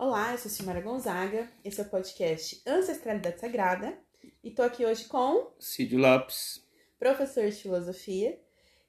Olá, 0.00 0.30
eu 0.30 0.38
sou 0.38 0.48
Simara 0.48 0.80
Gonzaga, 0.80 1.50
esse 1.64 1.80
é 1.80 1.82
o 1.82 1.88
podcast 1.88 2.62
Ancestralidade 2.64 3.40
Sagrada 3.40 3.98
e 4.44 4.48
tô 4.52 4.62
aqui 4.62 4.86
hoje 4.86 5.06
com 5.06 5.50
Cid 5.58 5.96
Lopes, 5.96 6.64
professor 7.00 7.44
de 7.48 7.56
filosofia, 7.56 8.38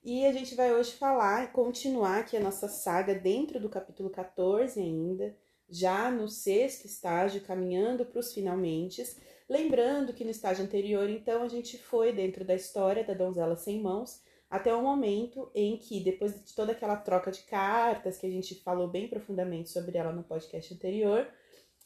e 0.04 0.24
a 0.24 0.32
gente 0.32 0.54
vai 0.54 0.72
hoje 0.72 0.92
falar, 0.92 1.50
continuar 1.50 2.20
aqui 2.20 2.36
a 2.36 2.40
nossa 2.40 2.68
saga 2.68 3.12
dentro 3.12 3.58
do 3.58 3.68
capítulo 3.68 4.08
14 4.08 4.78
ainda, 4.78 5.36
já 5.68 6.12
no 6.12 6.28
sexto 6.28 6.84
estágio, 6.84 7.40
caminhando 7.40 8.06
para 8.06 8.20
os 8.20 8.32
finalmente. 8.32 9.04
Lembrando 9.48 10.14
que 10.14 10.22
no 10.22 10.30
estágio 10.30 10.64
anterior, 10.64 11.10
então, 11.10 11.42
a 11.42 11.48
gente 11.48 11.76
foi 11.76 12.12
dentro 12.12 12.44
da 12.44 12.54
história 12.54 13.02
da 13.02 13.14
donzela 13.14 13.56
sem 13.56 13.82
mãos, 13.82 14.22
até 14.50 14.74
o 14.74 14.82
momento 14.82 15.48
em 15.54 15.76
que, 15.76 16.00
depois 16.00 16.44
de 16.44 16.54
toda 16.54 16.72
aquela 16.72 16.96
troca 16.96 17.30
de 17.30 17.42
cartas 17.42 18.18
que 18.18 18.26
a 18.26 18.30
gente 18.30 18.56
falou 18.62 18.88
bem 18.88 19.08
profundamente 19.08 19.70
sobre 19.70 19.96
ela 19.96 20.12
no 20.12 20.24
podcast 20.24 20.74
anterior, 20.74 21.28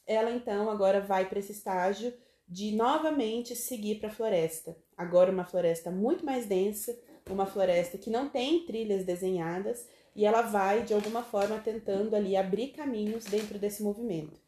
ela 0.06 0.30
então 0.30 0.70
agora 0.70 1.00
vai 1.00 1.28
para 1.28 1.38
esse 1.38 1.52
estágio 1.52 2.14
de 2.48 2.73
novamente 2.73 3.54
seguir 3.54 4.00
para 4.00 4.09
a 4.09 4.12
floresta. 4.12 4.77
Agora 4.96 5.30
uma 5.30 5.45
floresta 5.45 5.90
muito 5.90 6.24
mais 6.24 6.46
densa, 6.46 6.98
uma 7.28 7.46
floresta 7.46 7.98
que 7.98 8.10
não 8.10 8.28
tem 8.28 8.65
trilhas 8.65 9.04
desenhadas 9.04 9.87
e 10.15 10.24
ela 10.24 10.42
vai 10.42 10.82
de 10.82 10.95
alguma 10.95 11.23
forma 11.23 11.59
tentando 11.59 12.15
ali 12.15 12.37
abrir 12.37 12.68
caminhos 12.68 13.24
dentro 13.24 13.59
desse 13.59 13.82
movimento. 13.82 14.43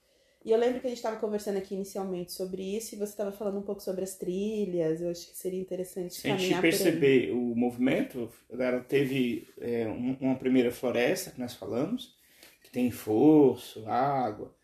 E 0.46 0.52
eu 0.52 0.58
lembro 0.58 0.80
que 0.80 0.86
a 0.86 0.88
gente 0.88 0.98
estava 0.98 1.16
conversando 1.16 1.58
aqui 1.58 1.74
inicialmente 1.74 2.30
sobre 2.30 2.62
isso 2.62 2.94
e 2.94 2.98
você 2.98 3.10
estava 3.10 3.32
falando 3.32 3.58
um 3.58 3.62
pouco 3.62 3.82
sobre 3.82 4.04
as 4.04 4.14
trilhas. 4.14 5.00
Eu 5.00 5.10
acho 5.10 5.26
que 5.26 5.36
seria 5.36 5.60
interessante 5.60 6.14
Se 6.14 6.30
a 6.30 6.36
gente 6.36 6.60
perceber 6.60 7.32
o 7.32 7.56
movimento, 7.56 8.30
ela 8.48 8.78
teve 8.78 9.48
é, 9.60 9.88
uma 9.88 10.36
primeira 10.36 10.70
floresta 10.70 11.32
que 11.32 11.40
nós 11.40 11.52
falamos, 11.54 12.14
que 12.62 12.70
tem 12.70 12.92
força, 12.92 13.84
água, 13.90 14.54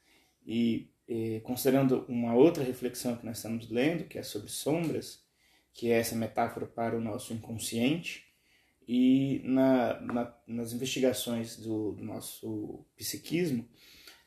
e, 0.46 0.88
e 1.08 1.40
considerando 1.40 2.04
uma 2.08 2.32
outra 2.32 2.62
reflexão 2.62 3.16
que 3.16 3.26
nós 3.26 3.38
estamos 3.38 3.68
lendo, 3.68 4.04
que 4.04 4.20
é 4.20 4.22
sobre 4.22 4.50
sombras, 4.50 5.20
que 5.74 5.90
é 5.90 5.98
essa 5.98 6.14
metáfora 6.14 6.64
para 6.64 6.96
o 6.96 7.00
nosso 7.00 7.32
inconsciente, 7.32 8.24
e 8.86 9.42
na, 9.44 10.00
na, 10.00 10.34
nas 10.46 10.72
investigações 10.72 11.56
do, 11.56 11.90
do 11.90 12.04
nosso 12.04 12.86
psiquismo, 12.96 13.68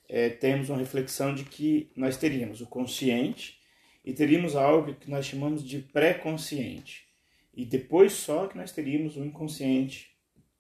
é, 0.08 0.30
temos 0.30 0.70
uma 0.70 0.78
reflexão 0.78 1.34
de 1.34 1.44
que 1.44 1.92
nós 1.96 2.18
teríamos 2.18 2.62
o 2.62 2.68
consciente 2.68 3.60
e 4.04 4.14
teríamos 4.14 4.56
algo 4.56 4.94
que 4.94 5.10
nós 5.10 5.26
chamamos 5.26 5.64
de 5.64 5.80
pré-consciente. 5.80 7.06
E 7.54 7.66
depois 7.66 8.14
só 8.14 8.48
que 8.48 8.58
nós 8.58 8.72
teríamos 8.72 9.16
o 9.18 9.24
inconsciente 9.24 10.12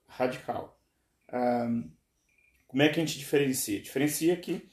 radical. 0.07 0.79
como 2.67 2.81
é 2.81 2.89
que 2.89 2.99
a 2.99 3.05
gente 3.05 3.19
diferencia? 3.19 3.81
Diferencia 3.81 4.35
que 4.37 4.67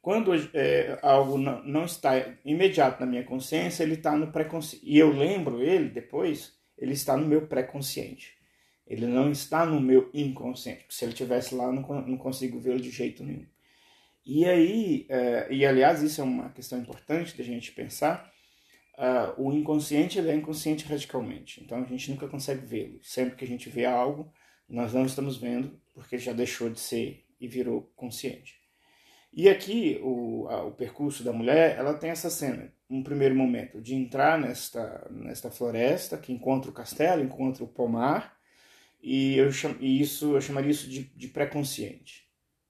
quando 0.00 0.32
é, 0.54 0.98
algo 1.02 1.36
não, 1.36 1.64
não, 1.64 1.84
está 1.84 2.12
imediato 2.44 3.00
na 3.00 3.06
minha 3.06 3.24
consciência, 3.24 3.82
ele 3.82 3.94
está 3.94 4.16
no 4.16 4.30
pré-consciente. 4.30 4.86
E 4.88 4.96
eu 4.96 5.10
lembro 5.10 5.60
ele 5.60 5.88
depois, 5.88 6.56
ele 6.78 6.92
está 6.92 7.16
no 7.16 7.26
meu 7.26 7.48
pré-consciente. 7.48 8.36
Ele 8.86 9.04
não 9.04 9.32
está 9.32 9.66
no 9.66 9.80
meu 9.80 10.08
inconsciente. 10.14 10.86
Se 10.90 11.04
ele 11.04 11.12
tivesse 11.12 11.56
lá, 11.56 11.64
eu 11.64 11.72
não, 11.72 11.82
não 12.02 12.16
consigo 12.16 12.60
vê-lo 12.60 12.80
de 12.80 12.90
jeito 12.90 13.24
nenhum. 13.24 13.44
E 14.26 14.44
aí, 14.44 15.06
é, 15.08 15.46
e 15.52 15.64
aliás, 15.64 16.02
isso 16.02 16.20
é 16.20 16.24
uma 16.24 16.50
questão 16.50 16.80
importante 16.80 17.38
da 17.38 17.44
gente 17.44 17.70
pensar, 17.70 18.28
uh, 18.98 19.40
o 19.40 19.52
inconsciente 19.52 20.18
ele 20.18 20.30
é 20.30 20.34
inconsciente 20.34 20.84
radicalmente, 20.84 21.62
então 21.62 21.78
a 21.80 21.84
gente 21.84 22.10
nunca 22.10 22.26
consegue 22.26 22.66
vê-lo. 22.66 22.98
Sempre 23.04 23.36
que 23.36 23.44
a 23.44 23.48
gente 23.48 23.70
vê 23.70 23.84
algo, 23.84 24.32
nós 24.68 24.92
não 24.92 25.06
estamos 25.06 25.36
vendo 25.36 25.80
porque 25.94 26.18
já 26.18 26.32
deixou 26.32 26.68
de 26.68 26.80
ser 26.80 27.24
e 27.40 27.46
virou 27.46 27.82
consciente. 27.94 28.56
E 29.32 29.48
aqui, 29.48 30.00
o, 30.02 30.48
a, 30.48 30.64
o 30.64 30.72
percurso 30.72 31.22
da 31.22 31.32
mulher, 31.32 31.76
ela 31.78 31.94
tem 31.94 32.10
essa 32.10 32.28
cena, 32.28 32.72
um 32.90 33.04
primeiro 33.04 33.36
momento 33.36 33.80
de 33.80 33.94
entrar 33.94 34.40
nesta, 34.40 35.06
nesta 35.08 35.52
floresta, 35.52 36.18
que 36.18 36.32
encontra 36.32 36.68
o 36.68 36.74
castelo, 36.74 37.22
encontra 37.22 37.62
o 37.62 37.68
pomar, 37.68 38.36
e, 39.00 39.36
eu 39.36 39.52
cham, 39.52 39.76
e 39.78 40.00
isso, 40.00 40.34
eu 40.34 40.40
chamaria 40.40 40.72
isso 40.72 40.90
de, 40.90 41.04
de 41.04 41.28
pré-consciente 41.28 42.25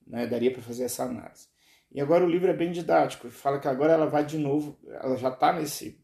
né? 0.07 0.27
Daria 0.27 0.53
para 0.53 0.63
fazer 0.63 0.85
essa 0.85 1.05
análise. 1.05 1.49
E 1.91 2.01
agora 2.01 2.25
o 2.25 2.29
livro 2.29 2.51
é 2.51 2.55
bem 2.55 2.73
didático, 2.73 3.31
fala 3.31 3.59
que 3.59 3.69
agora 3.69 3.93
ela 3.93 4.07
vai 4.07 4.25
de 4.25 4.39
novo, 4.39 4.79
ela 5.01 5.17
já 5.17 5.29
está 5.29 5.53
nesse 5.53 5.99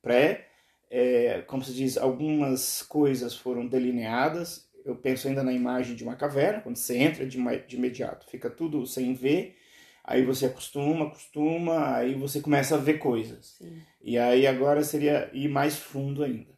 pré, 0.00 0.48
é, 0.90 1.42
como 1.42 1.64
se 1.64 1.74
diz, 1.74 1.98
algumas 1.98 2.82
coisas 2.82 3.34
foram 3.34 3.66
delineadas. 3.66 4.66
Eu 4.84 4.94
penso 4.94 5.26
ainda 5.26 5.42
na 5.42 5.52
imagem 5.52 5.96
de 5.96 6.04
uma 6.04 6.14
caverna, 6.14 6.60
quando 6.60 6.76
você 6.76 6.96
entra 6.96 7.26
de, 7.26 7.38
de 7.66 7.76
imediato, 7.76 8.26
fica 8.30 8.48
tudo 8.48 8.86
sem 8.86 9.14
ver, 9.14 9.56
aí 10.04 10.24
você 10.24 10.46
acostuma, 10.46 11.06
acostuma, 11.06 11.96
aí 11.96 12.14
você 12.14 12.40
começa 12.40 12.76
a 12.76 12.78
ver 12.78 12.98
coisas. 12.98 13.56
Sim. 13.58 13.82
E 14.00 14.16
aí 14.16 14.46
agora 14.46 14.84
seria 14.84 15.28
ir 15.34 15.48
mais 15.48 15.76
fundo 15.76 16.22
ainda. 16.22 16.54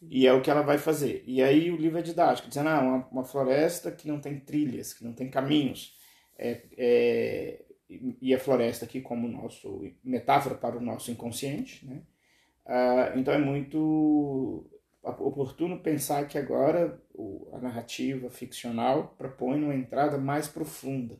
Sim. 0.00 0.08
E 0.10 0.26
é 0.26 0.32
o 0.32 0.42
que 0.42 0.50
ela 0.50 0.62
vai 0.62 0.78
fazer. 0.78 1.22
E 1.24 1.40
aí 1.40 1.70
o 1.70 1.76
livro 1.76 2.00
é 2.00 2.02
didático, 2.02 2.48
dizendo, 2.48 2.70
ah, 2.70 2.80
uma, 2.80 3.08
uma 3.12 3.24
floresta 3.24 3.92
que 3.92 4.08
não 4.08 4.20
tem 4.20 4.40
trilhas, 4.40 4.92
que 4.92 5.04
não 5.04 5.12
tem 5.12 5.30
caminhos 5.30 5.99
é, 6.40 6.62
é, 6.78 7.64
e 8.20 8.34
a 8.34 8.38
floresta 8.38 8.86
aqui 8.86 9.00
como 9.00 9.28
nosso 9.28 9.84
metáfora 10.02 10.54
para 10.54 10.78
o 10.78 10.80
nosso 10.80 11.10
inconsciente, 11.10 11.86
né? 11.86 12.02
Ah, 12.64 13.12
então 13.16 13.34
é 13.34 13.38
muito 13.38 14.70
oportuno 15.02 15.80
pensar 15.80 16.26
que 16.26 16.38
agora 16.38 17.00
a 17.52 17.58
narrativa 17.58 18.30
ficcional 18.30 19.14
propõe 19.18 19.62
uma 19.62 19.74
entrada 19.74 20.18
mais 20.18 20.46
profunda. 20.46 21.18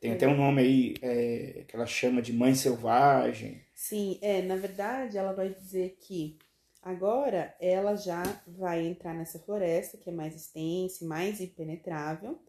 Tem 0.00 0.12
até 0.12 0.26
um 0.26 0.36
nome 0.36 0.62
aí 0.62 0.94
é, 1.00 1.64
que 1.68 1.76
ela 1.76 1.86
chama 1.86 2.20
de 2.20 2.32
mãe 2.32 2.54
selvagem. 2.54 3.62
Sim, 3.74 4.18
é, 4.20 4.42
na 4.42 4.56
verdade 4.56 5.16
ela 5.16 5.32
vai 5.32 5.50
dizer 5.50 5.96
que 6.00 6.36
agora 6.82 7.54
ela 7.60 7.94
já 7.94 8.22
vai 8.46 8.84
entrar 8.86 9.14
nessa 9.14 9.38
floresta 9.38 9.96
que 9.96 10.10
é 10.10 10.12
mais 10.12 10.34
extensa, 10.34 11.04
mais 11.04 11.40
impenetrável, 11.40 12.40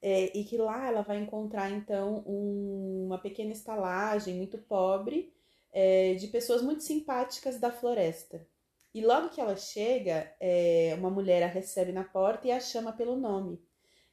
é, 0.00 0.36
e 0.36 0.44
que 0.44 0.56
lá 0.56 0.88
ela 0.88 1.02
vai 1.02 1.18
encontrar 1.18 1.70
então 1.70 2.22
um, 2.26 3.06
uma 3.06 3.18
pequena 3.18 3.52
estalagem 3.52 4.36
muito 4.36 4.58
pobre 4.58 5.32
é, 5.72 6.14
de 6.14 6.28
pessoas 6.28 6.62
muito 6.62 6.82
simpáticas 6.82 7.58
da 7.58 7.70
floresta. 7.70 8.46
E 8.94 9.04
logo 9.04 9.28
que 9.28 9.40
ela 9.40 9.56
chega, 9.56 10.32
é, 10.40 10.94
uma 10.98 11.10
mulher 11.10 11.42
a 11.42 11.46
recebe 11.46 11.92
na 11.92 12.02
porta 12.02 12.48
e 12.48 12.50
a 12.50 12.58
chama 12.58 12.92
pelo 12.92 13.16
nome. 13.16 13.60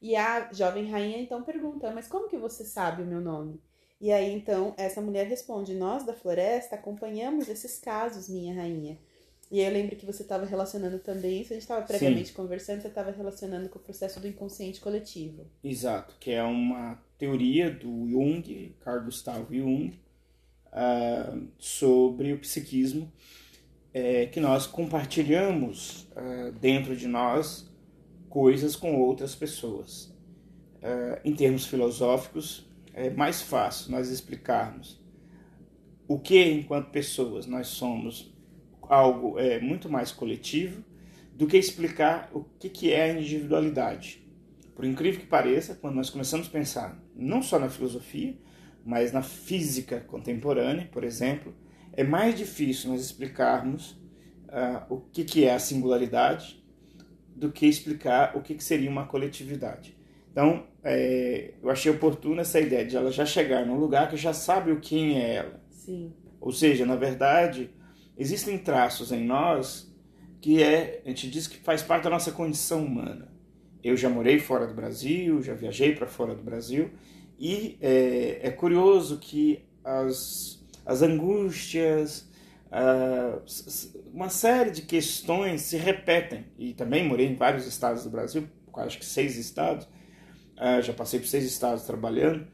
E 0.02 0.18
a 0.18 0.52
jovem 0.52 0.92
rainha 0.92 1.18
então 1.20 1.42
pergunta: 1.44 1.90
Mas 1.92 2.10
como 2.10 2.28
que 2.28 2.38
você 2.38 2.66
sabe 2.66 3.02
o 3.02 3.06
meu 3.06 3.22
nome? 3.22 3.62
E 4.02 4.12
aí 4.12 4.34
então 4.34 4.74
essa 4.78 5.00
mulher 5.00 5.26
responde: 5.28 5.74
Nós 5.74 6.06
da 6.06 6.14
floresta 6.14 6.76
acompanhamos 6.76 7.48
esses 7.48 7.80
casos, 7.80 8.28
minha 8.28 8.54
rainha. 8.54 9.00
E 9.54 9.60
aí 9.60 9.68
eu 9.68 9.72
lembro 9.72 9.96
que 9.96 10.04
você 10.04 10.24
estava 10.24 10.48
relacionando 10.48 10.98
também, 10.98 11.44
isso 11.44 11.54
a 11.54 11.56
gente 11.56 11.62
estava 11.62 11.86
previamente 11.86 12.30
Sim. 12.30 12.34
conversando, 12.34 12.82
você 12.82 12.88
estava 12.88 13.12
relacionando 13.12 13.70
com 13.70 13.78
o 13.78 13.82
processo 13.84 14.20
do 14.20 14.28
inconsciente 14.28 14.82
coletivo. 14.82 15.46
Exato, 15.64 16.16
que 16.20 16.32
é 16.32 16.42
uma 16.42 17.00
teoria 17.20 17.70
do 17.70 18.10
Jung, 18.10 18.76
Carl 18.84 19.04
Gustav 19.06 19.46
Jung, 19.54 19.94
uh, 20.70 21.48
sobre 21.60 22.34
o 22.34 22.40
psiquismo, 22.40 23.14
é, 23.94 24.26
que 24.26 24.40
nós 24.40 24.66
compartilhamos 24.66 26.08
uh, 26.14 26.52
dentro 26.60 26.96
de 26.98 27.08
nós 27.08 27.72
coisas 28.30 28.76
com 28.76 29.00
outras 29.00 29.36
pessoas. 29.36 30.06
Uh, 30.82 31.22
em 31.24 31.36
termos 31.36 31.68
filosóficos, 31.68 32.68
é 32.92 33.12
mais 33.12 33.44
fácil 33.44 33.92
nós 33.92 34.10
explicarmos 34.10 35.00
o 36.08 36.18
que, 36.18 36.44
enquanto 36.44 36.90
pessoas, 36.90 37.46
nós 37.46 37.68
somos 37.68 38.33
algo 38.90 39.40
é, 39.40 39.60
muito 39.60 39.90
mais 39.90 40.12
coletivo 40.12 40.84
do 41.34 41.48
que 41.48 41.58
explicar 41.58 42.30
o 42.34 42.44
que, 42.60 42.70
que 42.70 42.92
é 42.92 43.04
a 43.04 43.14
individualidade. 43.14 44.24
Por 44.76 44.86
incrível 44.86 45.20
que 45.20 45.28
pareça, 45.28 45.76
quando 45.76 45.96
nós 45.96 46.10
começamos 46.10 46.48
a 46.48 46.52
pensar 46.52 47.04
não 47.16 47.42
só 47.42 47.60
na 47.60 47.70
filosofia, 47.70 48.36
mas 48.86 49.12
na 49.12 49.22
física 49.22 50.00
contemporânea, 50.02 50.90
por 50.92 51.04
exemplo, 51.04 51.56
é 51.94 52.04
mais 52.04 52.36
difícil 52.36 52.90
nós 52.90 53.02
explicarmos 53.02 53.92
uh, 54.50 54.84
o 54.90 55.00
que, 55.00 55.24
que 55.24 55.46
é 55.46 55.54
a 55.54 55.60
singularidade 55.60 56.64
do 57.36 57.52
que 57.52 57.66
explicar 57.66 58.36
o 58.36 58.42
que, 58.42 58.56
que 58.56 58.64
seria 58.64 58.90
uma 58.90 59.06
coletividade. 59.06 59.96
Então, 60.32 60.66
é, 60.84 61.54
eu 61.62 61.70
achei 61.70 61.92
oportuna 61.92 62.42
essa 62.42 62.60
ideia 62.60 62.86
de 62.86 62.96
ela 62.96 63.12
já 63.12 63.26
chegar 63.26 63.66
num 63.66 63.78
lugar 63.78 64.10
que 64.10 64.18
já 64.18 64.34
sabe 64.34 64.72
o 64.72 64.80
quem 64.80 65.22
é 65.22 65.36
ela. 65.36 65.62
Sim. 65.70 66.12
Ou 66.42 66.52
seja, 66.52 66.86
na 66.86 66.96
verdade, 66.96 67.70
existem 68.18 68.58
traços 68.58 69.12
em 69.12 69.24
nós 69.24 69.92
que 70.44 70.62
é, 70.62 71.02
a 71.06 71.10
gente 71.10 71.30
diz 71.30 71.48
que 71.48 71.58
faz 71.58 71.82
parte 71.82 72.04
da 72.04 72.10
nossa 72.10 72.30
condição 72.32 72.84
humana. 72.84 73.32
Eu 73.82 73.96
já 73.96 74.10
morei 74.10 74.40
fora 74.40 74.68
do 74.68 74.74
Brasil, 74.74 75.42
já 75.42 75.54
viajei 75.54 75.96
para 75.96 76.06
fora 76.06 76.36
do 76.36 76.44
Brasil, 76.44 76.92
e 77.40 77.78
é, 77.80 78.40
é 78.44 78.52
curioso 78.52 79.20
que 79.20 79.64
as, 79.84 80.62
as 80.86 81.02
angústias, 81.02 82.30
uh, 82.68 83.42
uma 84.14 84.28
série 84.28 84.72
de 84.72 84.82
questões 84.82 85.62
se 85.62 85.78
repetem. 85.78 86.46
E 86.58 86.74
também 86.74 87.08
morei 87.08 87.28
em 87.28 87.36
vários 87.36 87.66
estados 87.66 88.04
do 88.04 88.10
Brasil, 88.10 88.46
acho 88.76 89.00
que 89.00 89.06
seis 89.06 89.38
estados, 89.38 89.86
uh, 90.58 90.82
já 90.82 90.92
passei 90.92 91.22
por 91.22 91.28
seis 91.28 91.46
estados 91.46 91.86
trabalhando. 91.86 92.46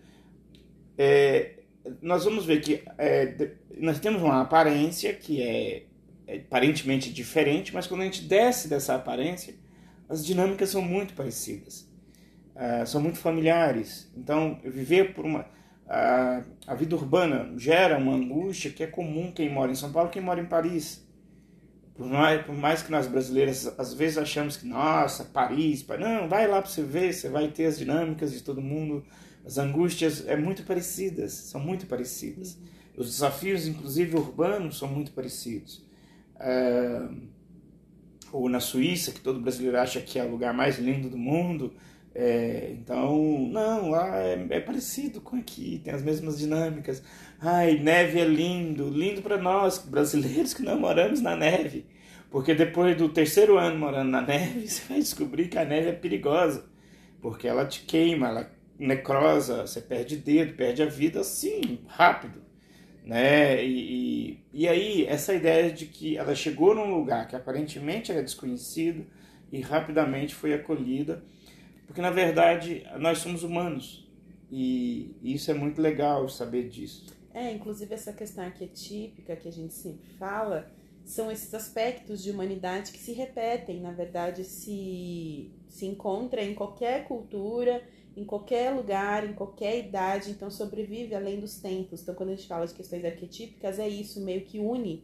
É, 0.95 1.58
nós 2.01 2.25
vamos 2.25 2.45
ver 2.45 2.61
que 2.61 2.83
é, 2.97 3.51
nós 3.77 3.99
temos 3.99 4.21
uma 4.21 4.41
aparência 4.41 5.13
que 5.13 5.41
é, 5.41 5.83
é 6.27 6.37
aparentemente 6.37 7.11
diferente, 7.11 7.73
mas 7.73 7.87
quando 7.87 8.01
a 8.01 8.05
gente 8.05 8.23
desce 8.23 8.67
dessa 8.67 8.95
aparência, 8.95 9.55
as 10.09 10.25
dinâmicas 10.25 10.69
são 10.69 10.81
muito 10.81 11.13
parecidas, 11.13 11.87
uh, 12.55 12.85
são 12.85 12.99
muito 12.99 13.19
familiares. 13.19 14.11
Então, 14.17 14.59
viver 14.63 15.13
por 15.13 15.23
uma. 15.25 15.41
Uh, 15.85 16.43
a 16.67 16.75
vida 16.75 16.95
urbana 16.95 17.51
gera 17.57 17.97
uma 17.97 18.13
angústia 18.13 18.71
que 18.71 18.83
é 18.83 18.87
comum 18.87 19.31
quem 19.31 19.49
mora 19.49 19.71
em 19.71 19.75
São 19.75 19.91
Paulo, 19.91 20.09
quem 20.09 20.21
mora 20.21 20.41
em 20.41 20.45
Paris. 20.45 21.07
Por 21.95 22.07
mais, 22.07 22.45
por 22.45 22.55
mais 22.55 22.81
que 22.81 22.91
nós 22.91 23.07
brasileiros 23.07 23.67
às 23.77 23.93
vezes 23.93 24.17
achamos 24.17 24.55
que, 24.55 24.65
nossa, 24.65 25.25
Paris, 25.25 25.85
não, 25.99 26.29
vai 26.29 26.47
lá 26.47 26.61
para 26.61 26.71
você 26.71 26.81
ver, 26.81 27.13
você 27.13 27.27
vai 27.27 27.49
ter 27.49 27.65
as 27.65 27.77
dinâmicas 27.77 28.31
de 28.31 28.41
todo 28.41 28.61
mundo, 28.61 29.03
as 29.45 29.57
angústias 29.57 30.27
é 30.27 30.35
muito 30.35 30.63
parecidas, 30.63 31.33
são 31.33 31.59
muito 31.59 31.85
parecidas. 31.85 32.57
Os 32.95 33.07
desafios, 33.07 33.67
inclusive 33.67 34.15
urbanos, 34.15 34.77
são 34.77 34.87
muito 34.87 35.11
parecidos. 35.11 35.83
É, 36.39 37.07
ou 38.31 38.49
na 38.49 38.59
Suíça, 38.59 39.11
que 39.11 39.21
todo 39.21 39.39
brasileiro 39.39 39.79
acha 39.79 40.01
que 40.01 40.19
é 40.19 40.23
o 40.23 40.29
lugar 40.29 40.53
mais 40.53 40.77
lindo 40.77 41.09
do 41.09 41.17
mundo, 41.17 41.73
é, 42.13 42.71
então, 42.71 43.47
não, 43.51 43.89
lá 43.91 44.17
é, 44.17 44.47
é, 44.49 44.59
parecido 44.59 45.21
com 45.21 45.37
aqui, 45.37 45.79
tem 45.83 45.93
as 45.93 46.01
mesmas 46.01 46.37
dinâmicas. 46.37 47.03
Ai, 47.39 47.77
neve 47.77 48.19
é 48.19 48.25
lindo, 48.25 48.89
lindo 48.89 49.21
para 49.21 49.37
nós, 49.37 49.77
brasileiros 49.79 50.53
que 50.53 50.61
não 50.61 50.79
moramos 50.79 51.21
na 51.21 51.35
neve. 51.35 51.85
Porque 52.29 52.53
depois 52.53 52.97
do 52.97 53.09
terceiro 53.09 53.57
ano 53.57 53.77
morando 53.77 54.09
na 54.09 54.21
neve, 54.21 54.67
você 54.67 54.81
vai 54.87 54.99
descobrir 54.99 55.47
que 55.47 55.57
a 55.57 55.65
neve 55.65 55.89
é 55.89 55.93
perigosa. 55.93 56.65
Porque 57.21 57.47
ela 57.47 57.65
te 57.65 57.81
queima, 57.81 58.27
ela 58.27 58.51
necrosa, 58.79 59.67
você 59.67 59.81
perde 59.81 60.17
dedo, 60.17 60.53
perde 60.53 60.81
a 60.81 60.85
vida 60.85 61.19
assim, 61.19 61.81
rápido. 61.87 62.41
Né? 63.05 63.63
E, 63.63 63.69
e, 63.73 64.43
e 64.53 64.67
aí, 64.67 65.05
essa 65.05 65.33
ideia 65.33 65.71
de 65.71 65.85
que 65.85 66.17
ela 66.17 66.33
chegou 66.33 66.73
num 66.73 66.95
lugar 66.95 67.27
que 67.27 67.35
aparentemente 67.35 68.11
era 68.11 68.23
desconhecido 68.23 69.05
e 69.51 69.61
rapidamente 69.61 70.33
foi 70.33 70.53
acolhida 70.53 71.23
porque 71.89 72.01
na 72.01 72.11
verdade 72.11 72.85
nós 72.99 73.17
somos 73.17 73.41
humanos 73.41 74.07
e 74.51 75.15
isso 75.23 75.49
é 75.49 75.55
muito 75.55 75.81
legal 75.81 76.29
saber 76.29 76.69
disso. 76.69 77.07
É, 77.33 77.51
inclusive 77.51 77.91
essa 77.91 78.13
questão 78.13 78.43
arquetípica 78.43 79.35
que 79.35 79.47
a 79.47 79.51
gente 79.51 79.73
sempre 79.73 80.07
fala 80.19 80.71
são 81.03 81.31
esses 81.31 81.51
aspectos 81.51 82.21
de 82.21 82.29
humanidade 82.29 82.91
que 82.91 82.99
se 82.99 83.11
repetem, 83.11 83.81
na 83.81 83.91
verdade 83.91 84.43
se 84.43 85.51
se 85.67 85.87
encontra 85.87 86.43
em 86.43 86.53
qualquer 86.53 87.07
cultura, 87.07 87.81
em 88.19 88.25
qualquer 88.25 88.71
lugar, 88.71 89.27
em 89.27 89.33
qualquer 89.33 89.79
idade, 89.79 90.31
então 90.31 90.51
sobrevive 90.51 91.15
além 91.15 91.39
dos 91.39 91.59
tempos. 91.59 92.01
Então 92.01 92.13
quando 92.13 92.29
a 92.29 92.35
gente 92.35 92.47
fala 92.47 92.67
de 92.67 92.73
questões 92.73 93.05
arquetípicas, 93.05 93.79
é 93.79 93.87
isso 93.87 94.21
meio 94.21 94.41
que 94.41 94.59
une 94.59 95.03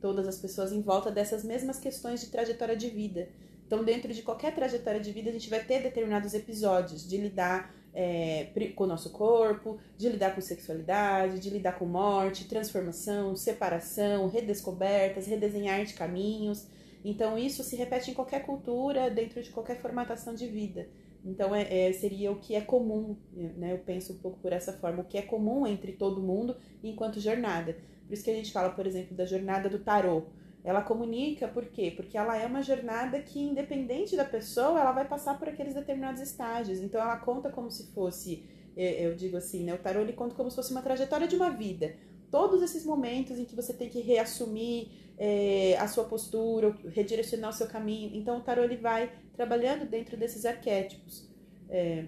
todas 0.00 0.28
as 0.28 0.38
pessoas 0.38 0.70
em 0.70 0.82
volta 0.82 1.10
dessas 1.10 1.42
mesmas 1.42 1.78
questões 1.78 2.20
de 2.20 2.26
trajetória 2.26 2.76
de 2.76 2.90
vida. 2.90 3.28
Então, 3.66 3.82
dentro 3.82 4.12
de 4.12 4.22
qualquer 4.22 4.54
trajetória 4.54 5.00
de 5.00 5.10
vida, 5.10 5.30
a 5.30 5.32
gente 5.32 5.48
vai 5.48 5.64
ter 5.64 5.82
determinados 5.82 6.34
episódios 6.34 7.08
de 7.08 7.16
lidar 7.16 7.74
é, 7.94 8.48
com 8.74 8.84
o 8.84 8.86
nosso 8.86 9.08
corpo, 9.08 9.78
de 9.96 10.10
lidar 10.10 10.34
com 10.34 10.42
sexualidade, 10.42 11.40
de 11.40 11.48
lidar 11.48 11.78
com 11.78 11.86
morte, 11.86 12.46
transformação, 12.46 13.34
separação, 13.34 14.28
redescobertas, 14.28 15.26
redesenhar 15.26 15.82
de 15.86 15.94
caminhos. 15.94 16.66
Então, 17.02 17.38
isso 17.38 17.62
se 17.62 17.74
repete 17.74 18.10
em 18.10 18.14
qualquer 18.14 18.44
cultura, 18.44 19.08
dentro 19.08 19.42
de 19.42 19.50
qualquer 19.50 19.80
formatação 19.80 20.34
de 20.34 20.46
vida. 20.46 20.86
Então, 21.24 21.54
é, 21.54 21.88
é, 21.88 21.92
seria 21.92 22.30
o 22.30 22.36
que 22.36 22.54
é 22.54 22.60
comum, 22.60 23.16
né? 23.32 23.72
Eu 23.72 23.78
penso 23.78 24.12
um 24.12 24.18
pouco 24.18 24.38
por 24.40 24.52
essa 24.52 24.74
forma, 24.74 25.02
o 25.02 25.04
que 25.04 25.16
é 25.16 25.22
comum 25.22 25.66
entre 25.66 25.92
todo 25.92 26.20
mundo 26.20 26.56
enquanto 26.82 27.18
jornada. 27.18 27.76
Por 28.06 28.12
isso 28.12 28.22
que 28.22 28.30
a 28.30 28.34
gente 28.34 28.52
fala, 28.52 28.70
por 28.70 28.86
exemplo, 28.86 29.16
da 29.16 29.24
jornada 29.24 29.68
do 29.68 29.78
tarô. 29.78 30.24
Ela 30.62 30.82
comunica 30.82 31.48
por 31.48 31.66
quê? 31.66 31.92
Porque 31.94 32.16
ela 32.16 32.36
é 32.36 32.46
uma 32.46 32.62
jornada 32.62 33.20
que, 33.20 33.40
independente 33.40 34.16
da 34.16 34.24
pessoa, 34.24 34.80
ela 34.80 34.92
vai 34.92 35.06
passar 35.06 35.38
por 35.38 35.48
aqueles 35.48 35.74
determinados 35.74 36.20
estágios. 36.20 36.80
Então, 36.80 37.00
ela 37.00 37.16
conta 37.16 37.50
como 37.50 37.70
se 37.70 37.86
fosse, 37.92 38.44
é, 38.76 39.06
eu 39.06 39.14
digo 39.14 39.36
assim, 39.36 39.64
né? 39.64 39.74
O 39.74 39.78
tarô 39.78 40.00
ele 40.00 40.12
conta 40.12 40.34
como 40.34 40.50
se 40.50 40.56
fosse 40.56 40.72
uma 40.72 40.82
trajetória 40.82 41.26
de 41.26 41.36
uma 41.36 41.50
vida. 41.50 41.96
Todos 42.30 42.62
esses 42.62 42.84
momentos 42.84 43.38
em 43.38 43.44
que 43.44 43.54
você 43.54 43.72
tem 43.72 43.88
que 43.88 44.00
reassumir 44.00 44.88
é, 45.16 45.76
a 45.78 45.86
sua 45.86 46.04
postura, 46.04 46.76
redirecionar 46.88 47.50
o 47.50 47.52
seu 47.52 47.66
caminho. 47.66 48.10
Então, 48.14 48.38
o 48.38 48.40
tarô 48.40 48.62
ele 48.62 48.76
vai 48.76 49.10
trabalhando 49.34 49.88
dentro 49.88 50.16
desses 50.16 50.44
arquétipos. 50.44 51.28
É, 51.68 52.04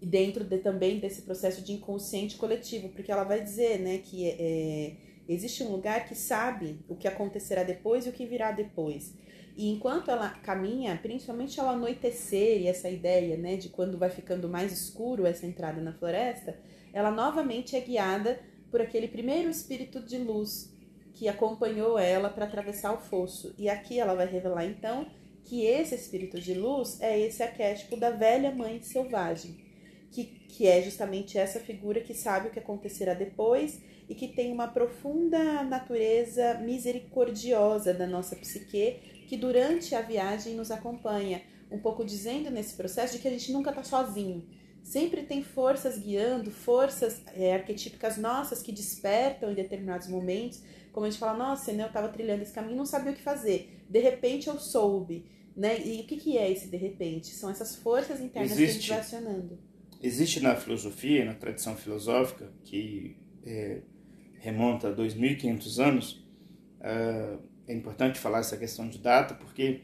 e 0.00 0.06
dentro 0.06 0.44
de, 0.44 0.58
também 0.58 0.98
desse 0.98 1.22
processo 1.22 1.62
de 1.62 1.72
inconsciente 1.72 2.36
coletivo, 2.36 2.88
porque 2.88 3.12
ela 3.12 3.22
vai 3.22 3.42
dizer, 3.42 3.78
né, 3.78 3.98
que 3.98 4.26
é, 4.26 4.96
Existe 5.30 5.62
um 5.62 5.70
lugar 5.70 6.08
que 6.08 6.14
sabe 6.16 6.80
o 6.88 6.96
que 6.96 7.06
acontecerá 7.06 7.62
depois 7.62 8.04
e 8.04 8.08
o 8.08 8.12
que 8.12 8.26
virá 8.26 8.50
depois. 8.50 9.14
E 9.56 9.70
enquanto 9.70 10.10
ela 10.10 10.28
caminha, 10.28 10.98
principalmente 11.00 11.60
ao 11.60 11.68
anoitecer 11.68 12.60
e 12.60 12.66
essa 12.66 12.90
ideia, 12.90 13.36
né, 13.36 13.56
de 13.56 13.68
quando 13.68 13.96
vai 13.96 14.10
ficando 14.10 14.48
mais 14.48 14.72
escuro 14.72 15.24
essa 15.24 15.46
entrada 15.46 15.80
na 15.80 15.92
floresta, 15.92 16.58
ela 16.92 17.12
novamente 17.12 17.76
é 17.76 17.80
guiada 17.80 18.40
por 18.72 18.80
aquele 18.80 19.06
primeiro 19.06 19.48
espírito 19.48 20.00
de 20.00 20.18
luz 20.18 20.74
que 21.12 21.28
acompanhou 21.28 21.96
ela 21.96 22.28
para 22.28 22.46
atravessar 22.46 22.92
o 22.92 22.98
fosso. 22.98 23.54
E 23.56 23.68
aqui 23.68 24.00
ela 24.00 24.14
vai 24.14 24.26
revelar 24.26 24.64
então 24.64 25.06
que 25.50 25.66
esse 25.66 25.96
espírito 25.96 26.40
de 26.40 26.54
luz 26.54 27.00
é 27.00 27.18
esse 27.18 27.42
arquétipo 27.42 27.96
da 27.96 28.10
velha 28.10 28.54
mãe 28.54 28.80
selvagem, 28.82 29.56
que, 30.12 30.22
que 30.22 30.68
é 30.68 30.80
justamente 30.80 31.36
essa 31.36 31.58
figura 31.58 32.00
que 32.00 32.14
sabe 32.14 32.46
o 32.46 32.50
que 32.52 32.60
acontecerá 32.60 33.14
depois 33.14 33.80
e 34.08 34.14
que 34.14 34.28
tem 34.28 34.52
uma 34.52 34.68
profunda 34.68 35.64
natureza 35.64 36.54
misericordiosa 36.62 37.92
da 37.92 38.06
nossa 38.06 38.36
psique, 38.36 39.24
que 39.26 39.36
durante 39.36 39.92
a 39.92 40.00
viagem 40.00 40.54
nos 40.54 40.70
acompanha, 40.70 41.42
um 41.68 41.80
pouco 41.80 42.04
dizendo 42.04 42.48
nesse 42.48 42.76
processo 42.76 43.16
de 43.16 43.18
que 43.20 43.26
a 43.26 43.32
gente 43.32 43.50
nunca 43.50 43.70
está 43.70 43.82
sozinho. 43.82 44.46
Sempre 44.84 45.24
tem 45.24 45.42
forças 45.42 45.98
guiando, 45.98 46.52
forças 46.52 47.22
é, 47.34 47.54
arquetípicas 47.54 48.16
nossas 48.16 48.62
que 48.62 48.70
despertam 48.70 49.50
em 49.50 49.54
determinados 49.54 50.06
momentos. 50.06 50.62
Como 50.92 51.06
a 51.06 51.10
gente 51.10 51.18
fala, 51.18 51.36
nossa, 51.36 51.72
né, 51.72 51.82
eu 51.82 51.88
estava 51.88 52.08
trilhando 52.08 52.42
esse 52.42 52.52
caminho 52.52 52.76
não 52.76 52.86
sabia 52.86 53.10
o 53.10 53.16
que 53.16 53.20
fazer. 53.20 53.80
De 53.88 53.98
repente 53.98 54.46
eu 54.46 54.56
soube. 54.56 55.39
Né? 55.56 55.80
E 55.86 56.00
o 56.00 56.04
que, 56.04 56.16
que 56.16 56.38
é 56.38 56.50
esse 56.50 56.68
de 56.68 56.76
repente? 56.76 57.28
São 57.28 57.50
essas 57.50 57.76
forças 57.76 58.20
internas 58.20 58.52
Existe. 58.52 58.66
que 58.66 58.70
a 58.70 58.80
gente 58.80 58.88
vai 58.88 58.98
acionando. 59.00 59.58
Existe 60.02 60.40
na 60.40 60.56
filosofia, 60.56 61.24
na 61.24 61.34
tradição 61.34 61.76
filosófica, 61.76 62.50
que 62.64 63.16
é, 63.44 63.82
remonta 64.38 64.88
a 64.88 64.92
2.500 64.96 65.78
anos, 65.78 66.12
uh, 66.80 67.38
é 67.68 67.74
importante 67.74 68.18
falar 68.18 68.38
essa 68.38 68.56
questão 68.56 68.88
de 68.88 68.98
data, 68.98 69.34
porque 69.34 69.82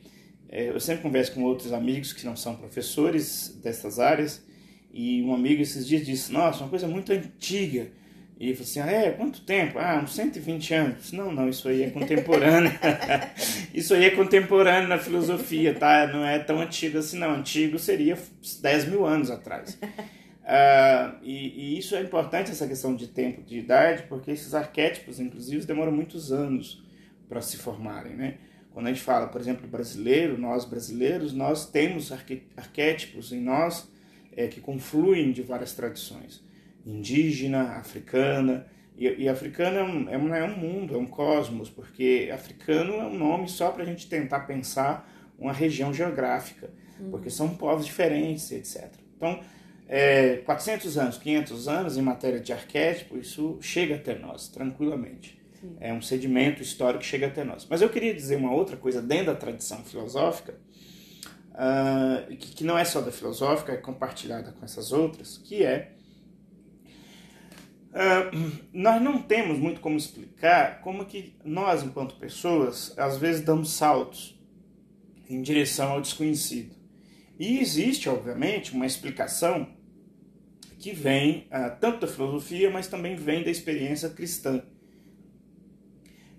uh, 0.49 0.55
eu 0.55 0.81
sempre 0.81 1.03
converso 1.03 1.33
com 1.33 1.43
outros 1.45 1.73
amigos 1.73 2.13
que 2.13 2.25
não 2.25 2.35
são 2.35 2.57
professores 2.57 3.59
dessas 3.63 3.99
áreas, 3.99 4.43
e 4.91 5.23
um 5.23 5.35
amigo 5.35 5.61
esses 5.61 5.87
dias 5.87 6.07
disse, 6.07 6.33
nossa, 6.33 6.61
uma 6.65 6.71
coisa 6.71 6.89
muito 6.89 7.13
antiga, 7.13 7.91
e 8.39 8.55
falei 8.55 8.63
assim, 8.63 8.81
ah, 8.81 8.91
é, 8.91 9.11
quanto 9.13 9.41
tempo? 9.41 9.79
Ah, 9.79 9.99
uns 10.03 10.15
120 10.15 10.75
anos. 10.75 11.13
Não, 11.13 11.33
não, 11.33 11.49
isso 11.49 11.69
aí 11.69 11.85
é 11.85 11.91
contemporâneo. 11.91 12.71
isso 13.73 13.95
aí 13.95 14.05
é 14.05 14.11
contemporâneo 14.11 14.89
na 14.89 14.99
filosofia, 14.99 15.75
tá? 15.75 16.07
Não 16.07 16.25
é 16.25 16.39
tão 16.39 16.61
antigo 16.61 16.99
assim, 16.99 17.19
não. 17.19 17.33
Antigo 17.33 17.79
seria 17.79 18.19
10 18.61 18.89
mil 18.89 19.07
anos 19.07 19.31
atrás. 19.31 19.79
Uh, 20.47 21.17
e, 21.23 21.75
e, 21.75 21.79
isso 21.79 21.97
é 21.97 22.03
importante, 22.03 22.51
essa 22.51 22.69
questão 22.69 22.95
de 22.95 23.09
tempo, 23.09 23.43
de 23.43 23.59
idade, 23.59 24.05
porque 24.07 24.31
esses 24.31 24.55
arquétipos, 24.55 25.19
inclusive, 25.19 25.65
demoram 25.65 25.91
muitos 25.91 26.31
anos 26.31 26.85
para 27.29 27.41
se 27.41 27.57
formarem, 27.57 28.15
né? 28.15 28.35
Quando 28.71 28.87
a 28.87 28.93
gente 28.93 29.03
fala, 29.03 29.29
por 29.29 29.41
exemplo, 29.41 29.67
brasileiro, 29.67 30.37
nós 30.37 30.67
brasileiros, 30.67 31.33
nós 31.33 31.71
temos 31.71 32.13
arquétipos 32.55 33.33
em 33.33 33.41
nós 33.41 33.91
é, 34.37 34.47
que 34.47 34.61
confluem 34.61 35.33
de 35.33 35.41
várias 35.41 35.73
tradições. 35.73 36.46
Indígena, 36.87 37.79
africana, 37.79 38.67
e, 38.97 39.25
e 39.25 39.29
africana 39.29 39.81
é 39.81 39.83
um, 39.83 40.09
é, 40.09 40.17
um, 40.19 40.35
é 40.35 40.45
um 40.45 40.57
mundo, 40.57 40.95
é 40.95 40.99
um 40.99 41.07
cosmos, 41.07 41.69
porque 41.69 42.31
africano 42.33 42.95
é 42.95 43.05
um 43.05 43.19
nome 43.19 43.49
só 43.49 43.71
para 43.71 43.83
a 43.83 43.87
gente 43.87 44.09
tentar 44.09 44.41
pensar 44.41 45.13
uma 45.39 45.53
região 45.53 45.93
geográfica, 45.93 46.71
uhum. 46.99 47.11
porque 47.11 47.29
são 47.29 47.57
povos 47.57 47.85
diferentes, 47.85 48.51
etc. 48.53 48.91
Então, 49.17 49.41
é, 49.89 50.37
400 50.39 50.99
anos, 50.99 51.19
500 51.19 51.69
anos 51.69 51.97
em 51.97 52.03
matéria 52.03 52.41
de 52.41 52.53
arquétipo, 52.53 53.19
isso 53.19 53.59
chega 53.61 53.97
até 53.97 54.19
nós 54.19 54.49
tranquilamente. 54.49 55.39
Sim. 55.61 55.77
É 55.81 55.93
um 55.93 56.03
sedimento 56.03 56.63
histórico 56.63 57.01
que 57.01 57.07
chega 57.07 57.27
até 57.27 57.45
nós. 57.45 57.67
Mas 57.69 57.83
eu 57.83 57.89
queria 57.89 58.15
dizer 58.15 58.37
uma 58.37 58.53
outra 58.53 58.77
coisa 58.77 59.01
dentro 59.01 59.27
da 59.27 59.35
tradição 59.35 59.85
filosófica, 59.85 60.55
uh, 61.53 62.37
que, 62.37 62.55
que, 62.55 62.65
não 62.65 62.77
é 62.79 62.85
só 62.85 63.01
da 63.01 63.13
filosófica, 63.13 63.73
é 63.73 63.77
compartilhada 63.77 64.53
com 64.53 64.65
essas 64.65 64.93
outras, 64.93 65.39
que 65.39 65.63
é 65.63 65.93
uh, 67.97 68.37
nós 68.73 69.03
não 69.03 69.21
temos 69.21 69.59
muito 69.59 69.81
como 69.81 69.97
explicar 69.97 70.81
como 70.81 71.05
que 71.07 71.35
nós, 71.45 71.83
enquanto 71.83 72.17
pessoas, 72.17 72.97
às 72.99 73.17
vezes 73.17 73.43
damos 73.43 73.71
saltos 73.73 74.39
em 75.29 75.43
direção 75.43 75.93
ao 75.93 76.01
desconhecido. 76.01 76.77
E 77.39 77.59
existe, 77.59 78.09
obviamente, 78.09 78.73
uma 78.73 78.87
explicação 78.87 79.69
que 80.79 80.93
vem 80.93 81.49
uh, 81.51 81.77
tanto 81.81 82.01
da 82.01 82.07
filosofia, 82.07 82.71
mas 82.71 82.87
também 82.87 83.17
vem 83.17 83.43
da 83.43 83.51
experiência 83.51 84.09
cristã. 84.09 84.63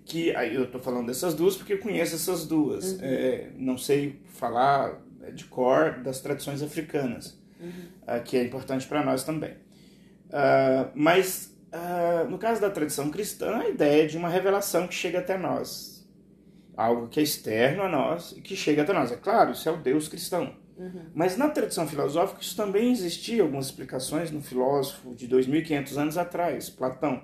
Que 0.04 0.34
aí 0.34 0.54
eu 0.54 0.64
estou 0.64 0.80
falando 0.80 1.06
dessas 1.06 1.34
duas 1.34 1.54
porque 1.54 1.74
eu 1.74 1.80
conheço 1.80 2.14
essas 2.14 2.46
duas. 2.46 2.92
Uhum. 2.92 2.98
É, 3.02 3.50
não 3.56 3.76
sei 3.76 4.20
falar 4.26 5.02
de 5.34 5.44
cor 5.44 6.00
das 6.02 6.20
tradições 6.20 6.62
africanas, 6.62 7.38
uhum. 7.60 7.68
uh, 8.16 8.22
que 8.24 8.36
é 8.36 8.42
importante 8.42 8.86
para 8.86 9.04
nós 9.04 9.22
também. 9.22 9.54
Uh, 10.28 10.90
mas 10.94 11.56
no 12.28 12.38
caso 12.38 12.60
da 12.60 12.70
tradição 12.70 13.10
cristã, 13.10 13.58
a 13.58 13.68
ideia 13.68 14.04
é 14.04 14.06
de 14.06 14.16
uma 14.16 14.28
revelação 14.28 14.86
que 14.88 14.94
chega 14.94 15.18
até 15.18 15.36
nós, 15.36 16.08
algo 16.76 17.08
que 17.08 17.20
é 17.20 17.22
externo 17.22 17.82
a 17.82 17.88
nós 17.88 18.32
e 18.32 18.40
que 18.40 18.56
chega 18.56 18.82
até 18.82 18.92
nós. 18.92 19.12
É 19.12 19.16
claro, 19.16 19.52
isso 19.52 19.68
é 19.68 19.72
o 19.72 19.76
Deus 19.76 20.08
cristão. 20.08 20.54
Uhum. 20.78 21.06
Mas 21.12 21.36
na 21.36 21.48
tradição 21.48 21.86
filosófica 21.86 22.40
isso 22.40 22.56
também 22.56 22.92
existia 22.92 23.42
algumas 23.42 23.66
explicações 23.66 24.30
no 24.30 24.40
filósofo 24.40 25.14
de 25.14 25.28
2.500 25.28 25.96
anos 25.96 26.16
atrás, 26.16 26.70
Platão, 26.70 27.22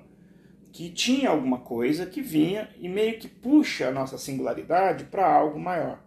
que 0.72 0.90
tinha 0.90 1.30
alguma 1.30 1.60
coisa 1.60 2.04
que 2.04 2.20
vinha 2.20 2.68
e 2.78 2.88
meio 2.88 3.18
que 3.18 3.28
puxa 3.28 3.88
a 3.88 3.92
nossa 3.92 4.18
singularidade 4.18 5.04
para 5.04 5.26
algo 5.26 5.58
maior. 5.58 6.03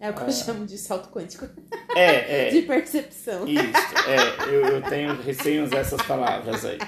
É 0.00 0.10
o 0.10 0.14
que 0.14 0.22
ah. 0.22 0.26
eu 0.26 0.32
chamo 0.32 0.64
de 0.64 0.78
salto 0.78 1.10
quântico. 1.10 1.46
É, 1.94 2.48
é. 2.48 2.50
de 2.50 2.62
percepção. 2.62 3.46
Isso, 3.46 3.62
é. 4.08 4.52
Eu, 4.52 4.66
eu 4.66 4.82
tenho 4.82 5.14
receios 5.20 5.68
dessas 5.70 6.00
palavras 6.02 6.64
aí. 6.64 6.78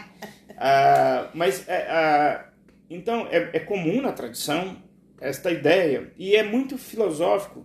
Ah, 0.56 1.28
mas, 1.34 1.68
é, 1.68 1.86
ah, 1.90 2.46
então, 2.88 3.28
é, 3.30 3.50
é 3.52 3.60
comum 3.60 4.00
na 4.00 4.12
tradição 4.12 4.82
esta 5.20 5.50
ideia, 5.50 6.12
e 6.18 6.34
é 6.34 6.42
muito 6.42 6.76
filosófico 6.76 7.64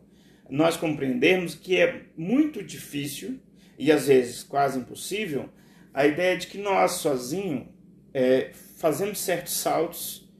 nós 0.49 0.77
compreendermos 0.77 1.55
que 1.55 1.75
é 1.75 2.03
muito 2.15 2.63
difícil 2.63 3.39
e 3.77 3.91
às 3.91 4.07
vezes 4.07 4.43
quase 4.43 4.79
impossível 4.79 5.49
a 5.93 6.05
ideia 6.05 6.37
de 6.37 6.47
que 6.47 6.57
nós 6.57 6.93
sozinhos 6.93 7.67
é, 8.13 8.51
fazemos 8.77 9.19
certos 9.19 9.53
saltos 9.53 10.31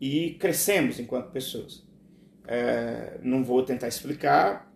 e 0.00 0.30
crescemos 0.40 0.98
enquanto 0.98 1.30
pessoas. 1.30 1.86
É, 2.52 3.18
não 3.22 3.42
vou 3.42 3.62
tentar 3.62 3.88
explicar, 3.88 4.70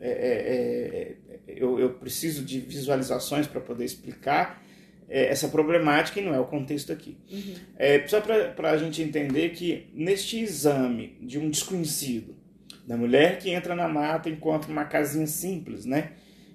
é, 0.00 0.08
é, 0.08 1.16
é 1.28 1.40
eu, 1.46 1.78
eu, 1.78 1.90
preciso 1.90 2.44
de 2.44 2.60
visualizações 2.60 3.46
para 3.46 3.60
poder 3.60 3.84
explicar 3.84 4.62
é, 5.08 5.26
essa 5.26 5.48
problemática 5.48 6.18
e 6.18 6.24
não 6.24 6.34
é 6.34 6.40
o 6.40 6.46
contexto 6.46 6.92
aqui. 6.92 7.18
Uhum. 7.30 7.54
só 8.06 8.20
para 8.20 8.70
a 8.70 8.76
gente 8.78 9.02
entender 9.02 9.50
que 9.50 9.90
neste 9.92 10.40
exame 10.40 11.18
de 11.20 11.38
um 11.38 11.50
desconhecido, 11.50 12.40
da 12.86 12.96
mulher 12.96 13.38
que 13.38 13.50
entra 13.50 13.76
na 13.76 13.86
mata 13.86 14.28
e 14.28 14.32
encontra 14.32 14.72
uma 14.72 14.84
casinha 14.84 15.26
simples, 15.26 15.84
né? 15.84 16.12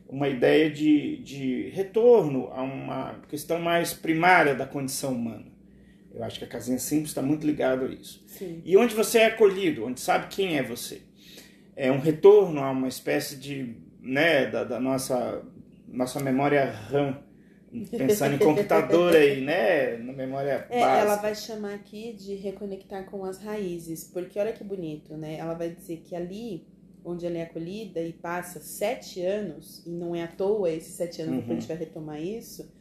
Uma 0.08 0.28
ideia 0.28 0.70
de, 0.70 1.18
de 1.24 1.70
retorno 1.70 2.50
a 2.52 2.62
uma 2.62 3.22
questão 3.30 3.60
mais 3.60 3.94
primária 3.94 4.54
da 4.54 4.66
condição 4.66 5.14
humana. 5.14 5.55
Eu 6.16 6.24
acho 6.24 6.40
que 6.40 6.46
a 6.46 6.48
casinha 6.48 6.80
simples 6.80 7.10
está 7.10 7.22
muito 7.22 7.46
ligado 7.46 7.86
a 7.86 7.90
isso. 7.90 8.24
Sim. 8.26 8.62
E 8.64 8.78
onde 8.78 8.96
você 8.96 9.20
é 9.20 9.26
acolhido, 9.26 9.86
onde 9.86 10.00
sabe 10.00 10.28
quem 10.28 10.58
é 10.58 10.64
você. 10.64 11.02
É 11.76 11.92
um 11.92 12.00
retorno 12.00 12.62
a 12.62 12.72
uma 12.72 12.88
espécie 12.88 13.36
de, 13.36 13.76
né, 14.02 14.50
da, 14.50 14.64
da 14.64 14.80
nossa, 14.80 15.44
nossa 15.88 16.22
memória 16.22 16.72
RAM, 16.72 17.22
pensando 17.92 18.36
em 18.36 18.40
computador 18.40 19.14
aí, 19.14 19.42
né? 19.42 19.98
Na 19.98 20.14
memória 20.14 20.66
é, 20.70 20.80
básica. 20.80 21.02
Ela 21.02 21.16
vai 21.18 21.36
chamar 21.36 21.74
aqui 21.74 22.14
de 22.14 22.36
reconectar 22.36 23.04
com 23.06 23.26
as 23.26 23.40
raízes, 23.40 24.06
porque 24.06 24.40
olha 24.40 24.54
que 24.54 24.64
bonito, 24.64 25.18
né? 25.18 25.36
Ela 25.38 25.54
vai 25.54 25.70
dizer 25.70 25.98
que 25.98 26.16
ali 26.16 26.66
onde 27.04 27.26
ela 27.26 27.38
é 27.38 27.44
acolhida 27.44 28.02
e 28.02 28.14
passa 28.14 28.60
sete 28.62 29.22
anos, 29.22 29.86
e 29.86 29.90
não 29.92 30.16
é 30.16 30.24
à 30.24 30.28
toa 30.28 30.72
esses 30.72 30.94
sete 30.94 31.22
anos, 31.22 31.34
uhum. 31.34 31.40
depois 31.42 31.58
a 31.58 31.60
gente 31.60 31.68
vai 31.68 31.78
retomar 31.78 32.22
isso, 32.22 32.74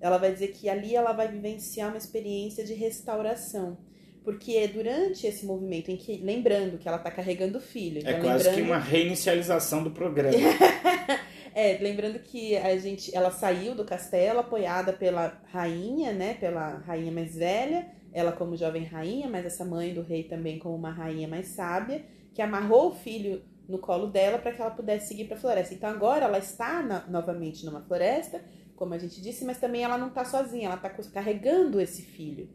ela 0.00 0.18
vai 0.18 0.32
dizer 0.32 0.48
que 0.48 0.68
ali 0.68 0.94
ela 0.94 1.12
vai 1.12 1.28
vivenciar 1.28 1.88
uma 1.88 1.98
experiência 1.98 2.64
de 2.64 2.74
restauração. 2.74 3.78
Porque 4.24 4.52
é 4.52 4.68
durante 4.68 5.26
esse 5.26 5.46
movimento 5.46 5.90
em 5.90 5.96
que, 5.96 6.18
lembrando 6.18 6.78
que 6.78 6.86
ela 6.86 6.98
está 6.98 7.10
carregando 7.10 7.58
o 7.58 7.60
filho. 7.60 7.98
É 7.98 8.10
então, 8.10 8.22
quase 8.22 8.44
lembrando... 8.44 8.54
que 8.56 8.62
uma 8.62 8.78
reinicialização 8.78 9.82
do 9.82 9.90
programa. 9.90 10.36
É, 11.54 11.76
lembrando 11.80 12.20
que 12.20 12.56
a 12.56 12.78
gente, 12.78 13.12
ela 13.12 13.32
saiu 13.32 13.74
do 13.74 13.84
castelo 13.84 14.38
apoiada 14.38 14.92
pela 14.92 15.40
rainha, 15.46 16.12
né, 16.12 16.34
pela 16.34 16.76
rainha 16.86 17.10
mais 17.10 17.34
velha, 17.34 17.88
ela 18.12 18.30
como 18.30 18.56
jovem 18.56 18.84
rainha, 18.84 19.28
mas 19.28 19.44
essa 19.44 19.64
mãe 19.64 19.92
do 19.92 20.02
rei 20.02 20.22
também 20.22 20.60
como 20.60 20.76
uma 20.76 20.92
rainha 20.92 21.26
mais 21.26 21.48
sábia, 21.48 22.04
que 22.32 22.40
amarrou 22.40 22.90
o 22.90 22.94
filho 22.94 23.42
no 23.68 23.78
colo 23.78 24.06
dela 24.06 24.38
para 24.38 24.52
que 24.52 24.62
ela 24.62 24.70
pudesse 24.70 25.08
seguir 25.08 25.24
para 25.24 25.36
a 25.36 25.40
floresta. 25.40 25.74
Então 25.74 25.90
agora 25.90 26.26
ela 26.26 26.38
está 26.38 26.80
na, 26.80 27.04
novamente 27.08 27.66
numa 27.66 27.82
floresta, 27.82 28.40
como 28.78 28.94
a 28.94 28.98
gente 28.98 29.20
disse, 29.20 29.44
mas 29.44 29.58
também 29.58 29.82
ela 29.82 29.98
não 29.98 30.08
está 30.08 30.24
sozinha, 30.24 30.66
ela 30.66 30.76
está 30.76 30.88
carregando 31.12 31.80
esse 31.80 32.02
filho. 32.02 32.48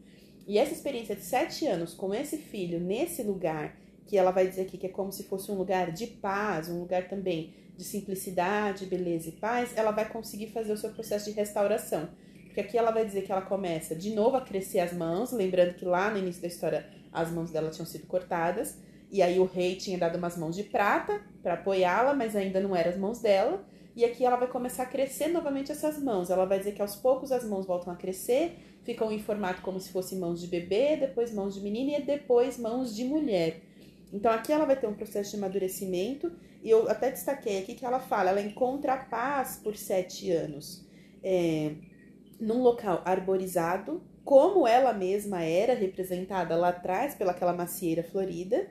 E 0.47 0.57
essa 0.57 0.73
experiência 0.73 1.15
de 1.15 1.23
sete 1.23 1.67
anos 1.67 1.93
com 1.93 2.13
esse 2.13 2.37
filho 2.37 2.79
nesse 2.79 3.21
lugar, 3.23 3.77
que 4.05 4.17
ela 4.17 4.31
vai 4.31 4.47
dizer 4.47 4.63
aqui 4.63 4.77
que 4.77 4.87
é 4.87 4.89
como 4.89 5.11
se 5.11 5.23
fosse 5.23 5.51
um 5.51 5.55
lugar 5.55 5.91
de 5.91 6.07
paz, 6.07 6.69
um 6.69 6.79
lugar 6.79 7.07
também 7.07 7.53
de 7.75 7.83
simplicidade, 7.83 8.85
beleza 8.85 9.29
e 9.29 9.31
paz, 9.33 9.71
ela 9.75 9.91
vai 9.91 10.07
conseguir 10.07 10.47
fazer 10.47 10.73
o 10.73 10.77
seu 10.77 10.91
processo 10.91 11.29
de 11.29 11.35
restauração. 11.35 12.09
Porque 12.45 12.61
aqui 12.61 12.77
ela 12.77 12.91
vai 12.91 13.05
dizer 13.05 13.23
que 13.23 13.31
ela 13.31 13.41
começa 13.41 13.95
de 13.95 14.13
novo 14.13 14.37
a 14.37 14.41
crescer 14.41 14.79
as 14.79 14.93
mãos, 14.93 15.31
lembrando 15.31 15.73
que 15.73 15.85
lá 15.85 16.11
no 16.11 16.19
início 16.19 16.41
da 16.41 16.47
história 16.47 16.87
as 17.11 17.31
mãos 17.31 17.51
dela 17.51 17.69
tinham 17.69 17.85
sido 17.85 18.05
cortadas, 18.05 18.77
e 19.11 19.21
aí 19.21 19.39
o 19.39 19.45
rei 19.45 19.75
tinha 19.75 19.97
dado 19.97 20.17
umas 20.17 20.37
mãos 20.37 20.55
de 20.55 20.63
prata 20.63 21.21
para 21.41 21.53
apoiá-la, 21.53 22.13
mas 22.13 22.35
ainda 22.35 22.59
não 22.59 22.75
eram 22.75 22.91
as 22.91 22.97
mãos 22.97 23.19
dela. 23.19 23.63
E 23.95 24.03
aqui 24.03 24.25
ela 24.25 24.35
vai 24.35 24.47
começar 24.47 24.83
a 24.83 24.88
crescer 24.88 25.27
novamente 25.27 25.71
essas 25.71 26.01
mãos. 26.01 26.29
Ela 26.29 26.45
vai 26.45 26.57
dizer 26.57 26.73
que 26.73 26.81
aos 26.81 26.95
poucos 26.95 27.31
as 27.31 27.43
mãos 27.43 27.65
voltam 27.65 27.93
a 27.93 27.95
crescer, 27.95 28.57
ficam 28.83 29.12
em 29.12 29.19
formato 29.19 29.62
como 29.62 29.79
se 29.79 29.91
fossem 29.91 30.17
mãos 30.17 30.41
de 30.41 30.47
bebê, 30.47 30.97
depois 30.97 31.33
mãos 31.33 31.53
de 31.53 31.62
menina 31.62 32.00
e 32.00 32.01
depois 32.01 32.57
mãos 32.57 32.95
de 32.95 33.03
mulher. 33.03 33.62
Então 34.12 34.31
aqui 34.31 34.51
ela 34.51 34.65
vai 34.65 34.75
ter 34.75 34.88
um 34.88 34.93
processo 34.93 35.31
de 35.31 35.38
amadurecimento 35.38 36.31
e 36.63 36.69
eu 36.69 36.89
até 36.89 37.12
destaquei 37.12 37.59
aqui 37.59 37.75
que 37.75 37.85
ela 37.85 38.00
fala, 38.00 38.29
ela 38.29 38.41
encontra 38.41 38.93
a 38.93 38.97
paz 38.97 39.59
por 39.63 39.75
sete 39.75 40.31
anos. 40.31 40.85
É, 41.23 41.73
num 42.39 42.62
local 42.62 43.01
arborizado, 43.05 44.01
como 44.23 44.67
ela 44.67 44.93
mesma 44.93 45.43
era 45.43 45.73
representada 45.73 46.55
lá 46.55 46.69
atrás 46.69 47.15
pelaquela 47.15 47.53
macieira 47.53 48.03
florida. 48.03 48.67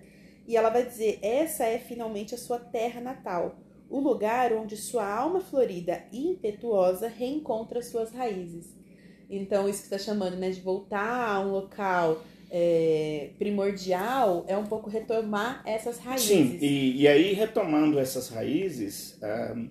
E 0.46 0.56
ela 0.56 0.70
vai 0.70 0.84
dizer: 0.84 1.18
essa 1.22 1.64
é 1.64 1.78
finalmente 1.78 2.34
a 2.34 2.38
sua 2.38 2.58
terra 2.58 3.00
natal, 3.00 3.56
o 3.92 4.00
lugar 4.00 4.54
onde 4.54 4.74
sua 4.74 5.06
alma 5.06 5.38
florida 5.38 6.02
e 6.10 6.26
impetuosa 6.28 7.08
reencontra 7.08 7.82
suas 7.82 8.10
raízes. 8.10 8.74
Então, 9.28 9.68
isso 9.68 9.80
que 9.80 9.94
está 9.94 9.98
chamando 9.98 10.36
né, 10.36 10.50
de 10.50 10.62
voltar 10.62 11.28
a 11.28 11.40
um 11.40 11.50
local 11.50 12.24
é, 12.50 13.30
primordial 13.38 14.46
é 14.48 14.56
um 14.56 14.64
pouco 14.64 14.88
retomar 14.88 15.62
essas 15.66 15.98
raízes. 15.98 16.26
Sim, 16.26 16.58
e, 16.60 17.02
e 17.02 17.08
aí 17.08 17.34
retomando 17.34 17.98
essas 17.98 18.30
raízes, 18.30 19.18
um, 19.54 19.68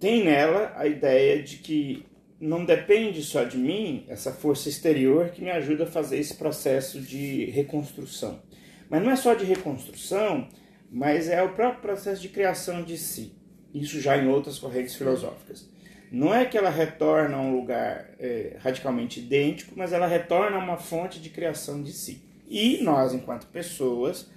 tem 0.00 0.24
nela 0.24 0.72
a 0.74 0.86
ideia 0.86 1.42
de 1.42 1.58
que 1.58 2.06
não 2.40 2.64
depende 2.64 3.22
só 3.22 3.44
de 3.44 3.58
mim, 3.58 4.04
essa 4.08 4.32
força 4.32 4.70
exterior 4.70 5.28
que 5.28 5.42
me 5.42 5.50
ajuda 5.50 5.84
a 5.84 5.86
fazer 5.86 6.18
esse 6.18 6.34
processo 6.34 6.98
de 6.98 7.44
reconstrução. 7.50 8.40
Mas 8.88 9.02
não 9.02 9.10
é 9.10 9.16
só 9.16 9.34
de 9.34 9.44
reconstrução, 9.44 10.48
mas 10.92 11.28
é 11.28 11.42
o 11.42 11.54
próprio 11.54 11.80
processo 11.80 12.20
de 12.20 12.28
criação 12.28 12.82
de 12.82 12.98
si. 12.98 13.32
Isso 13.72 13.98
já 13.98 14.18
em 14.18 14.28
outras 14.28 14.58
correntes 14.58 14.94
filosóficas. 14.94 15.66
Não 16.10 16.34
é 16.34 16.44
que 16.44 16.58
ela 16.58 16.68
retorna 16.68 17.38
a 17.38 17.40
um 17.40 17.56
lugar 17.56 18.10
é, 18.20 18.58
radicalmente 18.60 19.18
idêntico, 19.18 19.72
mas 19.74 19.94
ela 19.94 20.06
retorna 20.06 20.58
a 20.58 20.60
uma 20.60 20.76
fonte 20.76 21.18
de 21.18 21.30
criação 21.30 21.82
de 21.82 21.90
si. 21.90 22.22
E 22.46 22.82
nós, 22.82 23.14
enquanto 23.14 23.46
pessoas, 23.46 24.28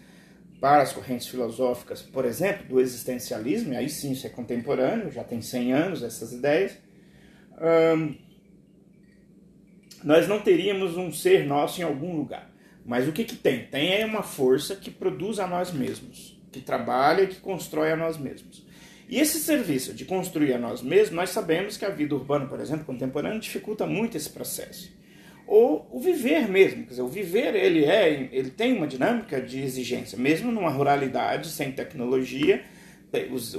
para 0.62 0.83
as 0.83 0.93
correntes 0.93 1.27
filosóficas, 1.27 2.01
por 2.01 2.24
exemplo, 2.24 2.65
do 2.67 2.79
existencialismo, 2.79 3.74
e 3.74 3.75
aí 3.75 3.89
sim 3.89 4.13
isso 4.13 4.25
é 4.25 4.29
contemporâneo, 4.29 5.12
já 5.12 5.21
tem 5.21 5.41
100 5.41 5.74
anos 5.74 6.01
essas 6.01 6.31
ideias, 6.31 6.77
hum, 7.97 8.15
nós 10.01 10.29
não 10.29 10.39
teríamos 10.39 10.95
um 10.95 11.12
ser 11.12 11.45
nosso 11.45 11.81
em 11.81 11.83
algum 11.83 12.15
lugar. 12.15 12.50
Mas 12.85 13.07
o 13.07 13.12
que, 13.12 13.25
que 13.25 13.35
tem? 13.35 13.65
Tem 13.65 13.95
é 13.95 14.05
uma 14.05 14.24
força 14.24 14.75
que 14.75 14.91
produz 14.91 15.39
a 15.39 15.47
nós 15.47 15.74
mesmos, 15.74 16.34
que 16.55 16.62
trabalha 16.62 17.24
e 17.24 17.27
que 17.27 17.35
constrói 17.35 17.91
a 17.91 17.95
nós 17.95 18.17
mesmos. 18.17 18.65
E 19.09 19.19
esse 19.19 19.39
serviço 19.39 19.93
de 19.93 20.05
construir 20.05 20.53
a 20.53 20.57
nós 20.57 20.81
mesmos, 20.81 21.12
nós 21.12 21.29
sabemos 21.29 21.77
que 21.77 21.85
a 21.85 21.89
vida 21.89 22.15
urbana, 22.15 22.47
por 22.47 22.59
exemplo, 22.59 22.85
contemporânea, 22.85 23.39
dificulta 23.39 23.85
muito 23.85 24.17
esse 24.17 24.29
processo. 24.29 24.91
Ou 25.45 25.88
o 25.91 26.00
viver 26.00 26.50
mesmo, 26.50 26.83
quer 26.83 26.89
dizer, 26.89 27.01
o 27.03 27.07
viver 27.07 27.53
ele 27.55 27.85
é, 27.85 28.29
ele 28.31 28.50
tem 28.50 28.74
uma 28.75 28.88
dinâmica 28.88 29.39
de 29.39 29.59
exigência, 29.59 30.17
mesmo 30.17 30.51
numa 30.51 30.69
ruralidade 30.69 31.50
sem 31.50 31.71
tecnologia, 31.71 32.63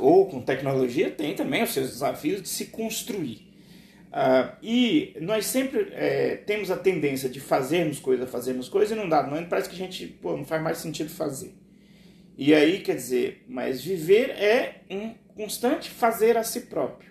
ou 0.01 0.27
com 0.27 0.41
tecnologia, 0.41 1.11
tem 1.11 1.35
também 1.35 1.63
os 1.63 1.73
seus 1.73 1.91
desafios 1.91 2.43
de 2.43 2.49
se 2.49 2.67
construir. 2.67 3.47
Uh, 4.09 4.51
e 4.63 5.17
nós 5.21 5.47
sempre 5.47 5.89
é, 5.93 6.37
temos 6.37 6.71
a 6.71 6.77
tendência 6.77 7.29
de 7.29 7.39
fazermos 7.39 8.01
coisa, 8.01 8.27
fazermos 8.27 8.69
coisa 8.69 8.95
e 8.95 8.97
não 8.97 9.09
dá, 9.09 9.23
não 9.23 9.45
parece 9.45 9.69
que 9.69 9.75
a 9.75 9.79
gente 9.79 10.07
pô, 10.07 10.37
não 10.37 10.45
faz 10.45 10.63
mais 10.63 10.79
sentido 10.79 11.11
fazer. 11.11 11.55
E 12.37 12.55
aí, 12.55 12.81
quer 12.81 12.97
dizer, 12.97 13.45
mas 13.49 13.83
viver 13.83 14.31
é 14.31 14.83
um 14.91 15.15
constante 15.35 15.91
fazer 15.91 16.37
a 16.37 16.43
si 16.43 16.63
próprio. 16.63 17.11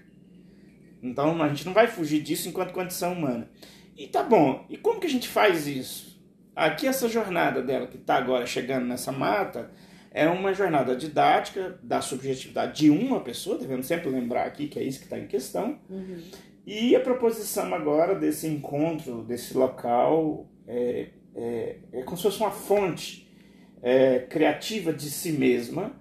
Então 1.02 1.42
a 1.42 1.48
gente 1.50 1.66
não 1.66 1.74
vai 1.74 1.88
fugir 1.88 2.22
disso 2.22 2.50
enquanto 2.50 2.74
condição 2.74 3.14
humana. 3.14 3.50
E 3.96 4.08
tá 4.08 4.24
bom, 4.24 4.66
e 4.70 4.78
como 4.78 5.00
que 5.00 5.08
a 5.08 5.10
gente 5.10 5.28
faz 5.28 5.68
isso? 5.68 6.22
Aqui 6.56 6.88
essa 6.88 7.08
jornada 7.08 7.62
dela 7.62 7.88
que 7.88 7.98
está 7.98 8.16
agora 8.16 8.46
chegando 8.46 8.86
nessa 8.86 9.12
mata 9.12 9.72
é 10.12 10.28
uma 10.28 10.54
jornada 10.54 10.96
didática 10.96 11.78
da 11.84 12.02
subjetividade 12.02 12.84
de 12.84 12.90
uma 12.90 13.20
pessoa, 13.20 13.58
devemos 13.58 13.86
sempre 13.86 14.10
lembrar 14.10 14.46
aqui 14.46 14.68
que 14.68 14.80
é 14.80 14.84
isso 14.84 15.00
que 15.00 15.06
está 15.06 15.20
em 15.20 15.28
questão. 15.28 15.80
Uhum. 15.90 16.18
E 16.66 16.96
a 16.96 17.00
proposição 17.00 17.74
agora 17.74 18.16
desse 18.16 18.48
encontro, 18.48 19.24
desse 19.24 19.56
local, 19.56 20.48
é, 20.68 21.10
é, 21.36 21.76
é 21.92 22.02
como 22.04 22.18
se 22.18 22.24
fosse 22.24 22.40
uma 22.40 22.52
fonte 22.52 23.25
é, 23.86 24.18
criativa 24.18 24.92
de 24.92 25.12
si 25.12 25.32
mesma, 25.32 25.96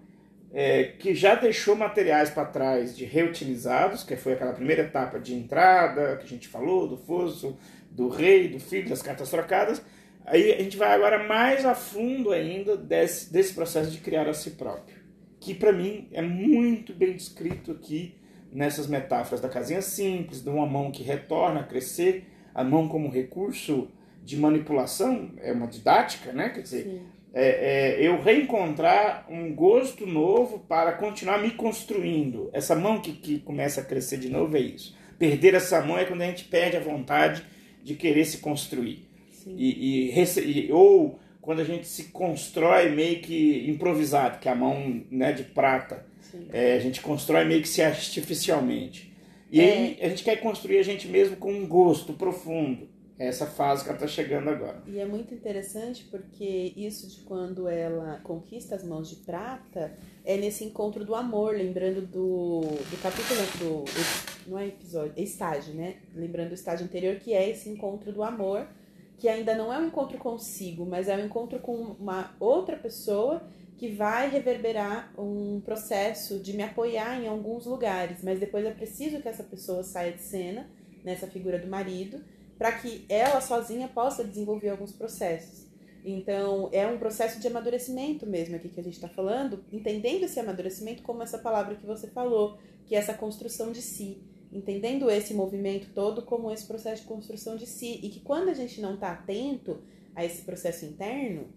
é, 0.55 0.85
que 0.85 1.15
já 1.15 1.35
deixou 1.35 1.77
materiais 1.77 2.31
para 2.31 2.47
trás 2.47 2.97
de 2.97 3.05
reutilizados, 3.05 4.03
que 4.03 4.17
foi 4.17 4.33
aquela 4.33 4.55
primeira 4.55 4.85
etapa 4.85 5.21
de 5.21 5.35
entrada 5.35 6.17
que 6.17 6.25
a 6.25 6.29
gente 6.29 6.49
falou, 6.49 6.89
do 6.89 6.97
fosso, 6.97 7.59
do 7.91 8.09
rei, 8.09 8.49
do 8.49 8.59
filho, 8.59 8.89
das 8.89 9.03
cartas 9.03 9.29
trocadas. 9.29 9.83
Aí 10.25 10.51
a 10.51 10.63
gente 10.63 10.79
vai 10.79 10.95
agora 10.95 11.29
mais 11.29 11.67
a 11.67 11.75
fundo 11.75 12.33
ainda 12.33 12.75
desse, 12.75 13.31
desse 13.31 13.53
processo 13.53 13.91
de 13.91 13.99
criar 13.99 14.27
a 14.27 14.33
si 14.33 14.53
próprio, 14.53 14.97
que 15.39 15.53
para 15.53 15.71
mim 15.71 16.09
é 16.11 16.23
muito 16.23 16.95
bem 16.95 17.15
descrito 17.15 17.73
aqui 17.73 18.15
nessas 18.51 18.87
metáforas 18.87 19.43
da 19.43 19.49
casinha 19.51 19.83
simples, 19.83 20.43
de 20.43 20.49
uma 20.49 20.65
mão 20.65 20.91
que 20.91 21.03
retorna 21.03 21.61
a 21.61 21.65
crescer, 21.65 22.25
a 22.55 22.65
mão 22.65 22.89
como 22.89 23.11
recurso 23.11 23.91
de 24.23 24.39
manipulação, 24.39 25.33
é 25.37 25.53
uma 25.53 25.67
didática, 25.67 26.33
né? 26.33 26.49
Quer 26.49 26.63
dizer, 26.63 27.03
é, 27.35 27.99
é, 27.99 28.07
eu 28.07 28.21
reencontrar 28.23 29.27
um 29.29 29.53
gosto 29.53 30.07
novo 30.07 30.61
para 30.61 30.93
continuar 30.93 31.39
me 31.39 31.51
construindo. 31.51 32.49
Essa 32.53 32.77
mão 32.77 33.01
que, 33.01 33.13
que 33.13 33.41
começa 33.41 33.81
a 33.81 33.85
crescer 33.85 34.19
de 34.19 34.29
novo 34.29 34.57
é 34.57 34.61
isso. 34.61 34.97
Perder 35.19 35.55
essa 35.55 35.83
mão 35.83 35.99
é 35.99 36.05
quando 36.05 36.23
a 36.23 36.27
gente 36.27 36.45
perde 36.45 36.77
a 36.77 36.81
vontade 36.81 37.45
de 37.83 37.95
querer 37.95 38.25
se 38.25 38.39
construir. 38.39 39.09
E, 39.47 40.11
e, 40.11 40.69
e, 40.69 40.73
ou 40.73 41.19
quando 41.41 41.61
a 41.61 41.65
gente 41.65 41.87
se 41.87 42.05
constrói 42.05 42.89
meio 42.91 43.21
que 43.21 43.69
improvisado, 43.69 44.39
que 44.39 44.49
é 44.49 44.53
a 44.53 44.55
mão 44.55 45.03
né, 45.11 45.33
de 45.33 45.43
prata, 45.43 46.07
é, 46.53 46.75
a 46.75 46.79
gente 46.79 47.01
constrói 47.01 47.45
meio 47.45 47.61
que 47.61 47.69
se 47.69 47.83
artificialmente. 47.83 49.13
E 49.51 49.61
é. 49.61 49.65
aí 49.65 49.99
a 50.03 50.09
gente 50.09 50.25
quer 50.25 50.37
construir 50.37 50.79
a 50.79 50.83
gente 50.83 51.09
mesmo 51.09 51.37
com 51.37 51.53
um 51.53 51.67
gosto 51.67 52.13
profundo. 52.13 52.89
Essa 53.17 53.47
fase 53.47 53.85
que 53.85 53.91
ela 53.91 53.97
está 53.97 54.09
chegando 54.09 54.51
agora. 54.51 54.83
E 54.87 54.99
é 54.99 55.07
muito 55.07 55.33
interessante 55.33 56.05
porque 56.11 56.73
isso 56.77 57.07
de 57.09 57.21
quando 57.21 57.69
ela 57.69 58.21
conquista 58.25 58.75
as 58.75 58.83
mãos 58.83 59.09
de 59.09 59.17
prata 59.17 59.93
é 60.25 60.37
nesse 60.37 60.65
encontro 60.65 61.05
do 61.05 61.15
amor, 61.15 61.55
lembrando 61.55 62.03
do, 62.03 62.63
do 62.63 63.03
capítulo 63.03 63.85
do. 63.85 64.51
Não 64.51 64.59
é 64.59 64.67
episódio, 64.67 65.13
é 65.17 65.23
estágio, 65.23 65.75
né? 65.75 65.97
Lembrando 66.15 66.49
do 66.49 66.55
estágio 66.55 66.85
anterior, 66.85 67.17
que 67.17 67.33
é 67.33 67.49
esse 67.49 67.69
encontro 67.69 68.13
do 68.13 68.23
amor, 68.23 68.67
que 69.17 69.29
ainda 69.29 69.55
não 69.55 69.73
é 69.73 69.79
um 69.79 69.87
encontro 69.87 70.19
consigo, 70.19 70.85
mas 70.85 71.09
é 71.09 71.17
um 71.17 71.25
encontro 71.25 71.61
com 71.61 71.73
uma 71.73 72.35
outra 72.41 72.77
pessoa 72.77 73.43
que 73.79 73.93
vai 73.93 74.29
reverberar 74.29 75.13
um 75.17 75.61
processo 75.65 76.41
de 76.41 76.53
me 76.53 76.63
apoiar 76.63 77.21
em 77.21 77.29
alguns 77.29 77.65
lugares, 77.65 78.23
mas 78.23 78.41
depois 78.41 78.65
é 78.65 78.71
preciso 78.71 79.21
que 79.21 79.29
essa 79.29 79.43
pessoa 79.43 79.83
saia 79.83 80.13
de 80.13 80.23
cena, 80.23 80.69
nessa 81.05 81.27
figura 81.27 81.59
do 81.59 81.67
marido 81.67 82.21
para 82.59 82.73
que 82.73 83.05
ela 83.09 83.41
sozinha 83.41 83.89
possa 83.89 84.25
desenvolver 84.25 84.71
alguns 84.71 84.93
processos. 84.93 85.65
Então, 86.05 86.69
é 86.71 86.87
um 86.87 86.99
processo 86.99 87.41
de 87.41 87.47
amadurecimento 87.47 88.27
mesmo 88.27 88.57
aqui 88.57 88.69
que 88.69 88.79
a 88.79 88.83
gente 88.83 88.95
está 88.95 89.09
falando, 89.09 89.65
entendendo 89.73 90.25
esse 90.25 90.39
amadurecimento 90.39 91.03
como 91.03 91.23
essa 91.23 91.39
palavra 91.39 91.75
que 91.77 91.87
você 91.87 92.09
falou, 92.09 92.59
que 92.85 92.95
é 92.95 92.99
essa 92.99 93.15
construção 93.15 93.73
de 93.73 93.81
si. 93.81 94.23
Entendendo 94.53 95.11
esse 95.11 95.33
movimento 95.33 95.89
todo 95.95 96.23
como 96.23 96.53
esse 96.53 96.67
processo 96.67 97.03
de 97.03 97.09
construção 97.09 97.57
de 97.57 97.67
si. 97.67 98.01
E 98.03 98.11
que 98.11 98.21
quando 98.21 98.51
a 98.51 98.55
gente 98.55 98.81
não 98.81 98.95
está 98.95 99.13
atento 99.13 99.83
a 100.15 100.25
esse 100.25 100.43
processo 100.43 100.85
interno, 100.85 101.49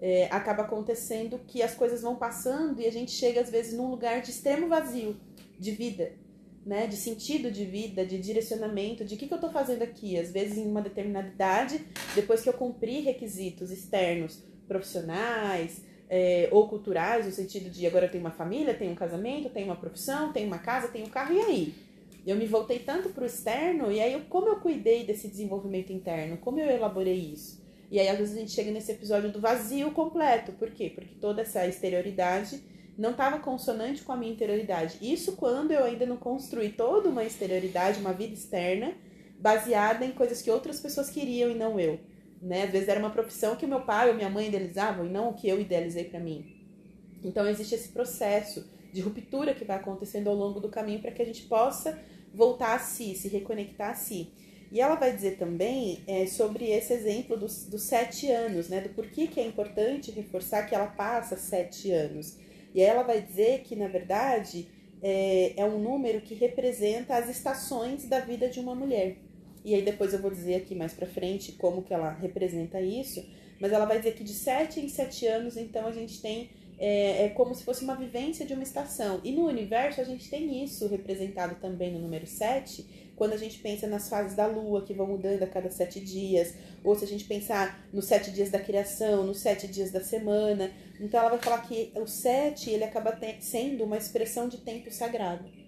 é, 0.00 0.28
acaba 0.30 0.62
acontecendo 0.62 1.40
que 1.46 1.60
as 1.60 1.74
coisas 1.74 2.02
vão 2.02 2.16
passando 2.16 2.80
e 2.80 2.86
a 2.86 2.92
gente 2.92 3.10
chega 3.10 3.40
às 3.40 3.50
vezes 3.50 3.74
num 3.74 3.90
lugar 3.90 4.22
de 4.22 4.30
extremo 4.30 4.68
vazio 4.68 5.16
de 5.58 5.72
vida 5.72 6.12
né, 6.64 6.86
de 6.86 6.96
sentido 6.96 7.50
de 7.50 7.64
vida, 7.64 8.06
de 8.06 8.18
direcionamento, 8.18 9.04
de 9.04 9.14
o 9.14 9.18
que, 9.18 9.26
que 9.26 9.34
eu 9.34 9.36
estou 9.36 9.50
fazendo 9.50 9.82
aqui. 9.82 10.18
Às 10.18 10.30
vezes, 10.30 10.58
em 10.58 10.66
uma 10.66 10.80
determinada 10.80 11.28
idade, 11.28 11.84
depois 12.14 12.40
que 12.40 12.48
eu 12.48 12.52
cumpri 12.52 13.00
requisitos 13.00 13.70
externos, 13.70 14.42
profissionais 14.68 15.82
é, 16.08 16.48
ou 16.52 16.68
culturais, 16.68 17.26
no 17.26 17.32
sentido 17.32 17.68
de 17.68 17.86
agora 17.86 18.06
eu 18.06 18.10
tenho 18.10 18.22
uma 18.24 18.30
família, 18.30 18.74
tenho 18.74 18.92
um 18.92 18.96
casamento, 18.96 19.50
tenho 19.50 19.66
uma 19.66 19.76
profissão, 19.76 20.32
tenho 20.32 20.46
uma 20.46 20.58
casa, 20.58 20.88
tenho 20.88 21.06
um 21.06 21.10
carro, 21.10 21.34
e 21.34 21.40
aí? 21.40 21.74
Eu 22.24 22.36
me 22.36 22.46
voltei 22.46 22.78
tanto 22.78 23.08
para 23.08 23.24
o 23.24 23.26
externo, 23.26 23.90
e 23.90 24.00
aí 24.00 24.20
como 24.28 24.48
eu 24.48 24.56
cuidei 24.56 25.04
desse 25.04 25.26
desenvolvimento 25.26 25.92
interno? 25.92 26.36
Como 26.36 26.60
eu 26.60 26.70
elaborei 26.70 27.18
isso? 27.18 27.60
E 27.90 27.98
aí, 28.00 28.08
às 28.08 28.16
vezes, 28.16 28.34
a 28.34 28.38
gente 28.38 28.52
chega 28.52 28.70
nesse 28.70 28.92
episódio 28.92 29.30
do 29.30 29.38
vazio 29.38 29.90
completo. 29.90 30.52
Por 30.52 30.70
quê? 30.70 30.90
Porque 30.94 31.14
toda 31.20 31.42
essa 31.42 31.66
exterioridade 31.66 32.62
não 32.96 33.12
estava 33.12 33.38
consonante 33.38 34.02
com 34.02 34.12
a 34.12 34.16
minha 34.16 34.32
interioridade. 34.32 34.98
Isso 35.00 35.36
quando 35.36 35.72
eu 35.72 35.84
ainda 35.84 36.06
não 36.06 36.16
construí 36.16 36.70
toda 36.70 37.08
uma 37.08 37.24
exterioridade, 37.24 38.00
uma 38.00 38.12
vida 38.12 38.34
externa, 38.34 38.94
baseada 39.38 40.04
em 40.04 40.12
coisas 40.12 40.42
que 40.42 40.50
outras 40.50 40.80
pessoas 40.80 41.10
queriam 41.10 41.50
e 41.50 41.54
não 41.54 41.80
eu. 41.80 41.98
Né? 42.40 42.64
Às 42.64 42.70
vezes 42.70 42.88
era 42.88 43.00
uma 43.00 43.10
profissão 43.10 43.56
que 43.56 43.66
meu 43.66 43.80
pai 43.82 44.08
ou 44.08 44.14
minha 44.14 44.28
mãe 44.28 44.48
idealizavam 44.48 45.06
e 45.06 45.08
não 45.08 45.30
o 45.30 45.34
que 45.34 45.48
eu 45.48 45.60
idealizei 45.60 46.04
para 46.04 46.20
mim. 46.20 46.62
Então 47.24 47.48
existe 47.48 47.74
esse 47.74 47.88
processo 47.88 48.64
de 48.92 49.00
ruptura 49.00 49.54
que 49.54 49.64
vai 49.64 49.76
acontecendo 49.76 50.28
ao 50.28 50.34
longo 50.34 50.60
do 50.60 50.68
caminho 50.68 51.00
para 51.00 51.12
que 51.12 51.22
a 51.22 51.24
gente 51.24 51.44
possa 51.44 51.98
voltar 52.34 52.74
a 52.74 52.78
si, 52.78 53.14
se 53.14 53.28
reconectar 53.28 53.90
a 53.90 53.94
si. 53.94 54.32
E 54.70 54.80
ela 54.80 54.94
vai 54.94 55.14
dizer 55.14 55.36
também 55.36 56.02
é, 56.06 56.26
sobre 56.26 56.70
esse 56.70 56.92
exemplo 56.92 57.36
dos, 57.36 57.66
dos 57.66 57.82
sete 57.82 58.30
anos, 58.30 58.70
né? 58.70 58.80
Do 58.80 58.88
porquê 58.90 59.26
que 59.26 59.38
é 59.38 59.46
importante 59.46 60.10
reforçar 60.10 60.66
que 60.66 60.74
ela 60.74 60.86
passa 60.86 61.36
sete 61.36 61.92
anos. 61.92 62.38
E 62.74 62.80
ela 62.80 63.02
vai 63.02 63.20
dizer 63.20 63.60
que, 63.60 63.76
na 63.76 63.88
verdade, 63.88 64.68
é, 65.02 65.54
é 65.56 65.64
um 65.64 65.78
número 65.78 66.20
que 66.20 66.34
representa 66.34 67.16
as 67.16 67.28
estações 67.28 68.06
da 68.08 68.20
vida 68.20 68.48
de 68.48 68.60
uma 68.60 68.74
mulher. 68.74 69.16
E 69.64 69.74
aí 69.74 69.82
depois 69.82 70.12
eu 70.12 70.20
vou 70.20 70.30
dizer 70.30 70.56
aqui 70.56 70.74
mais 70.74 70.92
para 70.92 71.06
frente 71.06 71.52
como 71.52 71.82
que 71.82 71.94
ela 71.94 72.10
representa 72.10 72.80
isso, 72.80 73.24
mas 73.60 73.72
ela 73.72 73.84
vai 73.84 73.98
dizer 73.98 74.14
que 74.14 74.24
de 74.24 74.32
sete 74.32 74.80
em 74.80 74.88
sete 74.88 75.26
anos, 75.26 75.56
então, 75.56 75.86
a 75.86 75.92
gente 75.92 76.20
tem 76.20 76.50
é, 76.84 77.26
é, 77.26 77.28
como 77.28 77.54
se 77.54 77.62
fosse 77.62 77.84
uma 77.84 77.94
vivência 77.94 78.44
de 78.44 78.54
uma 78.54 78.64
estação. 78.64 79.20
E 79.22 79.30
no 79.30 79.46
universo 79.46 80.00
a 80.00 80.04
gente 80.04 80.28
tem 80.28 80.64
isso 80.64 80.88
representado 80.88 81.54
também 81.60 81.92
no 81.92 82.00
número 82.00 82.26
7, 82.26 83.12
quando 83.14 83.34
a 83.34 83.36
gente 83.36 83.60
pensa 83.60 83.86
nas 83.86 84.08
fases 84.08 84.34
da 84.34 84.46
lua 84.46 84.82
que 84.84 84.92
vão 84.92 85.06
mudando 85.06 85.44
a 85.44 85.46
cada 85.46 85.70
sete 85.70 86.00
dias, 86.00 86.56
ou 86.82 86.96
se 86.96 87.04
a 87.04 87.06
gente 87.06 87.24
pensar 87.24 87.86
nos 87.92 88.06
sete 88.06 88.32
dias 88.32 88.50
da 88.50 88.58
criação, 88.58 89.22
nos 89.22 89.38
sete 89.38 89.68
dias 89.68 89.92
da 89.92 90.00
semana. 90.00 90.72
Então 90.98 91.20
ela 91.20 91.30
vai 91.30 91.38
falar 91.38 91.62
que 91.62 91.92
o 91.94 92.06
sete 92.08 92.70
ele 92.70 92.82
acaba 92.82 93.16
sendo 93.38 93.84
uma 93.84 93.96
expressão 93.96 94.48
de 94.48 94.56
tempo 94.56 94.90
sagrado. 94.90 95.61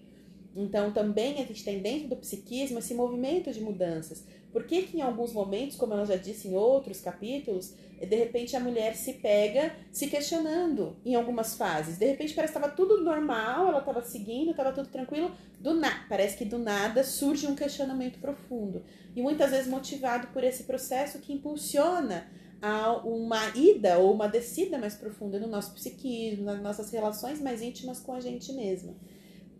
Então 0.55 0.91
também 0.91 1.41
a 1.41 1.45
gente 1.45 1.63
tem 1.63 1.79
dentro 1.79 2.07
do 2.07 2.15
psiquismo 2.15 2.79
esse 2.79 2.93
movimento 2.93 3.51
de 3.51 3.59
mudanças. 3.59 4.23
Por 4.51 4.63
que, 4.63 4.83
que 4.83 4.97
em 4.97 5.01
alguns 5.01 5.33
momentos, 5.33 5.75
como 5.75 5.93
ela 5.93 6.05
já 6.05 6.15
disse 6.15 6.47
em 6.47 6.55
outros 6.55 7.01
capítulos, 7.01 7.73
de 7.99 8.15
repente 8.15 8.55
a 8.55 8.59
mulher 8.59 8.95
se 8.95 9.13
pega 9.13 9.75
se 9.91 10.07
questionando 10.07 10.95
em 11.05 11.15
algumas 11.15 11.55
fases. 11.55 11.97
De 11.97 12.05
repente 12.05 12.33
parece 12.33 12.53
que 12.53 12.59
estava 12.59 12.73
tudo 12.73 13.03
normal, 13.03 13.67
ela 13.67 13.79
estava 13.79 14.01
seguindo, 14.01 14.51
estava 14.51 14.71
tudo 14.71 14.87
tranquilo. 14.87 15.31
Do 15.59 15.73
na... 15.73 16.05
Parece 16.07 16.37
que 16.37 16.45
do 16.45 16.57
nada 16.57 17.03
surge 17.03 17.47
um 17.47 17.55
questionamento 17.55 18.19
profundo. 18.19 18.83
E 19.13 19.21
muitas 19.21 19.51
vezes 19.51 19.67
motivado 19.67 20.27
por 20.27 20.43
esse 20.43 20.63
processo 20.63 21.19
que 21.19 21.33
impulsiona 21.33 22.27
a 22.61 22.97
uma 23.05 23.49
ida 23.55 23.99
ou 23.99 24.13
uma 24.13 24.27
descida 24.27 24.77
mais 24.77 24.95
profunda 24.95 25.39
no 25.39 25.47
nosso 25.47 25.73
psiquismo, 25.73 26.45
nas 26.45 26.61
nossas 26.61 26.89
relações 26.91 27.41
mais 27.41 27.61
íntimas 27.61 27.99
com 27.99 28.13
a 28.13 28.19
gente 28.19 28.51
mesma. 28.53 28.93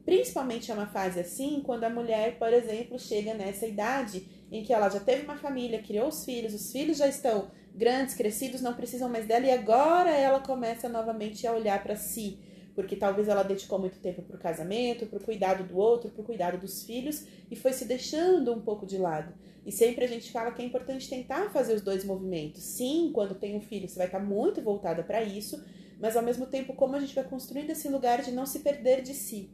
Principalmente 0.05 0.69
é 0.69 0.73
uma 0.73 0.85
fase 0.85 1.19
assim 1.19 1.61
quando 1.65 1.83
a 1.83 1.89
mulher, 1.89 2.37
por 2.37 2.53
exemplo, 2.53 2.99
chega 2.99 3.33
nessa 3.33 3.65
idade 3.65 4.27
em 4.51 4.63
que 4.63 4.71
ela 4.71 4.87
já 4.87 4.99
teve 4.99 5.23
uma 5.23 5.35
família, 5.35 5.81
criou 5.81 6.07
os 6.07 6.23
filhos, 6.23 6.53
os 6.53 6.71
filhos 6.71 6.97
já 6.97 7.07
estão 7.07 7.49
grandes, 7.73 8.13
crescidos, 8.13 8.61
não 8.61 8.75
precisam 8.75 9.09
mais 9.09 9.25
dela 9.25 9.47
e 9.47 9.51
agora 9.51 10.11
ela 10.11 10.39
começa 10.39 10.87
novamente 10.87 11.45
a 11.47 11.53
olhar 11.53 11.81
para 11.81 11.95
si, 11.95 12.37
porque 12.75 12.95
talvez 12.95 13.27
ela 13.27 13.41
dedicou 13.41 13.79
muito 13.79 13.99
tempo 13.99 14.21
para 14.21 14.35
o 14.35 14.39
casamento, 14.39 15.07
para 15.07 15.17
o 15.17 15.23
cuidado 15.23 15.63
do 15.63 15.75
outro, 15.75 16.11
para 16.11 16.21
o 16.21 16.25
cuidado 16.25 16.59
dos 16.59 16.83
filhos 16.83 17.25
e 17.49 17.55
foi 17.55 17.73
se 17.73 17.85
deixando 17.85 18.53
um 18.53 18.61
pouco 18.61 18.85
de 18.85 18.99
lado. 18.99 19.33
E 19.65 19.71
sempre 19.71 20.05
a 20.05 20.07
gente 20.07 20.31
fala 20.31 20.51
que 20.51 20.61
é 20.61 20.65
importante 20.65 21.09
tentar 21.09 21.49
fazer 21.49 21.73
os 21.73 21.81
dois 21.81 22.05
movimentos. 22.05 22.61
Sim, 22.61 23.09
quando 23.11 23.33
tem 23.33 23.55
um 23.55 23.61
filho, 23.61 23.89
você 23.89 23.97
vai 23.97 24.05
estar 24.05 24.19
muito 24.19 24.61
voltada 24.61 25.01
para 25.01 25.23
isso, 25.23 25.59
mas 25.99 26.15
ao 26.15 26.21
mesmo 26.21 26.45
tempo, 26.45 26.75
como 26.75 26.95
a 26.95 26.99
gente 26.99 27.15
vai 27.15 27.23
construindo 27.23 27.71
esse 27.71 27.89
lugar 27.89 28.21
de 28.21 28.31
não 28.31 28.45
se 28.45 28.59
perder 28.59 29.01
de 29.01 29.15
si. 29.15 29.49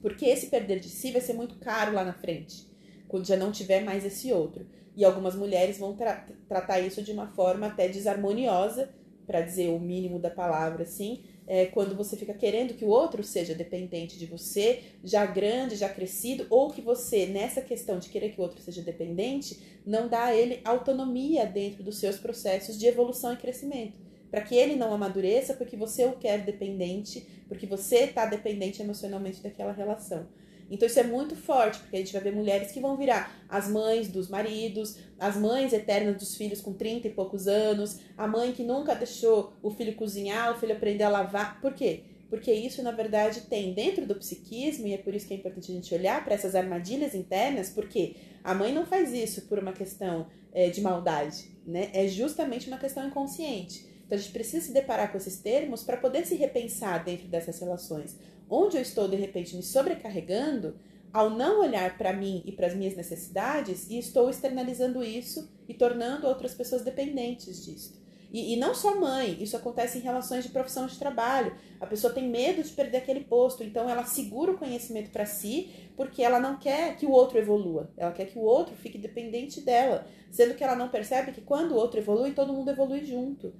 Porque 0.00 0.26
esse 0.26 0.46
perder 0.46 0.80
de 0.80 0.88
si 0.88 1.12
vai 1.12 1.20
ser 1.20 1.34
muito 1.34 1.56
caro 1.56 1.92
lá 1.92 2.04
na 2.04 2.12
frente, 2.12 2.66
quando 3.08 3.26
já 3.26 3.36
não 3.36 3.52
tiver 3.52 3.84
mais 3.84 4.04
esse 4.04 4.32
outro. 4.32 4.66
E 4.96 5.04
algumas 5.04 5.34
mulheres 5.34 5.78
vão 5.78 5.94
tra 5.94 6.26
tratar 6.48 6.80
isso 6.80 7.02
de 7.02 7.12
uma 7.12 7.28
forma 7.28 7.66
até 7.66 7.88
desarmoniosa, 7.88 8.90
para 9.30 9.42
dizer 9.42 9.68
o 9.68 9.78
mínimo 9.78 10.18
da 10.18 10.28
palavra, 10.28 10.82
assim, 10.82 11.22
é 11.46 11.66
quando 11.66 11.94
você 11.94 12.16
fica 12.16 12.34
querendo 12.34 12.74
que 12.74 12.84
o 12.84 12.88
outro 12.88 13.22
seja 13.22 13.54
dependente 13.54 14.18
de 14.18 14.26
você, 14.26 14.82
já 15.04 15.24
grande, 15.24 15.76
já 15.76 15.88
crescido, 15.88 16.48
ou 16.50 16.68
que 16.70 16.80
você, 16.80 17.26
nessa 17.26 17.60
questão 17.60 18.00
de 18.00 18.08
querer 18.08 18.30
que 18.30 18.40
o 18.40 18.42
outro 18.42 18.60
seja 18.60 18.82
dependente, 18.82 19.60
não 19.86 20.08
dá 20.08 20.24
a 20.24 20.36
ele 20.36 20.60
autonomia 20.64 21.46
dentro 21.46 21.84
dos 21.84 21.98
seus 21.98 22.18
processos 22.18 22.76
de 22.76 22.86
evolução 22.86 23.32
e 23.32 23.36
crescimento. 23.36 24.09
Para 24.30 24.42
que 24.42 24.54
ele 24.54 24.76
não 24.76 24.94
amadureça 24.94 25.54
porque 25.54 25.76
você 25.76 26.04
o 26.04 26.12
quer 26.12 26.44
dependente, 26.44 27.26
porque 27.48 27.66
você 27.66 28.04
está 28.04 28.26
dependente 28.26 28.80
emocionalmente 28.80 29.42
daquela 29.42 29.72
relação. 29.72 30.28
Então 30.70 30.86
isso 30.86 31.00
é 31.00 31.02
muito 31.02 31.34
forte, 31.34 31.80
porque 31.80 31.96
a 31.96 31.98
gente 31.98 32.12
vai 32.12 32.22
ver 32.22 32.32
mulheres 32.32 32.70
que 32.70 32.78
vão 32.78 32.96
virar 32.96 33.44
as 33.48 33.68
mães 33.68 34.08
dos 34.08 34.28
maridos, 34.28 34.98
as 35.18 35.36
mães 35.36 35.72
eternas 35.72 36.16
dos 36.16 36.36
filhos 36.36 36.60
com 36.60 36.72
30 36.72 37.08
e 37.08 37.10
poucos 37.10 37.48
anos, 37.48 37.98
a 38.16 38.28
mãe 38.28 38.52
que 38.52 38.62
nunca 38.62 38.94
deixou 38.94 39.52
o 39.62 39.70
filho 39.70 39.96
cozinhar, 39.96 40.52
o 40.52 40.58
filho 40.58 40.72
aprender 40.72 41.02
a 41.02 41.08
lavar. 41.08 41.60
Por 41.60 41.74
quê? 41.74 42.04
Porque 42.30 42.52
isso, 42.52 42.80
na 42.84 42.92
verdade, 42.92 43.40
tem 43.42 43.74
dentro 43.74 44.06
do 44.06 44.14
psiquismo, 44.14 44.86
e 44.86 44.94
é 44.94 44.98
por 44.98 45.12
isso 45.12 45.26
que 45.26 45.34
é 45.34 45.36
importante 45.36 45.72
a 45.72 45.74
gente 45.74 45.92
olhar 45.92 46.24
para 46.24 46.34
essas 46.34 46.54
armadilhas 46.54 47.12
internas, 47.12 47.70
porque 47.70 48.14
a 48.44 48.54
mãe 48.54 48.72
não 48.72 48.86
faz 48.86 49.12
isso 49.12 49.42
por 49.48 49.58
uma 49.58 49.72
questão 49.72 50.28
é, 50.52 50.70
de 50.70 50.80
maldade, 50.80 51.50
né? 51.66 51.90
É 51.92 52.06
justamente 52.06 52.68
uma 52.68 52.78
questão 52.78 53.04
inconsciente. 53.04 53.89
Então 54.10 54.18
a 54.18 54.20
gente 54.20 54.32
precisa 54.32 54.66
se 54.66 54.72
deparar 54.72 55.12
com 55.12 55.18
esses 55.18 55.38
termos 55.38 55.84
para 55.84 55.96
poder 55.96 56.26
se 56.26 56.34
repensar 56.34 57.04
dentro 57.04 57.28
dessas 57.28 57.60
relações 57.60 58.16
onde 58.50 58.76
eu 58.76 58.82
estou 58.82 59.06
de 59.06 59.14
repente 59.14 59.54
me 59.54 59.62
sobrecarregando 59.62 60.74
ao 61.12 61.30
não 61.30 61.60
olhar 61.60 61.96
para 61.96 62.12
mim 62.12 62.42
e 62.44 62.50
para 62.50 62.66
as 62.66 62.74
minhas 62.74 62.96
necessidades 62.96 63.88
e 63.88 63.98
estou 63.98 64.28
externalizando 64.28 65.02
isso 65.02 65.48
e 65.68 65.74
tornando 65.74 66.26
outras 66.26 66.54
pessoas 66.54 66.82
dependentes 66.82 67.64
disso. 67.64 68.00
E, 68.32 68.54
e, 68.54 68.56
não 68.56 68.72
só 68.74 68.94
mãe, 68.94 69.36
isso 69.42 69.56
acontece 69.56 69.98
em 69.98 70.02
relações 70.02 70.44
de 70.44 70.50
profissão 70.50 70.86
de 70.86 70.96
trabalho. 70.96 71.52
A 71.80 71.86
pessoa 71.86 72.12
tem 72.12 72.28
medo 72.28 72.62
de 72.62 72.70
perder 72.70 72.98
aquele 72.98 73.24
posto, 73.24 73.64
então 73.64 73.90
ela 73.90 74.04
segura 74.04 74.52
o 74.52 74.58
conhecimento 74.58 75.10
para 75.10 75.26
si 75.26 75.68
porque 75.96 76.22
ela 76.22 76.38
não 76.38 76.56
quer 76.56 76.96
que 76.96 77.06
o 77.06 77.10
outro 77.10 77.38
evolua. 77.38 77.90
Ela 77.96 78.12
quer 78.12 78.26
que 78.26 78.38
o 78.38 78.42
outro 78.42 78.76
fique 78.76 78.98
dependente 78.98 79.60
dela, 79.60 80.06
sendo 80.30 80.54
que 80.54 80.62
ela 80.62 80.76
não 80.76 80.88
percebe 80.88 81.32
que 81.32 81.40
quando 81.40 81.72
o 81.72 81.76
outro 81.76 81.98
evolui, 81.98 82.30
todo 82.30 82.52
mundo 82.52 82.70
evolui 82.70 83.04
junto 83.04 83.52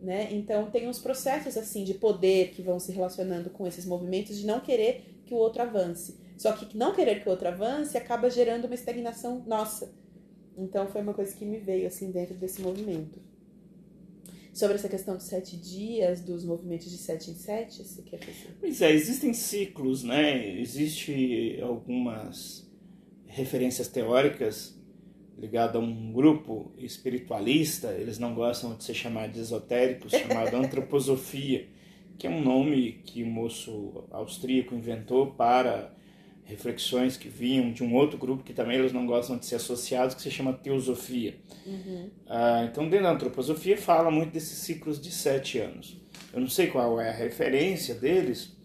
né? 0.00 0.28
Então 0.32 0.70
tem 0.70 0.88
uns 0.88 0.98
processos 0.98 1.56
assim 1.56 1.84
de 1.84 1.94
poder 1.94 2.50
que 2.50 2.62
vão 2.62 2.78
se 2.78 2.92
relacionando 2.92 3.50
com 3.50 3.66
esses 3.66 3.84
movimentos 3.84 4.36
de 4.36 4.46
não 4.46 4.60
querer 4.60 5.20
que 5.26 5.34
o 5.34 5.36
outro 5.36 5.62
avance. 5.62 6.16
Só 6.36 6.52
que 6.52 6.76
não 6.76 6.94
querer 6.94 7.20
que 7.20 7.28
o 7.28 7.30
outro 7.30 7.48
avance 7.48 7.96
acaba 7.96 8.30
gerando 8.30 8.66
uma 8.66 8.74
estagnação 8.74 9.42
nossa. 9.46 9.92
Então 10.56 10.86
foi 10.88 11.00
uma 11.00 11.14
coisa 11.14 11.34
que 11.34 11.44
me 11.44 11.58
veio 11.58 11.86
assim 11.86 12.10
dentro 12.10 12.34
desse 12.34 12.60
movimento. 12.60 13.20
Sobre 14.54 14.76
essa 14.76 14.88
questão 14.88 15.16
dos 15.16 15.26
sete 15.26 15.56
dias, 15.56 16.20
dos 16.20 16.44
movimentos 16.44 16.90
de 16.90 16.96
sete 16.96 17.30
em 17.30 17.34
sete, 17.34 17.84
você 17.84 18.02
quer 18.02 18.18
fazer? 18.18 18.56
Pois 18.58 18.82
é, 18.82 18.92
existem 18.92 19.32
ciclos, 19.32 20.02
né? 20.02 20.60
Algumas 21.62 22.68
referências 23.26 23.86
teóricas 23.88 24.77
ligado 25.38 25.78
a 25.78 25.80
um 25.80 26.12
grupo 26.12 26.72
espiritualista, 26.76 27.92
eles 27.92 28.18
não 28.18 28.34
gostam 28.34 28.74
de 28.74 28.82
ser 28.82 28.94
chamados 28.94 29.34
de 29.34 29.40
esotéricos, 29.40 30.10
chamado 30.18 30.56
antroposofia, 30.56 31.66
que 32.18 32.26
é 32.26 32.30
um 32.30 32.42
nome 32.42 33.00
que 33.04 33.22
o 33.22 33.26
moço 33.26 34.04
austríaco 34.10 34.74
inventou 34.74 35.28
para 35.28 35.94
reflexões 36.44 37.16
que 37.16 37.28
vinham 37.28 37.70
de 37.70 37.84
um 37.84 37.94
outro 37.94 38.18
grupo 38.18 38.42
que 38.42 38.54
também 38.54 38.78
eles 38.78 38.92
não 38.92 39.06
gostam 39.06 39.36
de 39.36 39.44
ser 39.44 39.56
associados, 39.56 40.14
que 40.14 40.22
se 40.22 40.30
chama 40.30 40.52
teosofia. 40.52 41.36
Uhum. 41.66 42.08
Ah, 42.26 42.66
então, 42.68 42.88
dentro 42.88 43.04
da 43.04 43.12
antroposofia, 43.12 43.76
fala 43.76 44.10
muito 44.10 44.32
desses 44.32 44.58
ciclos 44.58 45.00
de 45.00 45.12
sete 45.12 45.58
anos. 45.58 46.00
Eu 46.32 46.40
não 46.40 46.48
sei 46.48 46.68
qual 46.68 46.98
é 47.00 47.10
a 47.10 47.12
referência 47.12 47.94
deles, 47.94 48.56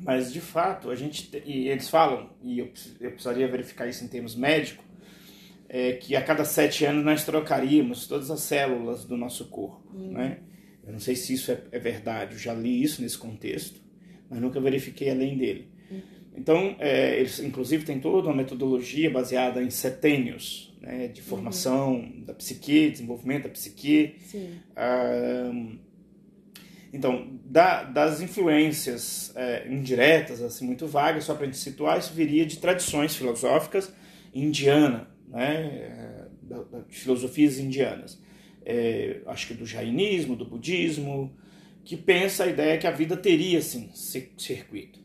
mas 0.00 0.32
de 0.32 0.40
fato, 0.40 0.90
a 0.90 0.96
gente 0.96 1.30
e 1.44 1.68
eles 1.68 1.88
falam, 1.88 2.30
e 2.42 2.58
eu, 2.58 2.70
eu 3.00 3.10
precisaria 3.12 3.48
verificar 3.48 3.86
isso 3.86 4.04
em 4.04 4.08
termos 4.08 4.34
médicos, 4.34 4.84
é, 5.68 5.92
que 5.92 6.14
a 6.14 6.22
cada 6.22 6.44
sete 6.44 6.84
anos 6.84 7.04
nós 7.04 7.24
trocaríamos 7.24 8.06
todas 8.06 8.30
as 8.30 8.40
células 8.40 9.04
do 9.04 9.16
nosso 9.16 9.46
corpo. 9.46 9.82
Uhum. 9.94 10.12
Né? 10.12 10.38
Eu 10.86 10.92
não 10.92 11.00
sei 11.00 11.16
se 11.16 11.34
isso 11.34 11.50
é, 11.50 11.60
é, 11.72 11.78
verdade, 11.78 12.34
eu 12.34 12.38
já 12.38 12.54
li 12.54 12.82
isso 12.82 13.02
nesse 13.02 13.18
contexto, 13.18 13.80
mas 14.30 14.40
nunca 14.40 14.60
verifiquei 14.60 15.10
além 15.10 15.36
dele. 15.36 15.68
Uhum. 15.90 16.02
Então, 16.36 16.76
é, 16.78 17.18
eles 17.18 17.40
inclusive 17.40 17.84
têm 17.84 17.98
toda 17.98 18.28
uma 18.28 18.36
metodologia 18.36 19.10
baseada 19.10 19.62
em 19.62 19.70
setênios 19.70 20.76
né, 20.80 21.08
de 21.08 21.22
formação 21.22 21.94
uhum. 21.94 22.24
da 22.24 22.34
psique, 22.34 22.90
desenvolvimento 22.90 23.44
da 23.44 23.48
psique. 23.50 24.16
Ah, 24.76 25.50
então, 26.92 27.28
da, 27.44 27.82
das 27.82 28.22
influências 28.22 29.32
é, 29.36 29.66
indiretas, 29.68 30.40
assim, 30.40 30.64
muito 30.64 30.86
vagas, 30.86 31.24
só 31.24 31.34
para 31.34 31.42
a 31.42 31.46
gente 31.46 31.58
situar, 31.58 31.98
isso 31.98 32.14
viria 32.14 32.46
de 32.46 32.58
tradições 32.58 33.14
filosóficas 33.14 33.92
indiana, 34.32 35.08
né, 35.28 36.26
das 36.42 36.84
filosofias 36.88 37.58
indianas. 37.58 38.20
É, 38.64 39.20
acho 39.26 39.48
que 39.48 39.54
do 39.54 39.64
jainismo, 39.64 40.34
do 40.34 40.44
budismo, 40.44 41.36
que 41.84 41.96
pensa 41.96 42.44
a 42.44 42.46
ideia 42.48 42.78
que 42.78 42.86
a 42.86 42.90
vida 42.90 43.16
teria, 43.16 43.58
assim, 43.58 43.90
circuito. 43.92 44.98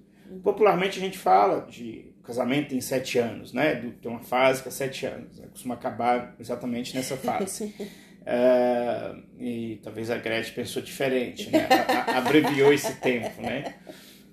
Popularmente 0.43 0.97
a 0.97 1.01
gente 1.01 1.17
fala 1.17 1.67
de 1.69 2.11
casamento 2.23 2.73
em 2.73 2.81
sete 2.81 3.19
anos, 3.19 3.53
né? 3.53 3.75
Tem 4.01 4.09
uma 4.09 4.21
fase 4.21 4.61
que 4.63 4.69
é 4.69 4.71
sete 4.71 5.05
anos, 5.05 5.37
né? 5.37 5.47
costuma 5.51 5.75
acabar 5.75 6.35
exatamente 6.39 6.95
nessa 6.95 7.17
fase. 7.17 7.73
É, 8.23 9.15
e 9.39 9.79
talvez 9.81 10.11
a 10.11 10.17
Gretchen 10.17 10.53
pensou 10.53 10.79
diferente, 10.83 11.49
né? 11.49 11.67
A, 11.67 12.11
a, 12.11 12.17
abreviou 12.19 12.71
esse 12.71 12.93
tempo, 13.01 13.41
né? 13.41 13.73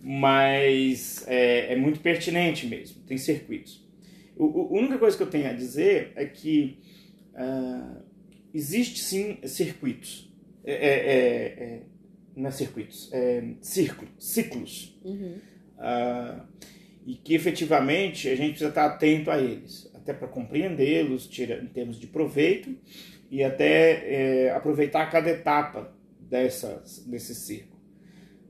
Mas 0.02 1.24
é, 1.26 1.72
é 1.72 1.76
muito 1.76 1.98
pertinente 2.00 2.66
mesmo, 2.66 3.00
tem 3.04 3.16
circuitos. 3.16 3.87
O, 4.38 4.74
a 4.74 4.78
única 4.78 4.98
coisa 4.98 5.16
que 5.16 5.22
eu 5.22 5.30
tenho 5.30 5.48
a 5.48 5.52
dizer 5.52 6.12
é 6.14 6.24
que 6.24 6.78
uh, 7.34 8.02
existe 8.54 9.00
sim 9.00 9.38
circuitos. 9.44 10.32
É, 10.64 10.72
é, 10.72 10.88
é, 10.88 11.64
é, 11.64 11.82
não 12.36 12.48
é 12.48 12.50
circuitos, 12.52 13.10
é 13.12 13.42
círculo, 13.60 14.10
ciclos. 14.18 14.98
Uhum. 15.04 15.38
Uh, 15.78 16.42
e 17.06 17.14
que 17.14 17.34
efetivamente 17.34 18.28
a 18.28 18.36
gente 18.36 18.50
precisa 18.50 18.68
estar 18.68 18.84
atento 18.84 19.30
a 19.30 19.40
eles, 19.40 19.90
até 19.94 20.12
para 20.12 20.28
compreendê-los 20.28 21.28
em 21.38 21.66
termos 21.68 21.98
de 21.98 22.06
proveito 22.06 22.76
e 23.30 23.42
até 23.42 24.46
é, 24.46 24.50
aproveitar 24.50 25.10
cada 25.10 25.30
etapa 25.30 25.94
dessas, 26.20 27.04
desse 27.06 27.34
círculo. 27.34 27.78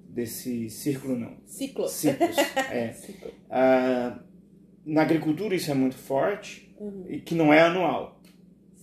Desse 0.08 0.68
círculo, 0.70 1.16
não. 1.16 1.36
Ciclo. 1.46 1.88
Ciclos. 1.88 2.36
É. 2.72 2.92
Ciclo. 2.92 3.28
Uh, 3.28 4.27
na 4.88 5.02
agricultura 5.02 5.54
isso 5.54 5.70
é 5.70 5.74
muito 5.74 5.96
forte 5.96 6.74
uhum. 6.80 7.04
e 7.08 7.20
que 7.20 7.34
não 7.34 7.52
é 7.52 7.60
anual. 7.60 8.20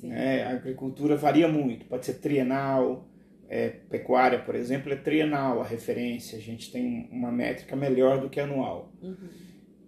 Né? 0.04 0.44
A 0.44 0.52
agricultura 0.52 1.18
varia 1.18 1.48
muito, 1.48 1.86
pode 1.86 2.06
ser 2.06 2.16
trienal, 2.16 3.08
é, 3.50 3.70
pecuária, 3.70 4.40
por 4.40 4.54
exemplo, 4.54 4.94
é 4.94 4.96
trienal 4.96 5.62
a 5.62 5.64
referência, 5.66 6.38
a 6.38 6.42
gente 6.42 6.72
tem 6.72 7.10
uma 7.12 7.32
métrica 7.32 7.76
melhor 7.76 8.22
do 8.22 8.30
que 8.30 8.40
anual. 8.40 8.92
Uhum. 9.02 9.30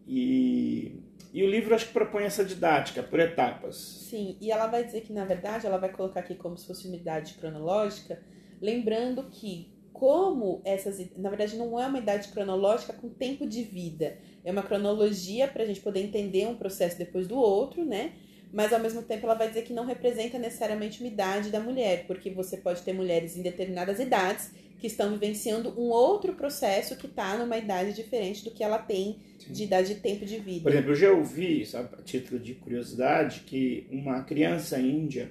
E, 0.07 1.03
e 1.31 1.43
o 1.43 1.49
livro 1.49 1.75
acho 1.75 1.87
que 1.87 1.93
propõe 1.93 2.23
essa 2.23 2.43
didática 2.43 3.03
por 3.03 3.19
etapas. 3.19 3.75
Sim, 4.09 4.37
e 4.41 4.51
ela 4.51 4.65
vai 4.65 4.83
dizer 4.83 5.01
que 5.01 5.13
na 5.13 5.23
verdade 5.23 5.67
ela 5.67 5.77
vai 5.77 5.91
colocar 5.91 6.21
aqui 6.21 6.33
como 6.33 6.57
se 6.57 6.65
fosse 6.65 6.87
uma 6.87 6.95
idade 6.95 7.35
cronológica, 7.35 8.19
lembrando 8.59 9.29
que 9.29 9.71
como 9.93 10.61
essas, 10.63 10.99
na 11.17 11.29
verdade 11.29 11.57
não 11.57 11.79
é 11.79 11.87
uma 11.87 11.97
idade 11.97 12.27
cronológica 12.29 12.93
com 12.93 13.09
tempo 13.09 13.47
de 13.47 13.63
vida, 13.63 14.17
é 14.47 14.51
uma 14.51 14.63
cronologia 14.63 15.45
para 15.45 15.63
a 15.63 15.65
gente 15.65 15.81
poder 15.81 15.99
entender 15.99 16.47
um 16.47 16.55
processo 16.55 16.97
depois 16.97 17.27
do 17.27 17.35
outro, 17.35 17.83
né? 17.83 18.13
Mas 18.53 18.71
ao 18.71 18.79
mesmo 18.79 19.01
tempo 19.01 19.25
ela 19.25 19.35
vai 19.35 19.49
dizer 19.49 19.63
que 19.63 19.73
não 19.73 19.85
representa 19.85 20.39
necessariamente 20.39 21.01
uma 21.01 21.09
idade 21.09 21.49
da 21.49 21.59
mulher, 21.59 22.05
porque 22.07 22.29
você 22.29 22.55
pode 22.55 22.81
ter 22.81 22.93
mulheres 22.93 23.35
em 23.35 23.41
determinadas 23.41 23.99
idades 23.99 24.51
que 24.79 24.87
estão 24.87 25.11
vivenciando 25.11 25.77
um 25.77 25.89
outro 25.89 26.33
processo 26.33 26.95
que 26.95 27.07
está 27.07 27.37
numa 27.37 27.57
idade 27.57 27.91
diferente 27.91 28.45
do 28.45 28.51
que 28.51 28.63
ela 28.63 28.77
tem 28.77 29.17
Sim. 29.37 29.51
de 29.51 29.63
idade 29.65 29.95
de 29.95 29.99
tempo 29.99 30.25
de 30.25 30.39
vida. 30.39 30.61
Por 30.61 30.71
exemplo, 30.71 30.91
eu 30.91 30.95
já 30.95 31.11
ouvi, 31.11 31.65
sabe, 31.65 31.89
a 31.99 32.01
título 32.01 32.39
de 32.39 32.55
curiosidade, 32.55 33.41
que 33.41 33.85
uma 33.91 34.23
criança 34.23 34.79
índia, 34.79 35.29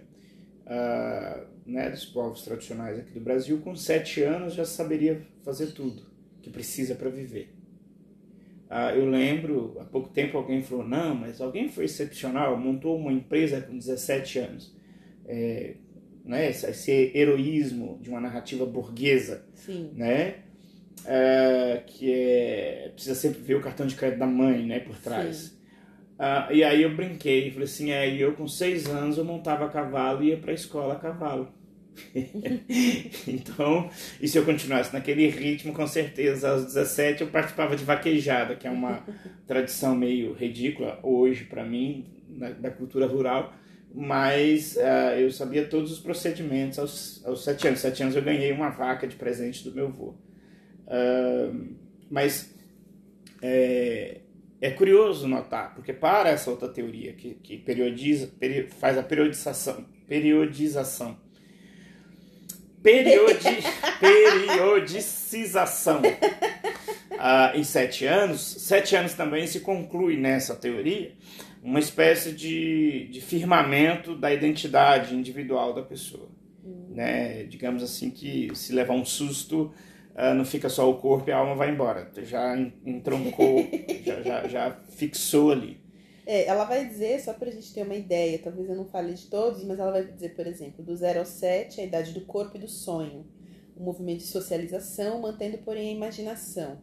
uh, 0.66 1.46
né, 1.64 1.88
dos 1.88 2.04
povos 2.04 2.42
tradicionais 2.42 2.98
aqui 2.98 3.12
do 3.12 3.20
Brasil, 3.20 3.62
com 3.62 3.74
sete 3.74 4.22
anos 4.22 4.52
já 4.52 4.66
saberia 4.66 5.22
fazer 5.42 5.68
tudo 5.68 6.02
que 6.42 6.50
precisa 6.50 6.94
para 6.94 7.08
viver. 7.08 7.55
Ah, 8.68 8.92
eu 8.92 9.08
lembro, 9.08 9.76
há 9.80 9.84
pouco 9.84 10.08
tempo 10.08 10.36
alguém 10.36 10.62
falou, 10.62 10.86
não, 10.86 11.14
mas 11.14 11.40
alguém 11.40 11.68
foi 11.68 11.84
excepcional, 11.84 12.58
montou 12.58 12.98
uma 12.98 13.12
empresa 13.12 13.60
com 13.60 13.78
17 13.78 14.38
anos. 14.40 14.76
É, 15.26 15.74
né, 16.24 16.50
esse 16.50 17.12
heroísmo 17.14 17.98
de 18.02 18.10
uma 18.10 18.20
narrativa 18.20 18.66
burguesa, 18.66 19.46
Sim. 19.54 19.90
né? 19.94 20.36
É, 21.04 21.82
que 21.86 22.12
é, 22.12 22.90
precisa 22.92 23.14
sempre 23.14 23.40
ver 23.40 23.54
o 23.54 23.60
cartão 23.60 23.86
de 23.86 23.94
crédito 23.94 24.18
da 24.18 24.26
mãe, 24.26 24.66
né, 24.66 24.80
por 24.80 24.98
trás. 24.98 25.56
Ah, 26.18 26.48
e 26.50 26.64
aí 26.64 26.82
eu 26.82 26.96
brinquei, 26.96 27.50
falei 27.50 27.64
assim, 27.64 27.90
é, 27.90 28.08
eu 28.16 28.32
com 28.32 28.48
seis 28.48 28.88
anos 28.88 29.18
eu 29.18 29.24
montava 29.24 29.66
a 29.66 29.68
cavalo 29.68 30.24
e 30.24 30.28
ia 30.28 30.36
para 30.36 30.50
a 30.50 30.54
escola 30.54 30.94
a 30.94 30.98
cavalo. 30.98 31.52
então, 33.26 33.90
e 34.20 34.28
se 34.28 34.38
eu 34.38 34.44
continuasse 34.44 34.92
naquele 34.92 35.28
ritmo, 35.28 35.72
com 35.72 35.86
certeza 35.86 36.50
aos 36.50 36.66
17 36.66 37.22
eu 37.22 37.28
participava 37.28 37.76
de 37.76 37.84
vaquejada, 37.84 38.54
que 38.54 38.66
é 38.66 38.70
uma 38.70 39.02
tradição 39.46 39.94
meio 39.94 40.32
ridícula 40.32 40.98
hoje 41.02 41.44
para 41.44 41.64
mim, 41.64 42.06
da, 42.28 42.50
da, 42.50 42.70
cultura 42.70 43.06
rural, 43.06 43.54
mas 43.94 44.76
uh, 44.76 45.18
eu 45.18 45.30
sabia 45.30 45.66
todos 45.66 45.90
os 45.92 45.98
procedimentos 45.98 46.78
aos, 46.78 47.24
aos 47.24 47.44
7 47.44 47.68
anos. 47.68 47.80
7 47.80 48.02
anos 48.02 48.16
eu 48.16 48.22
ganhei 48.22 48.52
uma 48.52 48.68
vaca 48.68 49.06
de 49.06 49.16
presente 49.16 49.64
do 49.64 49.74
meu 49.74 49.86
avô. 49.86 50.14
Uh, 50.86 51.76
mas 52.10 52.54
é, 53.40 54.20
é 54.60 54.70
curioso 54.70 55.26
notar, 55.26 55.74
porque 55.74 55.92
para 55.92 56.28
essa 56.28 56.50
outra 56.50 56.68
teoria 56.68 57.12
que, 57.14 57.34
que 57.34 57.56
periodiza, 57.56 58.30
peri, 58.38 58.68
faz 58.68 58.98
a 58.98 59.02
periodização, 59.02 59.86
periodização 60.06 61.25
periodi, 62.86 63.64
periodicização 64.00 66.00
uh, 66.00 67.56
em 67.56 67.64
sete 67.64 68.06
anos, 68.06 68.40
sete 68.40 68.94
anos 68.94 69.14
também 69.14 69.44
se 69.48 69.58
conclui 69.58 70.16
nessa 70.16 70.54
teoria 70.54 71.10
uma 71.64 71.80
espécie 71.80 72.30
de, 72.30 73.08
de 73.08 73.20
firmamento 73.20 74.14
da 74.14 74.32
identidade 74.32 75.16
individual 75.16 75.74
da 75.74 75.82
pessoa. 75.82 76.28
Né? 76.90 77.42
Digamos 77.42 77.82
assim 77.82 78.08
que 78.08 78.52
se 78.54 78.72
levar 78.72 78.94
um 78.94 79.04
susto, 79.04 79.74
uh, 80.14 80.32
não 80.32 80.44
fica 80.44 80.68
só 80.68 80.88
o 80.88 80.94
corpo 80.94 81.28
e 81.28 81.32
a 81.32 81.38
alma 81.38 81.56
vai 81.56 81.70
embora. 81.70 82.08
Já 82.22 82.56
entroncou, 82.84 83.68
já, 84.04 84.22
já, 84.22 84.46
já 84.46 84.76
fixou 84.90 85.50
ali. 85.50 85.80
É, 86.26 86.44
ela 86.46 86.64
vai 86.64 86.84
dizer, 86.84 87.20
só 87.20 87.32
para 87.32 87.48
a 87.48 87.52
gente 87.52 87.72
ter 87.72 87.84
uma 87.84 87.94
ideia, 87.94 88.40
talvez 88.42 88.68
eu 88.68 88.74
não 88.74 88.84
fale 88.84 89.14
de 89.14 89.26
todos, 89.26 89.62
mas 89.62 89.78
ela 89.78 89.92
vai 89.92 90.04
dizer, 90.04 90.34
por 90.34 90.44
exemplo, 90.44 90.84
do 90.84 90.94
0 90.96 91.20
ao 91.20 91.24
7, 91.24 91.80
a 91.80 91.84
idade 91.84 92.12
do 92.12 92.22
corpo 92.22 92.56
e 92.56 92.60
do 92.60 92.68
sonho, 92.68 93.24
o 93.76 93.82
movimento 93.82 94.18
de 94.18 94.26
socialização, 94.26 95.20
mantendo, 95.20 95.58
porém, 95.58 95.90
a 95.90 95.92
imaginação. 95.92 96.82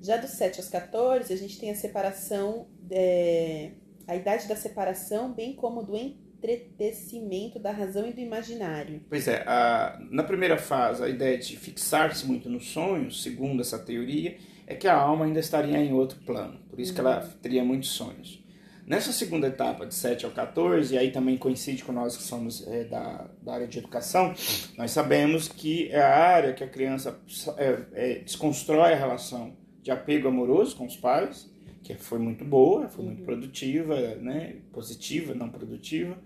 Já 0.00 0.16
do 0.16 0.28
7 0.28 0.60
aos 0.60 0.68
14, 0.68 1.32
a 1.32 1.36
gente 1.36 1.58
tem 1.58 1.72
a 1.72 1.74
separação, 1.74 2.68
é, 2.88 3.72
a 4.06 4.14
idade 4.14 4.46
da 4.46 4.54
separação, 4.54 5.32
bem 5.32 5.54
como 5.54 5.82
do 5.82 5.96
entretecimento 5.96 7.58
da 7.58 7.72
razão 7.72 8.08
e 8.08 8.12
do 8.12 8.20
imaginário. 8.20 9.00
Pois 9.08 9.26
é, 9.26 9.42
a, 9.44 10.00
na 10.08 10.22
primeira 10.22 10.56
fase, 10.56 11.02
a 11.02 11.08
ideia 11.08 11.36
de 11.36 11.56
fixar-se 11.56 12.26
muito 12.26 12.48
no 12.48 12.60
sonho, 12.60 13.10
segundo 13.10 13.60
essa 13.60 13.78
teoria, 13.78 14.36
é 14.68 14.74
que 14.76 14.86
a 14.86 14.94
alma 14.94 15.24
ainda 15.24 15.40
estaria 15.40 15.78
em 15.78 15.92
outro 15.92 16.20
plano, 16.24 16.60
por 16.70 16.78
isso 16.78 16.92
uhum. 16.92 16.94
que 16.94 17.00
ela 17.00 17.20
teria 17.40 17.64
muitos 17.64 17.90
sonhos. 17.90 18.41
Nessa 18.84 19.12
segunda 19.12 19.46
etapa, 19.46 19.86
de 19.86 19.94
7 19.94 20.24
ao 20.24 20.32
14, 20.32 20.94
e 20.94 20.98
aí 20.98 21.12
também 21.12 21.36
coincide 21.36 21.84
com 21.84 21.92
nós 21.92 22.16
que 22.16 22.22
somos 22.22 22.66
é, 22.66 22.84
da, 22.84 23.30
da 23.40 23.54
área 23.54 23.66
de 23.68 23.78
educação, 23.78 24.34
nós 24.76 24.90
sabemos 24.90 25.46
que 25.46 25.88
é 25.90 26.00
a 26.00 26.16
área 26.16 26.52
que 26.52 26.64
a 26.64 26.68
criança 26.68 27.16
é, 27.56 27.78
é, 27.92 28.18
desconstrói 28.18 28.92
a 28.92 28.96
relação 28.96 29.56
de 29.82 29.90
apego 29.92 30.28
amoroso 30.28 30.76
com 30.76 30.84
os 30.84 30.96
pais, 30.96 31.48
que 31.82 31.94
foi 31.94 32.18
muito 32.18 32.44
boa, 32.44 32.88
foi 32.88 33.04
muito 33.04 33.20
uhum. 33.20 33.24
produtiva, 33.24 33.96
né, 34.16 34.56
positiva, 34.72 35.32
não 35.32 35.48
produtiva, 35.48 36.18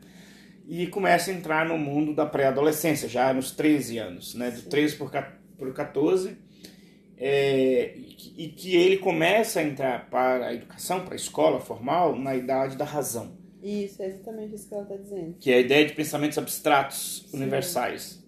e 0.66 0.86
começa 0.86 1.30
a 1.30 1.34
entrar 1.34 1.66
no 1.66 1.76
mundo 1.76 2.14
da 2.14 2.24
pré-adolescência, 2.24 3.08
já 3.08 3.32
nos 3.32 3.50
13 3.50 3.98
anos, 3.98 4.34
né, 4.34 4.50
do 4.50 4.62
13 4.62 4.96
por 4.96 5.72
14, 5.74 6.36
é, 7.18 7.94
e 8.36 8.48
que 8.48 8.76
ele 8.76 8.98
começa 8.98 9.60
a 9.60 9.62
entrar 9.62 10.08
para 10.10 10.46
a 10.46 10.54
educação, 10.54 11.04
para 11.04 11.14
a 11.14 11.16
escola 11.16 11.60
formal, 11.60 12.16
na 12.16 12.34
idade 12.36 12.76
da 12.76 12.84
razão. 12.84 13.36
Isso, 13.62 14.02
é 14.02 14.06
exatamente 14.06 14.54
isso 14.54 14.68
que 14.68 14.74
ela 14.74 14.82
está 14.84 14.96
dizendo. 14.96 15.34
Que 15.40 15.50
é 15.50 15.56
a 15.56 15.60
ideia 15.60 15.86
de 15.86 15.94
pensamentos 15.94 16.38
abstratos 16.38 17.26
Sim. 17.28 17.38
universais. 17.38 18.22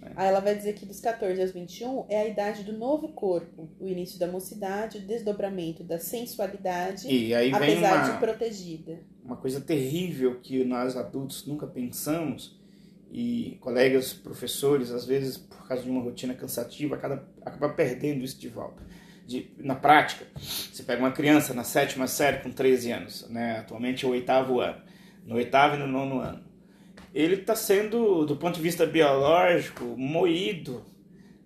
Né? 0.00 0.12
Aí 0.16 0.28
ela 0.28 0.40
vai 0.40 0.54
dizer 0.54 0.74
que 0.74 0.86
dos 0.86 1.00
14 1.00 1.40
aos 1.40 1.50
21 1.50 2.06
é 2.08 2.22
a 2.22 2.26
idade 2.26 2.62
do 2.62 2.72
novo 2.72 3.08
corpo, 3.08 3.68
o 3.78 3.86
início 3.86 4.18
da 4.18 4.26
mocidade, 4.26 4.98
o 4.98 5.00
desdobramento 5.02 5.82
da 5.82 5.98
sensualidade, 5.98 7.08
e 7.08 7.34
aí 7.34 7.52
apesar 7.52 8.04
uma, 8.04 8.12
de 8.12 8.18
protegida. 8.18 9.00
Uma 9.22 9.36
coisa 9.36 9.60
terrível 9.60 10.40
que 10.40 10.64
nós 10.64 10.96
adultos 10.96 11.46
nunca 11.46 11.66
pensamos 11.66 12.57
e 13.10 13.56
colegas 13.60 14.12
professores, 14.12 14.90
às 14.90 15.06
vezes, 15.06 15.36
por 15.38 15.66
causa 15.66 15.82
de 15.82 15.90
uma 15.90 16.02
rotina 16.02 16.34
cansativa, 16.34 16.96
acaba, 16.96 17.26
acaba 17.44 17.68
perdendo 17.70 18.24
isso 18.24 18.38
de 18.38 18.48
volta. 18.48 18.82
De, 19.26 19.50
na 19.58 19.74
prática, 19.74 20.26
você 20.36 20.82
pega 20.82 21.02
uma 21.02 21.12
criança 21.12 21.52
na 21.52 21.64
sétima 21.64 22.06
série 22.06 22.38
com 22.38 22.50
13 22.50 22.92
anos, 22.92 23.28
né? 23.28 23.58
atualmente 23.58 24.04
é 24.04 24.08
o 24.08 24.12
oitavo 24.12 24.60
ano, 24.60 24.80
no 25.26 25.36
oitavo 25.36 25.76
e 25.76 25.78
no 25.78 25.86
nono 25.86 26.20
ano. 26.20 26.44
Ele 27.14 27.36
está 27.36 27.56
sendo, 27.56 28.24
do 28.24 28.36
ponto 28.36 28.56
de 28.56 28.62
vista 28.62 28.86
biológico, 28.86 29.84
moído. 29.96 30.84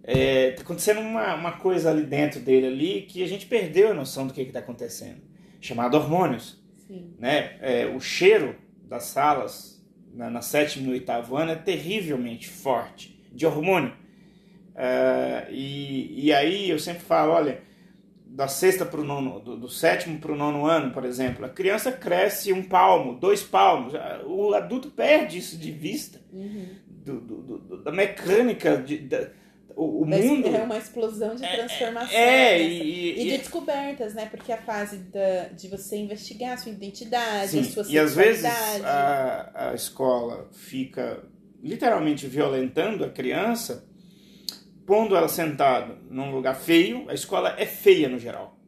Está 0.05 0.18
é, 0.18 0.51
tá 0.51 0.62
acontecendo 0.62 1.01
uma, 1.01 1.35
uma 1.35 1.53
coisa 1.53 1.90
ali 1.90 2.03
dentro 2.03 2.40
dele 2.40 2.66
ali 2.66 3.03
que 3.03 3.22
a 3.22 3.29
gente 3.29 3.46
perdeu 3.46 3.92
a 3.92 3.94
noção 3.94 4.27
do 4.27 4.35
que 4.35 4.42
está 4.42 4.59
acontecendo, 4.59 5.20
chamado 5.61 5.96
hormônios. 5.96 6.61
Sim. 6.87 7.14
Né? 7.18 7.57
É, 7.61 7.87
o 7.87 8.01
cheiro 8.01 8.57
das 8.88 9.05
salas 9.05 9.71
na, 10.12 10.31
na 10.31 10.42
sétima 10.42 10.85
e 10.85 10.87
no 10.87 10.92
oitavo 10.92 11.37
ano 11.37 11.53
é 11.53 11.57
terrivelmente 11.57 12.48
forte 12.48 13.18
de 13.33 13.46
hormônio. 13.46 13.92
Uh, 14.75 15.51
e, 15.51 16.27
e 16.27 16.33
aí 16.33 16.70
eu 16.70 16.79
sempre 16.79 17.03
falo, 17.03 17.33
olha, 17.33 17.62
da 18.25 18.48
sexta 18.48 18.87
para 18.87 19.01
o 19.01 19.05
nono, 19.05 19.40
do, 19.40 19.57
do 19.57 19.68
sétimo 19.68 20.18
para 20.18 20.33
o 20.33 20.37
nono 20.37 20.66
ano, 20.66 20.90
por 20.90 21.05
exemplo, 21.05 21.44
a 21.44 21.48
criança 21.51 21.92
cresce 21.92 22.53
um 22.53 22.62
palmo, 22.62 23.18
dois 23.18 23.42
palmos, 23.42 23.92
o 24.27 24.55
adulto 24.55 24.90
perde 24.90 25.38
isso 25.38 25.59
de 25.59 25.70
vista 25.70 26.20
uhum. 26.33 26.68
do, 26.87 27.20
do, 27.20 27.59
do, 27.59 27.83
da 27.83 27.92
mecânica 27.92 28.79
de, 28.79 28.98
da, 28.98 29.29
o, 29.76 30.02
o 30.02 30.06
mundo 30.06 30.48
é 30.48 30.62
uma 30.62 30.78
explosão 30.78 31.35
de 31.35 31.44
é, 31.44 31.56
transformação 31.56 32.16
é, 32.16 32.58
é 32.58 32.62
e, 32.62 33.20
e, 33.20 33.30
de 33.30 33.38
descobertas, 33.38 34.14
né? 34.14 34.26
Porque 34.26 34.52
a 34.52 34.58
fase 34.58 34.98
da, 34.98 35.48
de 35.48 35.68
você 35.68 35.96
investigar 35.96 36.54
a 36.54 36.56
sua 36.56 36.72
identidade, 36.72 37.50
sim, 37.50 37.61
a 37.61 37.64
sua 37.64 37.85
e 37.88 37.98
às 37.98 38.14
vezes 38.14 38.44
a, 38.44 39.70
a 39.70 39.74
escola 39.74 40.48
fica 40.52 41.22
literalmente 41.62 42.26
violentando 42.26 43.04
a 43.04 43.08
criança, 43.08 43.87
pondo 44.85 45.16
ela 45.16 45.28
sentada 45.28 45.96
num 46.11 46.30
lugar 46.30 46.56
feio. 46.56 47.08
A 47.08 47.14
escola 47.14 47.54
é 47.58 47.64
feia 47.64 48.08
no 48.08 48.18
geral, 48.18 48.58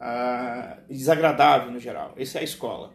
ah, 0.00 0.78
desagradável 0.90 1.70
no 1.70 1.78
geral. 1.78 2.14
Essa 2.16 2.38
é 2.38 2.40
a 2.40 2.44
escola. 2.44 2.92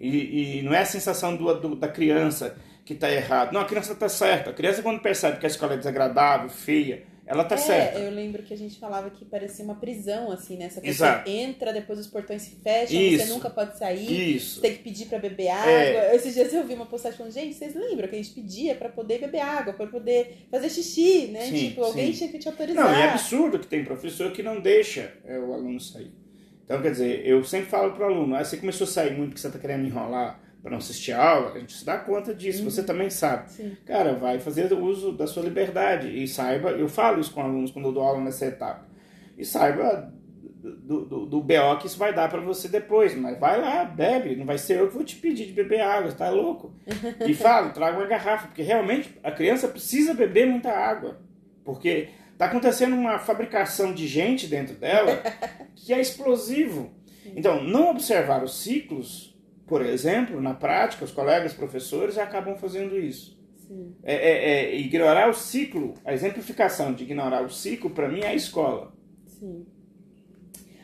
E, 0.00 0.58
e 0.58 0.62
não 0.62 0.72
é 0.72 0.78
a 0.78 0.86
sensação 0.86 1.36
do, 1.36 1.52
do, 1.54 1.76
da 1.76 1.88
criança 1.88 2.56
que 2.88 2.94
está 2.94 3.12
errado. 3.12 3.52
Não, 3.52 3.60
a 3.60 3.66
criança 3.66 3.92
está 3.92 4.08
certa. 4.08 4.48
A 4.48 4.52
criança, 4.54 4.80
quando 4.80 5.00
percebe 5.00 5.38
que 5.38 5.44
a 5.44 5.48
escola 5.48 5.74
é 5.74 5.76
desagradável, 5.76 6.48
feia, 6.48 7.02
ela 7.26 7.42
está 7.42 7.54
é, 7.54 7.58
certa. 7.58 7.98
Eu 7.98 8.10
lembro 8.10 8.42
que 8.42 8.54
a 8.54 8.56
gente 8.56 8.80
falava 8.80 9.10
que 9.10 9.26
parecia 9.26 9.62
uma 9.62 9.74
prisão, 9.74 10.32
assim, 10.32 10.56
né? 10.56 10.64
Essa 10.64 10.80
pessoa 10.80 11.10
Exato. 11.10 11.30
entra, 11.30 11.70
depois 11.70 11.98
os 11.98 12.06
portões 12.06 12.40
se 12.40 12.56
fecham, 12.62 12.98
Isso. 12.98 13.26
você 13.26 13.32
nunca 13.34 13.50
pode 13.50 13.76
sair, 13.76 14.36
Isso. 14.36 14.54
você 14.54 14.60
tem 14.62 14.76
que 14.78 14.82
pedir 14.82 15.04
para 15.04 15.18
beber 15.18 15.48
água. 15.48 15.70
É. 15.70 16.16
Esses 16.16 16.32
dias 16.32 16.50
eu 16.50 16.64
vi 16.64 16.72
uma 16.72 16.86
postagem 16.86 17.18
falando, 17.18 17.34
gente, 17.34 17.54
vocês 17.54 17.74
lembram 17.74 18.08
que 18.08 18.14
a 18.14 18.18
gente 18.18 18.30
pedia 18.30 18.74
para 18.74 18.88
poder 18.88 19.20
beber 19.20 19.40
água, 19.40 19.74
para 19.74 19.86
poder 19.86 20.46
fazer 20.50 20.70
xixi, 20.70 21.26
né? 21.26 21.42
Sim, 21.42 21.68
tipo, 21.68 21.84
alguém 21.84 22.06
sim. 22.06 22.18
tinha 22.20 22.30
que 22.30 22.38
te 22.38 22.48
autorizar. 22.48 22.82
Não, 22.82 22.90
é 22.90 23.10
absurdo 23.10 23.58
que 23.58 23.66
tem 23.66 23.84
professor 23.84 24.32
que 24.32 24.42
não 24.42 24.62
deixa 24.62 25.12
é, 25.26 25.38
o 25.38 25.52
aluno 25.52 25.78
sair. 25.78 26.10
Então, 26.64 26.80
quer 26.80 26.92
dizer, 26.92 27.26
eu 27.26 27.44
sempre 27.44 27.68
falo 27.68 27.92
pro 27.92 28.06
aluno, 28.06 28.34
ah, 28.34 28.42
você 28.42 28.56
começou 28.56 28.86
a 28.86 28.90
sair 28.90 29.14
muito 29.14 29.30
porque 29.30 29.42
você 29.42 29.48
está 29.48 29.58
querendo 29.58 29.86
enrolar 29.86 30.47
para 30.62 30.72
não 30.72 30.78
assistir 30.78 31.12
a 31.12 31.24
aula, 31.24 31.52
a 31.54 31.58
gente 31.58 31.72
se 31.72 31.84
dá 31.84 31.96
conta 31.98 32.34
disso, 32.34 32.62
uhum. 32.62 32.70
você 32.70 32.82
também 32.82 33.10
sabe. 33.10 33.50
Sim. 33.50 33.76
Cara, 33.86 34.14
vai 34.14 34.38
fazer 34.38 34.72
uso 34.72 35.12
da 35.12 35.26
sua 35.26 35.42
liberdade 35.42 36.08
e 36.08 36.26
saiba, 36.26 36.70
eu 36.70 36.88
falo 36.88 37.20
isso 37.20 37.32
com 37.32 37.40
alunos 37.40 37.70
quando 37.70 37.86
eu 37.86 37.92
dou 37.92 38.02
aula 38.02 38.20
nessa 38.20 38.46
etapa, 38.46 38.86
e 39.36 39.44
saiba 39.44 40.12
do, 40.42 41.04
do, 41.04 41.26
do 41.26 41.40
BO 41.40 41.78
que 41.80 41.86
isso 41.86 41.98
vai 41.98 42.12
dar 42.12 42.28
para 42.28 42.40
você 42.40 42.68
depois, 42.68 43.14
mas 43.14 43.38
vai 43.38 43.60
lá, 43.60 43.84
bebe, 43.84 44.34
não 44.36 44.44
vai 44.44 44.58
ser 44.58 44.80
eu 44.80 44.88
que 44.88 44.94
vou 44.94 45.04
te 45.04 45.16
pedir 45.16 45.46
de 45.46 45.52
beber 45.52 45.80
água, 45.80 46.12
tá 46.12 46.28
louco? 46.30 46.74
E 47.26 47.32
falo, 47.34 47.70
traga 47.70 47.96
uma 47.96 48.06
garrafa, 48.06 48.48
porque 48.48 48.62
realmente 48.62 49.16
a 49.22 49.30
criança 49.30 49.68
precisa 49.68 50.14
beber 50.14 50.46
muita 50.46 50.70
água, 50.70 51.20
porque 51.64 52.08
tá 52.36 52.46
acontecendo 52.46 52.94
uma 52.94 53.18
fabricação 53.18 53.92
de 53.92 54.06
gente 54.06 54.46
dentro 54.46 54.74
dela 54.74 55.22
que 55.74 55.92
é 55.92 56.00
explosivo. 56.00 56.92
Então, 57.36 57.62
não 57.62 57.90
observar 57.90 58.42
os 58.42 58.62
ciclos 58.62 59.27
por 59.68 59.84
exemplo, 59.84 60.40
na 60.40 60.54
prática, 60.54 61.04
os 61.04 61.12
colegas 61.12 61.52
professores 61.52 62.16
acabam 62.16 62.56
fazendo 62.56 62.98
isso. 62.98 63.38
É, 64.02 64.14
é, 64.14 64.50
é, 64.50 64.76
ignorar 64.78 65.28
o 65.28 65.34
ciclo, 65.34 65.92
a 66.02 66.14
exemplificação 66.14 66.94
de 66.94 67.04
ignorar 67.04 67.44
o 67.44 67.50
ciclo, 67.50 67.90
para 67.90 68.08
mim, 68.08 68.20
é 68.20 68.28
a 68.28 68.34
escola. 68.34 68.94
Sim. 69.26 69.66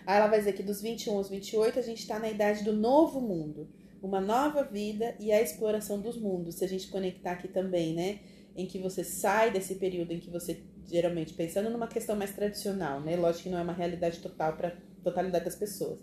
Aí 0.06 0.18
ela 0.18 0.26
vai 0.26 0.38
dizer 0.38 0.52
que 0.52 0.62
dos 0.62 0.82
21 0.82 1.16
aos 1.16 1.30
28 1.30 1.78
a 1.78 1.82
gente 1.82 2.00
está 2.00 2.18
na 2.18 2.28
idade 2.28 2.62
do 2.62 2.74
novo 2.74 3.22
mundo, 3.22 3.66
uma 4.02 4.20
nova 4.20 4.62
vida 4.62 5.14
e 5.18 5.32
a 5.32 5.40
exploração 5.40 5.98
dos 5.98 6.18
mundos. 6.20 6.56
Se 6.56 6.64
a 6.64 6.68
gente 6.68 6.88
conectar 6.88 7.32
aqui 7.32 7.48
também, 7.48 7.94
né? 7.94 8.18
Em 8.54 8.66
que 8.66 8.78
você 8.78 9.02
sai 9.02 9.50
desse 9.50 9.76
período 9.76 10.12
em 10.12 10.20
que 10.20 10.28
você, 10.28 10.62
geralmente, 10.86 11.32
pensando 11.32 11.70
numa 11.70 11.88
questão 11.88 12.14
mais 12.14 12.32
tradicional, 12.32 13.00
né? 13.00 13.16
Lógico 13.16 13.44
que 13.44 13.48
não 13.48 13.58
é 13.58 13.62
uma 13.62 13.72
realidade 13.72 14.18
total 14.18 14.54
para 14.58 14.76
totalidade 15.02 15.46
das 15.46 15.56
pessoas 15.56 15.98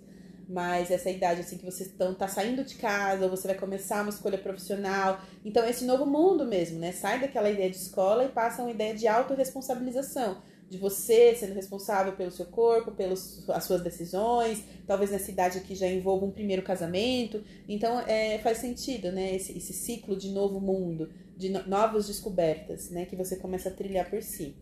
mas 0.51 0.91
essa 0.91 1.09
idade 1.09 1.41
assim 1.41 1.57
que 1.57 1.65
você 1.65 1.83
estão 1.83 2.13
tá 2.13 2.27
saindo 2.27 2.63
de 2.63 2.75
casa, 2.75 3.23
ou 3.23 3.29
você 3.29 3.47
vai 3.47 3.57
começar 3.57 4.01
uma 4.01 4.09
escolha 4.09 4.37
profissional. 4.37 5.21
Então 5.45 5.65
esse 5.65 5.85
novo 5.85 6.05
mundo 6.05 6.45
mesmo, 6.45 6.77
né? 6.77 6.91
Sai 6.91 7.19
daquela 7.19 7.49
ideia 7.49 7.69
de 7.69 7.77
escola 7.77 8.25
e 8.25 8.29
passa 8.29 8.61
uma 8.61 8.71
ideia 8.71 8.93
de 8.93 9.07
autorresponsabilização, 9.07 10.41
de 10.69 10.77
você 10.77 11.33
sendo 11.35 11.53
responsável 11.53 12.13
pelo 12.13 12.31
seu 12.31 12.45
corpo, 12.45 12.91
pelas 12.91 13.45
suas 13.61 13.81
decisões, 13.81 14.61
talvez 14.85 15.11
nessa 15.11 15.31
idade 15.31 15.57
aqui 15.57 15.73
já 15.73 15.87
envolva 15.87 16.25
um 16.25 16.31
primeiro 16.31 16.63
casamento. 16.63 17.41
Então 17.67 18.01
é, 18.01 18.37
faz 18.39 18.57
sentido, 18.57 19.09
né? 19.11 19.33
Esse, 19.33 19.57
esse 19.57 19.71
ciclo 19.71 20.17
de 20.17 20.31
novo 20.31 20.59
mundo, 20.59 21.09
de 21.37 21.47
no, 21.47 21.65
novas 21.65 22.07
descobertas, 22.07 22.89
né? 22.89 23.05
Que 23.05 23.15
você 23.15 23.37
começa 23.37 23.69
a 23.69 23.71
trilhar 23.71 24.09
por 24.09 24.21
si. 24.21 24.53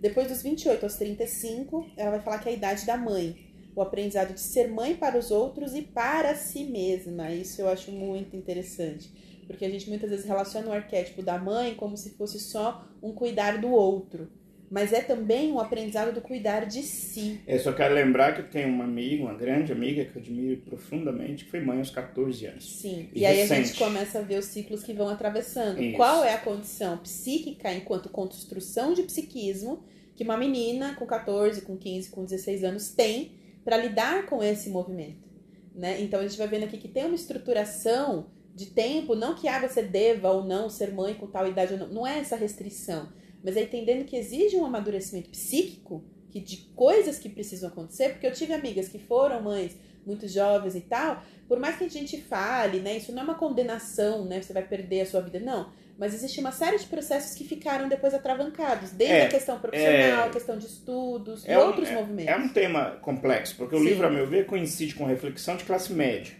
Depois 0.00 0.28
dos 0.28 0.42
28 0.42 0.84
aos 0.84 0.94
35, 0.94 1.86
ela 1.96 2.12
vai 2.12 2.20
falar 2.20 2.38
que 2.38 2.48
é 2.48 2.52
a 2.52 2.54
idade 2.54 2.86
da 2.86 2.96
mãe 2.96 3.47
o 3.74 3.82
aprendizado 3.82 4.34
de 4.34 4.40
ser 4.40 4.68
mãe 4.68 4.96
para 4.96 5.18
os 5.18 5.30
outros 5.30 5.74
e 5.74 5.82
para 5.82 6.34
si 6.34 6.64
mesma. 6.64 7.30
Isso 7.32 7.60
eu 7.60 7.68
acho 7.68 7.92
muito 7.92 8.36
interessante, 8.36 9.10
porque 9.46 9.64
a 9.64 9.70
gente 9.70 9.88
muitas 9.88 10.10
vezes 10.10 10.26
relaciona 10.26 10.68
o 10.68 10.72
arquétipo 10.72 11.22
da 11.22 11.38
mãe 11.38 11.74
como 11.74 11.96
se 11.96 12.10
fosse 12.10 12.40
só 12.40 12.86
um 13.02 13.12
cuidar 13.12 13.58
do 13.58 13.70
outro. 13.70 14.28
Mas 14.70 14.92
é 14.92 15.00
também 15.00 15.50
um 15.50 15.58
aprendizado 15.58 16.12
do 16.12 16.20
cuidar 16.20 16.66
de 16.66 16.82
si. 16.82 17.40
Eu 17.46 17.58
só 17.58 17.72
quero 17.72 17.94
lembrar 17.94 18.34
que 18.34 18.42
eu 18.42 18.48
tenho 18.50 18.68
uma 18.68 18.84
amiga, 18.84 19.22
uma 19.22 19.32
grande 19.32 19.72
amiga 19.72 20.04
que 20.04 20.14
eu 20.14 20.20
admiro 20.20 20.60
profundamente, 20.60 21.46
que 21.46 21.50
foi 21.50 21.60
mãe 21.60 21.78
aos 21.78 21.88
14 21.88 22.46
anos. 22.46 22.80
Sim, 22.80 23.08
e, 23.14 23.20
e 23.20 23.26
aí 23.26 23.40
a 23.40 23.46
gente 23.46 23.78
começa 23.78 24.18
a 24.18 24.22
ver 24.22 24.38
os 24.38 24.44
ciclos 24.44 24.84
que 24.84 24.92
vão 24.92 25.08
atravessando. 25.08 25.82
Isso. 25.82 25.96
Qual 25.96 26.22
é 26.22 26.34
a 26.34 26.38
condição 26.38 26.98
psíquica 26.98 27.72
enquanto 27.72 28.10
construção 28.10 28.92
de 28.92 29.04
psiquismo 29.04 29.82
que 30.14 30.24
uma 30.24 30.36
menina 30.36 30.96
com 30.96 31.06
14, 31.06 31.62
com 31.62 31.76
15, 31.76 32.10
com 32.10 32.24
16 32.24 32.64
anos 32.64 32.90
tem 32.90 33.37
para 33.68 33.76
lidar 33.76 34.24
com 34.24 34.42
esse 34.42 34.70
movimento. 34.70 35.28
Né? 35.74 36.00
Então 36.00 36.20
a 36.20 36.22
gente 36.22 36.38
vai 36.38 36.48
vendo 36.48 36.64
aqui 36.64 36.78
que 36.78 36.88
tem 36.88 37.04
uma 37.04 37.14
estruturação 37.14 38.30
de 38.54 38.64
tempo, 38.64 39.14
não 39.14 39.34
que 39.34 39.46
ah, 39.46 39.60
você 39.60 39.82
deva 39.82 40.30
ou 40.30 40.42
não 40.42 40.70
ser 40.70 40.90
mãe 40.90 41.12
com 41.12 41.26
tal 41.26 41.46
idade 41.46 41.74
ou 41.74 41.78
não, 41.78 41.88
não 41.88 42.06
é 42.06 42.18
essa 42.18 42.34
restrição, 42.34 43.12
mas 43.44 43.58
é 43.58 43.64
entendendo 43.64 44.06
que 44.06 44.16
exige 44.16 44.56
um 44.56 44.64
amadurecimento 44.64 45.28
psíquico, 45.28 46.02
que 46.30 46.40
de 46.40 46.56
coisas 46.74 47.18
que 47.18 47.28
precisam 47.28 47.68
acontecer, 47.68 48.12
porque 48.12 48.26
eu 48.26 48.32
tive 48.32 48.54
amigas 48.54 48.88
que 48.88 48.98
foram 48.98 49.42
mães 49.42 49.76
muito 50.06 50.26
jovens 50.26 50.74
e 50.74 50.80
tal, 50.80 51.22
por 51.46 51.60
mais 51.60 51.76
que 51.76 51.84
a 51.84 51.90
gente 51.90 52.18
fale, 52.22 52.80
né, 52.80 52.96
isso 52.96 53.12
não 53.12 53.20
é 53.20 53.24
uma 53.24 53.34
condenação, 53.34 54.24
né, 54.24 54.40
você 54.40 54.54
vai 54.54 54.66
perder 54.66 55.02
a 55.02 55.06
sua 55.06 55.20
vida, 55.20 55.38
não, 55.38 55.70
mas 55.98 56.14
existe 56.14 56.38
uma 56.38 56.52
série 56.52 56.78
de 56.78 56.86
processos 56.86 57.36
que 57.36 57.42
ficaram 57.42 57.88
depois 57.88 58.14
atravancados, 58.14 58.92
desde 58.92 59.16
é, 59.16 59.26
a 59.26 59.28
questão 59.28 59.58
profissional, 59.58 60.28
é, 60.28 60.30
questão 60.30 60.56
de 60.56 60.66
estudos, 60.66 61.44
é 61.44 61.54
e 61.54 61.56
outros 61.56 61.90
um, 61.90 61.94
movimentos. 61.94 62.32
É 62.32 62.36
um 62.36 62.48
tema 62.48 62.92
complexo, 63.02 63.56
porque 63.56 63.76
Sim. 63.76 63.82
o 63.82 63.84
livro, 63.84 64.06
a 64.06 64.10
meu 64.10 64.26
ver, 64.26 64.46
coincide 64.46 64.94
com 64.94 65.04
reflexão 65.04 65.56
de 65.56 65.64
classe 65.64 65.92
média, 65.92 66.34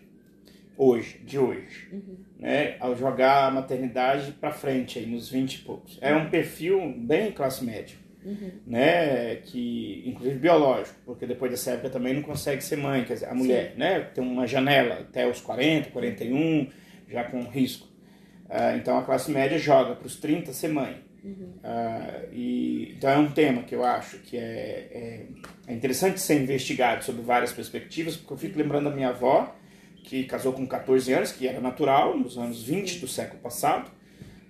hoje, 0.77 1.19
de 1.25 1.39
hoje, 1.41 1.89
uhum. 1.93 2.19
né, 2.39 2.77
ao 2.79 2.95
jogar 2.95 3.49
a 3.49 3.51
maternidade 3.51 4.31
para 4.33 4.53
frente, 4.53 5.01
aí, 5.01 5.07
nos 5.07 5.29
20 5.29 5.55
e 5.55 5.59
poucos. 5.59 5.99
É 6.01 6.15
um 6.15 6.31
perfil 6.31 6.95
bem 6.97 7.33
classe 7.33 7.65
média. 7.65 7.97
Uhum. 8.25 8.51
Né, 8.67 9.37
que 9.37 10.03
inclusive 10.05 10.39
biológico, 10.39 10.99
porque 11.07 11.25
depois 11.25 11.51
dessa 11.51 11.71
época 11.71 11.89
também 11.89 12.13
não 12.15 12.23
consegue 12.23 12.63
ser 12.63 12.77
mãe, 12.77 13.05
quer 13.05 13.15
dizer, 13.15 13.27
a 13.27 13.35
mulher, 13.35 13.73
Sim. 13.73 13.79
né, 13.79 14.01
tem 14.01 14.23
uma 14.23 14.47
janela 14.47 14.97
até 15.01 15.27
os 15.27 15.41
40, 15.41 15.91
41, 15.91 16.69
já 17.09 17.25
com 17.25 17.41
risco. 17.43 17.88
Uh, 18.49 18.77
então 18.77 18.99
a 18.99 19.03
classe 19.03 19.31
média 19.31 19.59
joga 19.59 19.95
para 19.95 20.07
os 20.07 20.17
30 20.17 20.53
ser 20.53 20.69
mãe. 20.69 21.09
Uhum. 21.23 21.53
Uh, 21.63 22.33
e, 22.33 22.95
então 22.97 23.11
é 23.11 23.19
um 23.19 23.31
tema 23.31 23.63
que 23.63 23.75
eu 23.75 23.85
acho 23.85 24.19
que 24.19 24.37
é, 24.37 24.41
é, 24.41 25.27
é, 25.67 25.75
interessante 25.75 26.21
ser 26.21 26.41
investigado 26.41 27.05
sob 27.05 27.21
várias 27.23 27.53
perspectivas, 27.53 28.17
porque 28.17 28.33
eu 28.33 28.39
fico 28.39 28.59
lembrando 28.59 28.89
da 28.89 28.95
minha 28.95 29.09
avó, 29.09 29.55
que 30.05 30.25
casou 30.25 30.53
com 30.53 30.67
14 30.67 31.13
anos, 31.13 31.33
que 31.33 31.47
era 31.47 31.61
natural, 31.61 32.17
nos 32.17 32.39
anos 32.39 32.63
20 32.63 33.01
do 33.01 33.09
século 33.09 33.41
passado. 33.41 33.91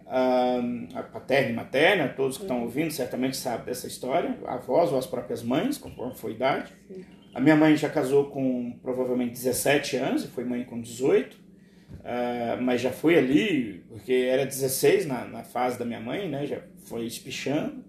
Uh, 0.07 0.89
a 0.95 1.03
paterna 1.03 1.51
e 1.51 1.53
materna, 1.53 2.09
todos 2.09 2.39
que 2.39 2.45
estão 2.45 2.63
ouvindo 2.63 2.91
certamente 2.91 3.37
sabem 3.37 3.67
dessa 3.67 3.87
história, 3.87 4.39
avós 4.47 4.91
ou 4.91 4.99
as 4.99 5.07
próprias 5.07 5.43
mães, 5.43 5.77
conforme 5.77 6.15
foi 6.15 6.33
a 6.33 6.35
idade. 6.35 6.73
A 7.35 7.41
minha 7.41 7.57
mãe 7.57 7.77
já 7.77 7.91
casou 7.91 8.27
com 8.27 8.73
provavelmente 8.83 9.33
17 9.33 9.97
anos 9.97 10.25
e 10.25 10.29
foi 10.29 10.45
mãe 10.45 10.65
com 10.65 10.81
18. 10.81 11.48
Uh, 12.01 12.63
mas 12.63 12.81
já 12.81 12.91
fui 12.91 13.19
ali, 13.19 13.85
porque 13.89 14.13
era 14.13 14.47
16 14.47 15.07
na, 15.07 15.27
na 15.27 15.43
fase 15.43 15.79
da 15.79 15.85
minha 15.85 16.01
mãe, 16.01 16.29
né? 16.29 16.47
Já 16.47 16.61
foi 16.85 17.07
espichando. 17.07 17.85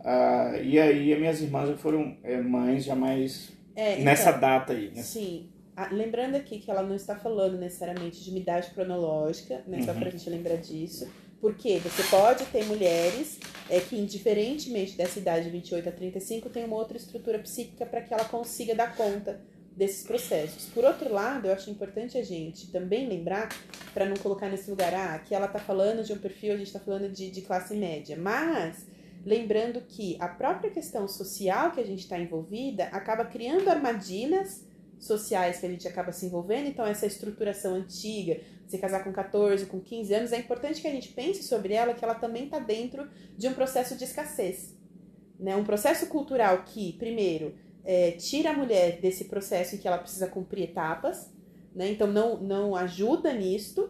Uh, 0.00 0.62
e 0.62 0.78
aí 0.78 1.12
as 1.12 1.18
minhas 1.18 1.42
irmãs 1.42 1.68
já 1.68 1.76
foram 1.76 2.16
é, 2.22 2.40
mães 2.40 2.84
já 2.84 2.94
mais 2.94 3.52
é, 3.74 3.92
então, 3.94 4.04
nessa 4.04 4.32
data 4.32 4.72
aí, 4.72 4.90
né? 4.94 5.02
Sim. 5.02 5.50
Ah, 5.76 5.88
lembrando 5.92 6.36
aqui 6.36 6.58
que 6.58 6.70
ela 6.70 6.82
não 6.82 6.94
está 6.94 7.16
falando 7.16 7.58
necessariamente 7.58 8.24
de 8.24 8.34
idade 8.34 8.70
cronológica, 8.70 9.62
né? 9.66 9.82
Só 9.82 9.92
uhum. 9.92 9.98
pra 9.98 10.10
gente 10.10 10.30
lembrar 10.30 10.56
disso. 10.56 11.06
Porque 11.38 11.78
você 11.80 12.02
pode 12.04 12.46
ter 12.46 12.64
mulheres 12.64 13.38
é, 13.68 13.78
que, 13.78 13.96
indiferentemente 13.96 14.96
dessa 14.96 15.18
idade 15.18 15.44
de 15.44 15.50
28 15.50 15.88
a 15.88 15.92
35, 15.92 16.48
tem 16.48 16.64
uma 16.64 16.76
outra 16.76 16.96
estrutura 16.96 17.38
psíquica 17.38 17.84
para 17.84 18.00
que 18.00 18.14
ela 18.14 18.24
consiga 18.24 18.74
dar 18.74 18.96
conta 18.96 19.38
desses 19.76 20.02
processos. 20.02 20.70
Por 20.70 20.84
outro 20.84 21.12
lado, 21.12 21.46
eu 21.46 21.52
acho 21.52 21.70
importante 21.70 22.16
a 22.16 22.24
gente 22.24 22.72
também 22.72 23.06
lembrar, 23.06 23.48
para 23.92 24.06
não 24.06 24.16
colocar 24.16 24.48
nesse 24.48 24.70
lugar, 24.70 24.94
ah, 24.94 25.18
que 25.18 25.34
ela 25.34 25.46
está 25.46 25.58
falando 25.58 26.02
de 26.02 26.12
um 26.14 26.18
perfil, 26.18 26.54
a 26.54 26.56
gente 26.56 26.68
está 26.68 26.80
falando 26.80 27.12
de, 27.12 27.30
de 27.30 27.42
classe 27.42 27.74
média, 27.74 28.16
mas 28.16 28.86
lembrando 29.24 29.82
que 29.82 30.16
a 30.18 30.28
própria 30.28 30.70
questão 30.70 31.06
social 31.06 31.72
que 31.72 31.80
a 31.80 31.84
gente 31.84 32.00
está 32.00 32.18
envolvida 32.18 32.84
acaba 32.84 33.24
criando 33.24 33.68
armadilhas 33.68 34.64
sociais 34.98 35.58
que 35.58 35.66
a 35.66 35.68
gente 35.68 35.86
acaba 35.86 36.10
se 36.10 36.24
envolvendo, 36.24 36.68
então 36.68 36.86
essa 36.86 37.04
estruturação 37.04 37.74
antiga, 37.74 38.40
se 38.66 38.78
casar 38.78 39.04
com 39.04 39.12
14, 39.12 39.66
com 39.66 39.78
15 39.78 40.14
anos, 40.14 40.32
é 40.32 40.38
importante 40.38 40.80
que 40.80 40.88
a 40.88 40.90
gente 40.90 41.08
pense 41.08 41.42
sobre 41.42 41.74
ela, 41.74 41.92
que 41.92 42.02
ela 42.02 42.14
também 42.14 42.44
está 42.44 42.58
dentro 42.58 43.06
de 43.36 43.46
um 43.46 43.52
processo 43.52 43.94
de 43.94 44.04
escassez. 44.04 44.74
Né? 45.38 45.54
Um 45.54 45.64
processo 45.64 46.06
cultural 46.06 46.62
que, 46.64 46.94
primeiro, 46.94 47.54
é, 47.86 48.10
tira 48.10 48.50
a 48.50 48.52
mulher 48.52 49.00
desse 49.00 49.26
processo 49.26 49.76
em 49.76 49.78
que 49.78 49.86
ela 49.86 49.96
precisa 49.96 50.26
cumprir 50.26 50.64
etapas, 50.64 51.30
né? 51.72 51.88
Então 51.88 52.08
não, 52.08 52.36
não 52.38 52.74
ajuda 52.74 53.32
nisto, 53.32 53.88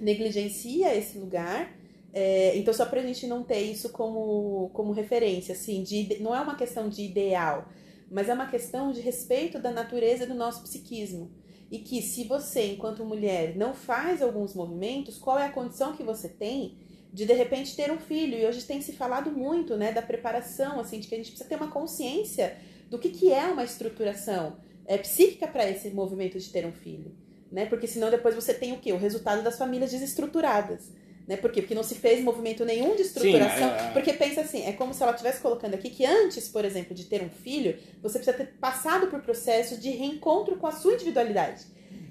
negligencia 0.00 0.96
esse 0.96 1.18
lugar. 1.18 1.78
É, 2.12 2.56
então, 2.56 2.72
só 2.72 2.86
pra 2.86 3.02
gente 3.02 3.26
não 3.26 3.44
ter 3.44 3.60
isso 3.60 3.90
como, 3.90 4.70
como 4.72 4.92
referência, 4.92 5.52
assim, 5.52 5.82
de, 5.82 6.20
não 6.20 6.34
é 6.34 6.40
uma 6.40 6.56
questão 6.56 6.88
de 6.88 7.02
ideal, 7.02 7.68
mas 8.10 8.28
é 8.28 8.34
uma 8.34 8.48
questão 8.48 8.90
de 8.90 9.00
respeito 9.00 9.60
da 9.60 9.70
natureza 9.70 10.26
do 10.26 10.34
nosso 10.34 10.62
psiquismo. 10.62 11.30
E 11.70 11.78
que 11.78 12.02
se 12.02 12.24
você, 12.24 12.72
enquanto 12.72 13.04
mulher, 13.04 13.54
não 13.54 13.74
faz 13.74 14.22
alguns 14.22 14.54
movimentos, 14.54 15.18
qual 15.18 15.38
é 15.38 15.46
a 15.46 15.52
condição 15.52 15.94
que 15.94 16.02
você 16.02 16.28
tem 16.28 16.78
de 17.12 17.26
de 17.26 17.32
repente 17.32 17.76
ter 17.76 17.92
um 17.92 17.98
filho? 17.98 18.36
E 18.36 18.46
hoje 18.46 18.62
tem 18.64 18.80
se 18.80 18.92
falado 18.92 19.30
muito, 19.30 19.76
né, 19.76 19.92
da 19.92 20.02
preparação, 20.02 20.80
assim, 20.80 20.98
de 20.98 21.06
que 21.06 21.14
a 21.14 21.18
gente 21.18 21.30
precisa 21.30 21.48
ter 21.48 21.56
uma 21.56 21.70
consciência 21.70 22.56
do 22.90 22.98
que, 22.98 23.08
que 23.08 23.32
é 23.32 23.46
uma 23.46 23.64
estruturação 23.64 24.56
é, 24.84 24.98
psíquica 24.98 25.46
para 25.46 25.70
esse 25.70 25.88
movimento 25.90 26.38
de 26.38 26.50
ter 26.50 26.66
um 26.66 26.72
filho. 26.72 27.14
Né? 27.50 27.66
Porque 27.66 27.86
senão 27.86 28.10
depois 28.10 28.34
você 28.34 28.52
tem 28.52 28.72
o 28.72 28.78
quê? 28.78 28.92
O 28.92 28.98
resultado 28.98 29.42
das 29.42 29.56
famílias 29.56 29.92
desestruturadas. 29.92 30.90
Né? 31.26 31.36
Por 31.36 31.52
quê? 31.52 31.62
Porque 31.62 31.74
não 31.74 31.84
se 31.84 31.94
fez 31.94 32.22
movimento 32.22 32.64
nenhum 32.64 32.96
de 32.96 33.02
estruturação. 33.02 33.68
Sim, 33.70 33.74
é, 33.76 33.88
é... 33.88 33.92
Porque 33.92 34.12
pensa 34.12 34.40
assim, 34.40 34.64
é 34.64 34.72
como 34.72 34.92
se 34.92 35.02
ela 35.02 35.12
estivesse 35.12 35.40
colocando 35.40 35.74
aqui 35.74 35.90
que 35.90 36.04
antes, 36.04 36.48
por 36.48 36.64
exemplo, 36.64 36.92
de 36.92 37.04
ter 37.04 37.22
um 37.22 37.30
filho, 37.30 37.78
você 38.02 38.18
precisa 38.18 38.36
ter 38.36 38.54
passado 38.58 39.06
por 39.06 39.20
processo 39.20 39.76
de 39.78 39.90
reencontro 39.90 40.56
com 40.56 40.66
a 40.66 40.72
sua 40.72 40.94
individualidade. 40.94 41.64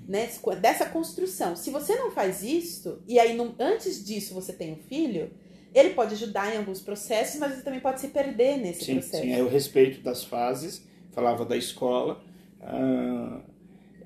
Né? 0.07 0.29
Dessa 0.61 0.85
construção. 0.85 1.55
Se 1.55 1.69
você 1.69 1.95
não 1.95 2.11
faz 2.11 2.41
isso, 2.41 3.03
e 3.07 3.19
aí 3.19 3.35
não, 3.35 3.53
antes 3.59 4.03
disso 4.03 4.33
você 4.33 4.53
tem 4.53 4.71
um 4.71 4.77
filho, 4.77 5.31
ele 5.73 5.91
pode 5.91 6.13
ajudar 6.15 6.53
em 6.53 6.57
alguns 6.57 6.81
processos, 6.81 7.39
mas 7.39 7.53
ele 7.53 7.61
também 7.61 7.79
pode 7.79 7.99
se 7.99 8.07
perder 8.09 8.57
nesse 8.57 8.85
sim, 8.85 8.93
processo. 8.93 9.23
Sim, 9.23 9.33
é 9.33 9.41
o 9.41 9.47
respeito 9.47 10.01
das 10.01 10.23
fases, 10.23 10.85
falava 11.11 11.45
da 11.45 11.55
escola, 11.55 12.23
uh, 12.61 13.41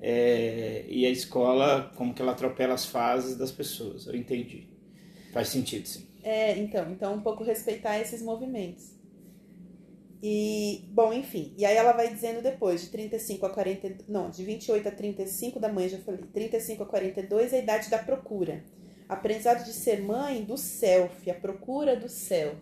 é, 0.00 0.84
e 0.88 1.06
a 1.06 1.10
escola, 1.10 1.92
como 1.96 2.12
que 2.12 2.20
ela 2.20 2.32
atropela 2.32 2.74
as 2.74 2.84
fases 2.84 3.36
das 3.36 3.50
pessoas, 3.50 4.06
eu 4.06 4.14
entendi. 4.14 4.68
Faz 5.32 5.48
sentido, 5.48 5.86
sim. 5.86 6.06
É, 6.22 6.58
então, 6.58 6.90
então 6.90 7.14
um 7.14 7.20
pouco 7.20 7.42
respeitar 7.42 7.98
esses 7.98 8.22
movimentos. 8.22 8.92
E, 10.22 10.88
bom, 10.88 11.12
enfim, 11.12 11.52
e 11.56 11.66
aí 11.66 11.76
ela 11.76 11.92
vai 11.92 12.12
dizendo 12.12 12.40
depois, 12.42 12.80
de 12.80 12.88
35 12.88 13.44
a 13.44 13.50
40, 13.50 14.04
não, 14.08 14.30
de 14.30 14.42
28 14.42 14.88
a 14.88 14.90
35 14.90 15.60
da 15.60 15.70
mãe, 15.70 15.88
já 15.88 15.98
falei, 15.98 16.20
35 16.32 16.82
a 16.82 16.86
42 16.86 17.52
é 17.52 17.56
a 17.56 17.58
idade 17.58 17.90
da 17.90 17.98
procura 17.98 18.64
aprendizado 19.08 19.64
de 19.64 19.72
ser 19.72 20.02
mãe 20.02 20.44
do 20.44 20.56
self, 20.56 21.30
a 21.30 21.34
procura 21.34 21.96
do 21.96 22.08
self. 22.08 22.56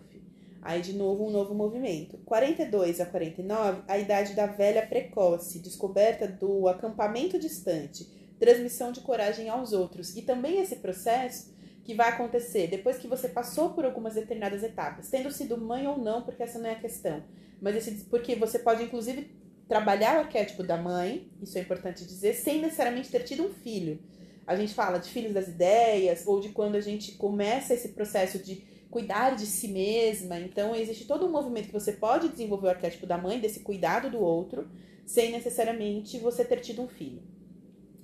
Aí, 0.61 0.81
de 0.81 0.93
novo, 0.93 1.25
um 1.25 1.29
novo 1.29 1.53
movimento. 1.53 2.17
42 2.19 3.01
a 3.01 3.05
49, 3.05 3.83
a 3.87 3.97
idade 3.97 4.33
da 4.33 4.45
velha 4.45 4.85
precoce, 4.85 5.59
descoberta 5.59 6.25
do 6.25 6.69
acampamento 6.69 7.37
distante, 7.37 8.07
transmissão 8.39 8.91
de 8.91 9.01
coragem 9.01 9.49
aos 9.49 9.73
outros. 9.73 10.15
E 10.15 10.21
também 10.21 10.61
esse 10.61 10.77
processo 10.77 11.53
que 11.83 11.93
vai 11.93 12.09
acontecer 12.09 12.67
depois 12.67 12.97
que 12.97 13.07
você 13.07 13.27
passou 13.27 13.71
por 13.71 13.83
algumas 13.83 14.13
determinadas 14.15 14.63
etapas, 14.63 15.09
tendo 15.09 15.29
sido 15.31 15.57
mãe 15.57 15.85
ou 15.85 15.97
não, 15.97 16.21
porque 16.21 16.43
essa 16.43 16.57
não 16.57 16.69
é 16.69 16.73
a 16.73 16.79
questão. 16.79 17.21
Mas 17.61 17.75
esse, 17.75 18.05
porque 18.05 18.35
você 18.35 18.57
pode, 18.57 18.83
inclusive, 18.83 19.29
trabalhar 19.67 20.15
o 20.15 20.19
arquétipo 20.19 20.63
da 20.63 20.77
mãe, 20.77 21.29
isso 21.41 21.57
é 21.57 21.61
importante 21.61 22.05
dizer, 22.05 22.33
sem 22.35 22.61
necessariamente 22.61 23.09
ter 23.09 23.23
tido 23.23 23.43
um 23.43 23.53
filho. 23.53 23.99
A 24.45 24.55
gente 24.55 24.73
fala 24.73 24.97
de 24.97 25.09
filhos 25.09 25.33
das 25.33 25.47
ideias, 25.47 26.27
ou 26.27 26.39
de 26.39 26.49
quando 26.49 26.75
a 26.75 26.81
gente 26.81 27.13
começa 27.13 27.73
esse 27.73 27.89
processo 27.89 28.39
de 28.39 28.63
cuidar 28.89 29.35
de 29.35 29.45
si 29.45 29.67
mesma. 29.67 30.39
Então, 30.39 30.75
existe 30.75 31.05
todo 31.05 31.25
um 31.25 31.31
movimento 31.31 31.67
que 31.67 31.73
você 31.73 31.93
pode 31.93 32.29
desenvolver 32.29 32.67
o 32.67 32.69
arquétipo 32.69 33.07
da 33.07 33.17
mãe, 33.17 33.39
desse 33.39 33.61
cuidado 33.61 34.09
do 34.09 34.19
outro, 34.19 34.67
sem 35.05 35.31
necessariamente 35.31 36.19
você 36.19 36.45
ter 36.45 36.59
tido 36.59 36.81
um 36.81 36.87
filho. 36.87 37.21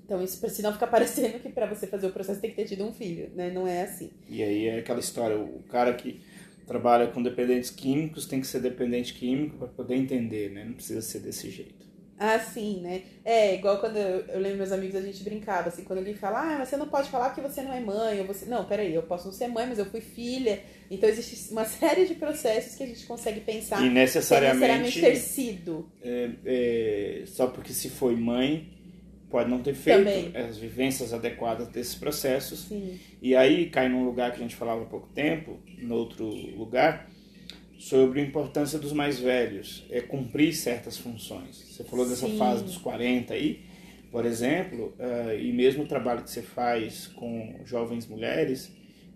Então, 0.03 0.23
isso 0.23 0.39
senão 0.49 0.73
fica 0.73 0.87
parecendo 0.87 1.39
que 1.39 1.49
para 1.49 1.67
você 1.67 1.85
fazer 1.85 2.07
o 2.07 2.11
processo 2.11 2.41
tem 2.41 2.49
que 2.49 2.55
ter 2.55 2.65
tido 2.65 2.83
um 2.83 2.91
filho, 2.91 3.29
né? 3.35 3.51
Não 3.51 3.67
é 3.67 3.83
assim. 3.83 4.09
E 4.27 4.41
aí 4.41 4.67
é 4.67 4.79
aquela 4.79 4.99
história, 4.99 5.37
o 5.37 5.61
cara 5.69 5.93
que 5.93 6.19
trabalha 6.65 7.07
com 7.07 7.21
dependentes 7.21 7.69
químicos 7.69 8.25
tem 8.25 8.41
que 8.41 8.47
ser 8.47 8.61
dependente 8.61 9.13
químico 9.13 9.57
para 9.57 9.67
poder 9.67 9.95
entender, 9.95 10.51
né? 10.51 10.65
Não 10.65 10.73
precisa 10.73 11.01
ser 11.01 11.19
desse 11.19 11.51
jeito. 11.51 11.78
Ah, 12.19 12.37
sim, 12.37 12.81
né? 12.81 13.03
É, 13.23 13.55
igual 13.55 13.79
quando 13.79 13.95
eu, 13.95 14.25
eu 14.27 14.39
lembro 14.41 14.57
meus 14.57 14.73
amigos, 14.73 14.97
a 14.97 15.01
gente 15.01 15.23
brincava, 15.23 15.69
assim, 15.69 15.85
quando 15.85 15.99
alguém 15.99 16.15
fala, 16.15 16.41
ah, 16.41 16.65
você 16.65 16.75
não 16.75 16.89
pode 16.89 17.09
falar 17.09 17.33
que 17.33 17.39
você 17.39 17.61
não 17.61 17.73
é 17.73 17.79
mãe, 17.79 18.19
ou 18.19 18.27
você. 18.27 18.45
Não, 18.45 18.65
peraí, 18.65 18.93
eu 18.93 19.03
posso 19.03 19.27
não 19.27 19.33
ser 19.33 19.47
mãe, 19.47 19.65
mas 19.65 19.79
eu 19.79 19.85
fui 19.85 20.01
filha. 20.01 20.61
Então 20.91 21.07
existe 21.07 21.49
uma 21.51 21.63
série 21.63 22.05
de 22.05 22.15
processos 22.15 22.75
que 22.75 22.83
a 22.83 22.87
gente 22.87 23.05
consegue 23.05 23.39
pensar 23.39 23.81
e 23.81 23.89
necessariamente, 23.89 24.59
necessariamente 24.59 25.01
ter 25.01 25.15
sido. 25.15 25.89
É, 26.01 26.29
é, 26.45 27.23
só 27.25 27.47
porque 27.47 27.71
se 27.71 27.89
foi 27.89 28.17
mãe, 28.17 28.67
pode 29.29 29.49
não 29.49 29.61
ter 29.61 29.73
feito 29.73 29.99
Também. 29.99 30.35
as 30.35 30.57
vivências 30.57 31.13
adequadas 31.13 31.69
desses 31.69 31.95
processos. 31.95 32.65
Sim. 32.67 32.99
E 33.21 33.33
aí 33.33 33.69
cai 33.69 33.87
num 33.87 34.03
lugar 34.03 34.31
que 34.31 34.39
a 34.39 34.41
gente 34.41 34.57
falava 34.57 34.81
há 34.81 34.85
pouco 34.85 35.07
tempo, 35.13 35.57
no 35.81 35.95
outro 35.95 36.25
lugar, 36.25 37.09
sobre 37.79 38.19
a 38.19 38.23
importância 38.23 38.77
dos 38.77 38.91
mais 38.91 39.19
velhos, 39.19 39.85
é 39.89 40.01
cumprir 40.01 40.53
certas 40.53 40.97
funções. 40.97 41.55
Você 41.55 41.83
falou 41.85 42.07
dessa 42.07 42.27
Sim. 42.27 42.37
fase 42.37 42.63
dos 42.65 42.77
40 42.77 43.33
aí, 43.33 43.61
por 44.11 44.25
exemplo, 44.25 44.93
ah, 44.99 45.33
e 45.33 45.51
mesmo 45.53 45.83
o 45.83 45.87
trabalho 45.87 46.21
que 46.21 46.29
você 46.29 46.41
faz 46.41 47.07
com 47.07 47.55
jovens 47.63 48.05
mulheres, 48.05 48.69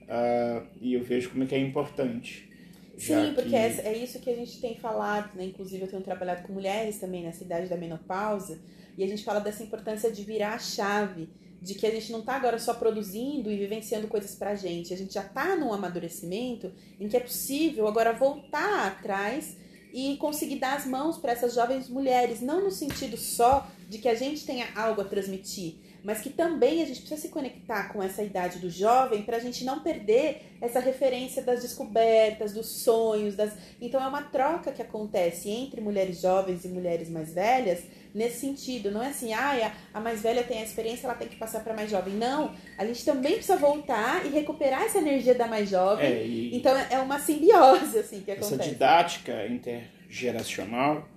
ah, 0.07 0.63
e 0.81 0.93
eu 0.93 1.03
vejo 1.03 1.29
como 1.31 1.43
é 1.43 1.47
que 1.47 1.53
é 1.55 1.59
importante. 1.59 2.49
Sim, 2.97 3.33
porque 3.35 3.49
que- 3.49 3.55
é, 3.55 3.97
isso 3.97 4.19
que 4.19 4.29
a 4.29 4.35
gente 4.35 4.61
tem 4.61 4.75
falado, 4.75 5.35
né? 5.35 5.43
Inclusive 5.45 5.83
eu 5.83 5.87
tenho 5.89 6.01
trabalhado 6.01 6.43
com 6.43 6.53
mulheres 6.53 6.99
também 6.99 7.23
nessa 7.23 7.43
idade 7.43 7.67
da 7.67 7.75
menopausa, 7.75 8.61
e 8.97 9.03
a 9.03 9.07
gente 9.07 9.25
fala 9.25 9.41
dessa 9.41 9.61
importância 9.63 10.09
de 10.09 10.23
virar 10.23 10.53
a 10.53 10.59
chave, 10.59 11.27
de 11.63 11.75
que 11.75 11.87
a 11.87 11.91
gente 11.91 12.11
não 12.11 12.21
tá 12.21 12.35
agora 12.35 12.59
só 12.59 12.73
produzindo 12.73 13.49
e 13.49 13.57
vivenciando 13.57 14.07
coisas 14.07 14.35
pra 14.35 14.53
gente, 14.53 14.93
a 14.93 14.97
gente 14.97 15.13
já 15.13 15.23
tá 15.23 15.55
num 15.55 15.73
amadurecimento 15.73 16.69
em 16.99 17.07
que 17.07 17.15
é 17.15 17.21
possível 17.21 17.87
agora 17.87 18.11
voltar 18.11 18.87
atrás 18.87 19.55
e 19.93 20.17
conseguir 20.17 20.59
dar 20.59 20.75
as 20.75 20.85
mãos 20.85 21.17
para 21.17 21.31
essas 21.31 21.53
jovens 21.53 21.87
mulheres, 21.87 22.41
não 22.41 22.65
no 22.65 22.71
sentido 22.71 23.15
só 23.15 23.65
de 23.93 23.99
que 23.99 24.09
a 24.09 24.15
gente 24.15 24.43
tenha 24.43 24.65
algo 24.75 25.01
a 25.01 25.05
transmitir, 25.05 25.75
mas 26.03 26.19
que 26.19 26.31
também 26.31 26.81
a 26.81 26.85
gente 26.85 26.99
precisa 26.99 27.21
se 27.21 27.29
conectar 27.29 27.93
com 27.93 28.01
essa 28.01 28.23
idade 28.23 28.57
do 28.57 28.69
jovem 28.69 29.21
para 29.21 29.37
a 29.37 29.39
gente 29.39 29.63
não 29.63 29.81
perder 29.81 30.41
essa 30.59 30.79
referência 30.79 31.43
das 31.43 31.61
descobertas, 31.61 32.53
dos 32.53 32.65
sonhos, 32.65 33.35
das 33.35 33.53
então 33.79 34.03
é 34.03 34.07
uma 34.07 34.23
troca 34.23 34.71
que 34.71 34.81
acontece 34.81 35.47
entre 35.49 35.79
mulheres 35.79 36.19
jovens 36.19 36.65
e 36.65 36.67
mulheres 36.69 37.07
mais 37.07 37.33
velhas 37.33 37.83
nesse 38.13 38.41
sentido, 38.41 38.91
não 38.91 39.01
é 39.01 39.09
assim, 39.09 39.31
ah, 39.33 39.71
a, 39.93 39.99
mais 39.99 40.21
velha 40.21 40.43
tem 40.43 40.59
a 40.59 40.63
experiência, 40.63 41.05
ela 41.07 41.15
tem 41.15 41.27
que 41.27 41.35
passar 41.35 41.63
para 41.63 41.73
mais 41.73 41.89
jovem. 41.89 42.13
Não, 42.13 42.53
a 42.77 42.85
gente 42.85 43.03
também 43.03 43.33
precisa 43.33 43.57
voltar 43.57 44.25
e 44.25 44.29
recuperar 44.29 44.83
essa 44.83 44.99
energia 44.99 45.33
da 45.33 45.47
mais 45.47 45.69
jovem. 45.69 46.05
É, 46.05 46.25
Então 46.55 46.75
é 46.89 46.99
uma 46.99 47.19
simbiose 47.19 47.99
assim 47.99 48.21
que 48.21 48.31
essa 48.31 48.45
acontece. 48.45 48.69
didática 48.69 49.47
intergeracional, 49.47 51.07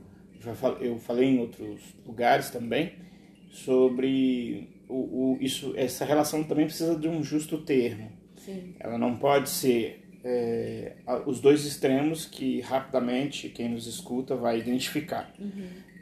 eu 0.80 0.98
falei 0.98 1.28
em 1.28 1.38
outros 1.40 1.80
lugares 2.06 2.50
também, 2.50 2.92
sobre 3.50 4.68
o, 4.88 4.94
o- 5.34 5.38
isso, 5.40 5.72
essa 5.76 6.04
relação 6.04 6.44
também 6.44 6.66
precisa 6.66 6.96
de 6.96 7.08
um 7.08 7.22
justo 7.22 7.58
termo. 7.58 8.10
Sim. 8.36 8.74
Ela 8.78 8.98
não 8.98 9.16
pode 9.16 9.48
ser 9.48 10.02
é, 10.22 10.92
os 11.26 11.40
dois 11.40 11.64
extremos 11.64 12.26
que 12.26 12.60
rapidamente 12.60 13.48
quem 13.48 13.68
nos 13.68 13.86
escuta 13.86 14.36
vai 14.36 14.58
identificar. 14.58 15.32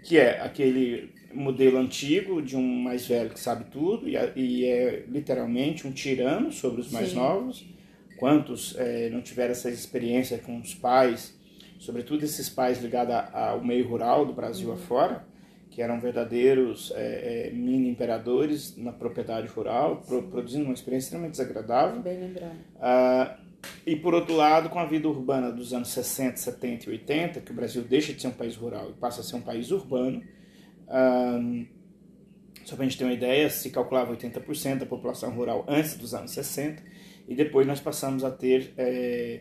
Que 0.03 0.19
é 0.19 0.41
aquele 0.41 1.11
modelo 1.33 1.79
antigo 1.79 2.41
de 2.43 2.57
um 2.57 2.63
mais 2.83 3.07
velho 3.07 3.31
que 3.31 3.41
sabe 3.41 3.65
tudo 3.71 4.09
e, 4.09 4.15
e 4.37 4.65
é 4.65 5.05
literalmente 5.09 5.87
um 5.87 5.93
tirano 5.93 6.53
sobre 6.53 6.81
os 6.81 6.91
mais 6.91 7.11
Sim. 7.11 7.17
novos. 7.17 7.65
Quantos 8.19 8.77
é, 8.79 9.11
não 9.11 9.21
tiveram 9.23 9.53
essa 9.53 9.71
experiência 9.71 10.39
com 10.39 10.59
os 10.61 10.75
pais, 10.75 11.34
sobretudo 11.85 12.25
esses 12.25 12.49
pais 12.49 12.81
ligados 12.83 13.15
ao 13.33 13.63
meio 13.63 13.87
rural 13.89 14.25
do 14.25 14.33
Brasil 14.33 14.73
afora, 14.73 15.25
que 15.71 15.83
eram 15.83 16.01
verdadeiros 16.01 16.93
é, 16.95 17.49
é, 17.49 17.51
mini 17.53 17.89
imperadores 17.91 18.77
na 18.77 18.93
propriedade 18.93 19.49
rural, 19.49 20.03
pro- 20.07 20.23
produzindo 20.25 20.65
uma 20.65 20.75
experiência 20.75 21.07
extremamente 21.07 21.33
desagradável. 21.33 22.01
Bem 22.01 22.19
lembrado. 22.21 22.57
Ah, 22.81 23.37
e 23.87 23.97
por 23.97 24.15
outro 24.15 24.35
lado, 24.37 24.69
com 24.69 24.79
a 24.79 24.85
vida 24.85 25.09
urbana 25.09 25.51
dos 25.51 25.73
anos 25.73 25.89
60, 25.89 26.37
70 26.37 26.87
e 26.87 26.93
80, 26.93 27.41
que 27.41 27.51
o 27.51 27.55
Brasil 27.55 27.83
deixa 27.83 28.13
de 28.13 28.21
ser 28.23 28.29
um 28.29 28.33
país 28.33 28.57
rural 28.57 28.91
e 28.91 28.93
passa 28.93 29.21
a 29.21 29.25
ser 29.25 29.37
um 29.37 29.41
país 29.43 29.71
urbano, 29.71 30.23
ah, 30.89 31.41
só 32.65 32.77
para 32.77 32.85
a 32.85 32.89
gente 32.89 32.97
ter 32.97 33.05
uma 33.05 33.13
ideia, 33.13 33.51
se 33.51 33.69
calculava 33.71 34.17
80% 34.17 34.79
da 34.79 34.87
população 34.87 35.31
rural 35.35 35.65
antes 35.69 35.97
dos 35.97 36.15
anos 36.15 36.31
60, 36.31 36.83
e 37.29 37.35
depois 37.35 37.67
nós 37.67 37.81
passamos 37.81 38.25
a 38.25 38.31
ter 38.31 38.73
eh, 38.79 39.41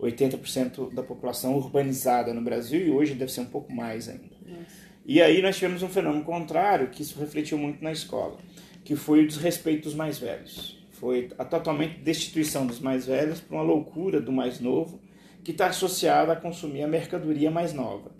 80% 0.00 0.92
da 0.92 1.02
população 1.02 1.56
urbanizada 1.56 2.32
no 2.34 2.42
Brasil, 2.42 2.86
e 2.86 2.90
hoje 2.90 3.14
deve 3.14 3.32
ser 3.32 3.40
um 3.40 3.46
pouco 3.46 3.72
mais 3.72 4.08
ainda. 4.08 4.24
Nossa. 4.46 4.86
E 5.04 5.22
aí 5.22 5.40
nós 5.40 5.56
tivemos 5.56 5.82
um 5.82 5.88
fenômeno 5.88 6.24
contrário, 6.24 6.88
que 6.88 7.02
isso 7.02 7.18
refletiu 7.18 7.56
muito 7.56 7.82
na 7.82 7.92
escola, 7.92 8.36
que 8.84 8.96
foi 8.96 9.24
o 9.24 9.26
desrespeito 9.26 9.84
dos 9.84 9.94
mais 9.94 10.18
velhos. 10.18 10.76
Foi 10.92 11.30
a 11.38 11.44
totalmente 11.44 12.00
destituição 12.00 12.66
dos 12.66 12.80
mais 12.80 13.06
velhos 13.06 13.40
para 13.40 13.56
uma 13.56 13.62
loucura 13.62 14.20
do 14.20 14.32
mais 14.32 14.60
novo, 14.60 15.00
que 15.44 15.52
está 15.52 15.68
associada 15.68 16.32
a 16.32 16.36
consumir 16.36 16.82
a 16.82 16.88
mercadoria 16.88 17.50
mais 17.50 17.72
nova. 17.72 18.10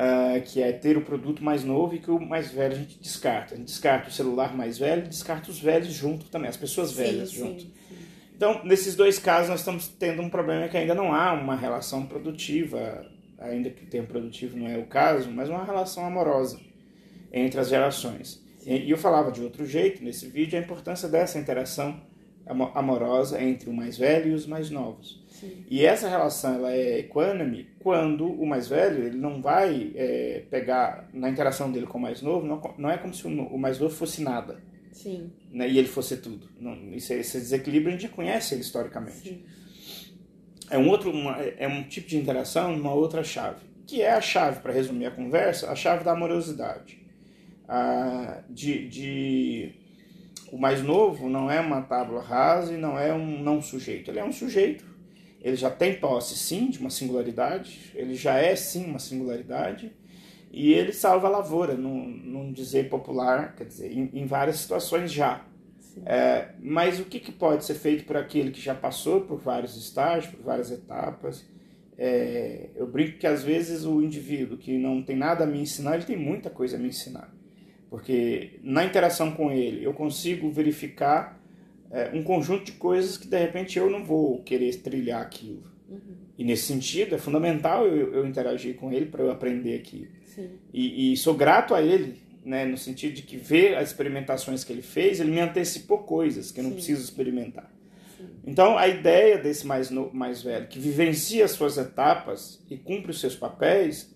Ah, 0.00 0.40
que 0.44 0.62
é 0.62 0.70
ter 0.70 0.96
o 0.96 1.00
produto 1.00 1.42
mais 1.42 1.64
novo 1.64 1.96
e 1.96 1.98
que 1.98 2.08
o 2.08 2.20
mais 2.20 2.52
velho 2.52 2.74
a 2.74 2.78
gente 2.78 3.00
descarta. 3.00 3.54
A 3.54 3.56
gente 3.56 3.66
descarta 3.66 4.08
o 4.08 4.12
celular 4.12 4.56
mais 4.56 4.78
velho 4.78 5.02
descarta 5.08 5.50
os 5.50 5.58
velhos 5.58 5.92
junto 5.92 6.26
também, 6.26 6.48
as 6.48 6.56
pessoas 6.56 6.92
velhas 6.92 7.30
sim, 7.30 7.38
junto. 7.38 7.62
sim. 7.62 7.72
Então, 8.38 8.62
nesses 8.62 8.94
dois 8.94 9.18
casos, 9.18 9.50
nós 9.50 9.58
estamos 9.58 9.88
tendo 9.88 10.22
um 10.22 10.30
problema 10.30 10.68
que 10.68 10.76
ainda 10.76 10.94
não 10.94 11.12
há 11.12 11.32
uma 11.32 11.56
relação 11.56 12.06
produtiva, 12.06 13.04
ainda 13.36 13.68
que 13.68 13.82
o 13.82 13.86
termo 13.88 14.06
produtivo 14.06 14.56
não 14.56 14.68
é 14.68 14.78
o 14.78 14.86
caso, 14.86 15.28
mas 15.28 15.48
uma 15.48 15.64
relação 15.64 16.06
amorosa 16.06 16.60
entre 17.32 17.58
as 17.58 17.68
gerações. 17.68 18.40
E 18.64 18.88
eu 18.88 18.96
falava 18.96 19.32
de 19.32 19.42
outro 19.42 19.66
jeito 19.66 20.04
nesse 20.04 20.28
vídeo 20.28 20.56
a 20.56 20.62
importância 20.62 21.08
dessa 21.08 21.36
interação 21.36 22.00
amo- 22.46 22.70
amorosa 22.76 23.42
entre 23.42 23.68
o 23.68 23.72
mais 23.72 23.98
velho 23.98 24.30
e 24.30 24.34
os 24.34 24.46
mais 24.46 24.70
novos. 24.70 25.20
Sim. 25.28 25.64
E 25.68 25.84
essa 25.84 26.08
relação 26.08 26.54
ela 26.54 26.72
é 26.72 27.00
equânime 27.00 27.66
quando 27.80 28.24
o 28.24 28.46
mais 28.46 28.68
velho 28.68 29.04
ele 29.04 29.16
não 29.18 29.42
vai 29.42 29.90
é, 29.96 30.44
pegar 30.48 31.08
na 31.12 31.28
interação 31.28 31.72
dele 31.72 31.86
com 31.86 31.98
o 31.98 32.00
mais 32.00 32.22
novo, 32.22 32.46
não, 32.46 32.60
não 32.78 32.88
é 32.88 32.98
como 32.98 33.12
se 33.12 33.26
o 33.26 33.30
o 33.30 33.58
mais 33.58 33.80
novo 33.80 33.92
fosse 33.92 34.22
nada 34.22 34.60
Sim, 34.92 35.30
né, 35.50 35.68
e 35.68 35.78
ele 35.78 35.88
fosse 35.88 36.16
tudo. 36.18 36.48
Não, 36.60 36.74
isso, 36.94 37.12
esse 37.12 37.38
desequilíbrio 37.38 37.94
a 37.94 37.98
gente 37.98 38.10
conhece 38.12 38.54
ele 38.54 38.62
historicamente. 38.62 39.16
sim. 39.28 39.42
É 40.70 40.76
um 40.76 40.88
outro, 40.90 41.10
uma- 41.10 41.38
é 41.40 41.66
um 41.66 41.82
tipo 41.84 42.08
de 42.08 42.18
interação 42.18 42.76
numa 42.76 42.92
outra 42.92 43.24
chave, 43.24 43.64
que 43.86 44.02
é 44.02 44.10
a 44.10 44.20
chave, 44.20 44.60
para 44.60 44.72
resumir 44.72 45.06
a 45.06 45.10
conversa, 45.10 45.70
a 45.70 45.74
chave 45.74 46.04
da 46.04 46.12
amorosidade. 46.12 46.98
Ah, 47.66 48.42
de, 48.50 48.86
de 48.88 49.72
o 50.52 50.58
mais 50.58 50.82
novo 50.82 51.28
não 51.28 51.50
é 51.50 51.58
uma 51.60 51.82
tábua 51.82 52.22
rasa 52.22 52.72
e 52.74 52.76
não 52.76 52.98
é 52.98 53.12
um 53.14 53.42
não 53.42 53.60
sujeito. 53.62 54.10
Ele 54.10 54.18
é 54.18 54.24
um 54.24 54.32
sujeito. 54.32 54.84
Ele 55.40 55.56
já 55.56 55.70
tem 55.70 55.94
posse, 55.94 56.36
sim, 56.36 56.68
de 56.70 56.78
uma 56.78 56.90
singularidade. 56.90 57.92
Ele 57.94 58.14
já 58.14 58.36
é, 58.36 58.54
sim, 58.56 58.84
uma 58.86 58.98
singularidade. 58.98 59.92
E 60.50 60.72
ele 60.72 60.92
salva 60.92 61.26
a 61.26 61.30
lavoura, 61.30 61.74
num, 61.74 62.06
num 62.06 62.52
dizer 62.52 62.88
popular, 62.88 63.54
quer 63.54 63.64
dizer, 63.64 63.92
em, 63.92 64.10
em 64.12 64.26
várias 64.26 64.56
situações 64.56 65.12
já. 65.12 65.44
É, 66.06 66.50
mas 66.60 67.00
o 67.00 67.04
que, 67.04 67.18
que 67.18 67.32
pode 67.32 67.64
ser 67.64 67.74
feito 67.74 68.04
por 68.04 68.16
aquele 68.16 68.50
que 68.50 68.60
já 68.60 68.74
passou 68.74 69.22
por 69.22 69.38
vários 69.38 69.76
estágios, 69.76 70.32
por 70.34 70.42
várias 70.44 70.70
etapas? 70.70 71.44
É, 71.96 72.70
eu 72.76 72.86
brinco 72.86 73.18
que 73.18 73.26
às 73.26 73.42
vezes 73.42 73.84
o 73.84 74.00
indivíduo 74.00 74.56
que 74.56 74.78
não 74.78 75.02
tem 75.02 75.16
nada 75.16 75.44
a 75.44 75.46
me 75.46 75.60
ensinar, 75.60 75.96
ele 75.96 76.04
tem 76.04 76.16
muita 76.16 76.48
coisa 76.48 76.76
a 76.76 76.78
me 76.78 76.88
ensinar. 76.88 77.34
Porque 77.90 78.60
na 78.62 78.84
interação 78.84 79.32
com 79.32 79.50
ele 79.50 79.84
eu 79.84 79.92
consigo 79.92 80.50
verificar 80.50 81.42
é, 81.90 82.10
um 82.14 82.22
conjunto 82.22 82.64
de 82.64 82.72
coisas 82.72 83.16
que 83.16 83.26
de 83.26 83.38
repente 83.38 83.78
eu 83.78 83.90
não 83.90 84.04
vou 84.04 84.42
querer 84.42 84.76
trilhar 84.76 85.22
aquilo. 85.22 85.64
Uhum. 85.88 86.16
E 86.36 86.44
nesse 86.44 86.64
sentido 86.64 87.14
é 87.14 87.18
fundamental 87.18 87.86
eu, 87.86 88.14
eu 88.14 88.26
interagir 88.26 88.76
com 88.76 88.92
ele 88.92 89.06
para 89.06 89.24
eu 89.24 89.30
aprender 89.30 89.74
aquilo. 89.74 90.17
Sim. 90.38 90.50
E, 90.72 91.12
e 91.12 91.16
sou 91.16 91.34
grato 91.34 91.74
a 91.74 91.82
ele, 91.82 92.16
né, 92.44 92.64
no 92.64 92.78
sentido 92.78 93.14
de 93.14 93.22
que 93.22 93.36
ver 93.36 93.76
as 93.76 93.88
experimentações 93.88 94.62
que 94.62 94.72
ele 94.72 94.82
fez, 94.82 95.18
ele 95.18 95.32
me 95.32 95.40
antecipou 95.40 95.98
coisas 95.98 96.52
que 96.52 96.60
eu 96.60 96.62
não 96.62 96.70
Sim. 96.70 96.76
preciso 96.76 97.02
experimentar. 97.02 97.68
Sim. 98.16 98.28
Então, 98.46 98.78
a 98.78 98.86
ideia 98.86 99.36
desse 99.36 99.66
mais, 99.66 99.90
no, 99.90 100.14
mais 100.14 100.40
velho, 100.42 100.68
que 100.68 100.78
vivencia 100.78 101.44
as 101.44 101.50
suas 101.50 101.76
etapas 101.76 102.62
e 102.70 102.76
cumpre 102.76 103.10
os 103.10 103.20
seus 103.20 103.34
papéis, 103.34 104.14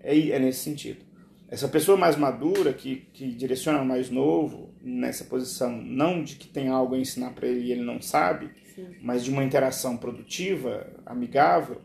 é, 0.00 0.16
é 0.30 0.38
nesse 0.38 0.60
sentido. 0.60 1.04
essa 1.50 1.66
pessoa 1.66 1.96
mais 1.96 2.14
madura, 2.14 2.72
que, 2.72 3.08
que 3.12 3.32
direciona 3.32 3.82
o 3.82 3.84
mais 3.84 4.10
novo, 4.10 4.70
nessa 4.80 5.24
posição, 5.24 5.72
não 5.72 6.22
de 6.22 6.36
que 6.36 6.46
tem 6.46 6.68
algo 6.68 6.94
a 6.94 6.98
ensinar 6.98 7.30
para 7.32 7.48
ele 7.48 7.66
e 7.66 7.72
ele 7.72 7.82
não 7.82 8.00
sabe, 8.00 8.50
Sim. 8.76 8.86
mas 9.02 9.24
de 9.24 9.30
uma 9.30 9.42
interação 9.42 9.96
produtiva, 9.96 10.86
amigável, 11.04 11.82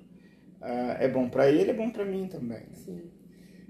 uh, 0.62 0.96
é 1.00 1.08
bom 1.08 1.28
para 1.28 1.50
ele, 1.50 1.72
é 1.72 1.74
bom 1.74 1.90
para 1.90 2.06
mim 2.06 2.28
também. 2.28 2.60
Né? 2.60 3.02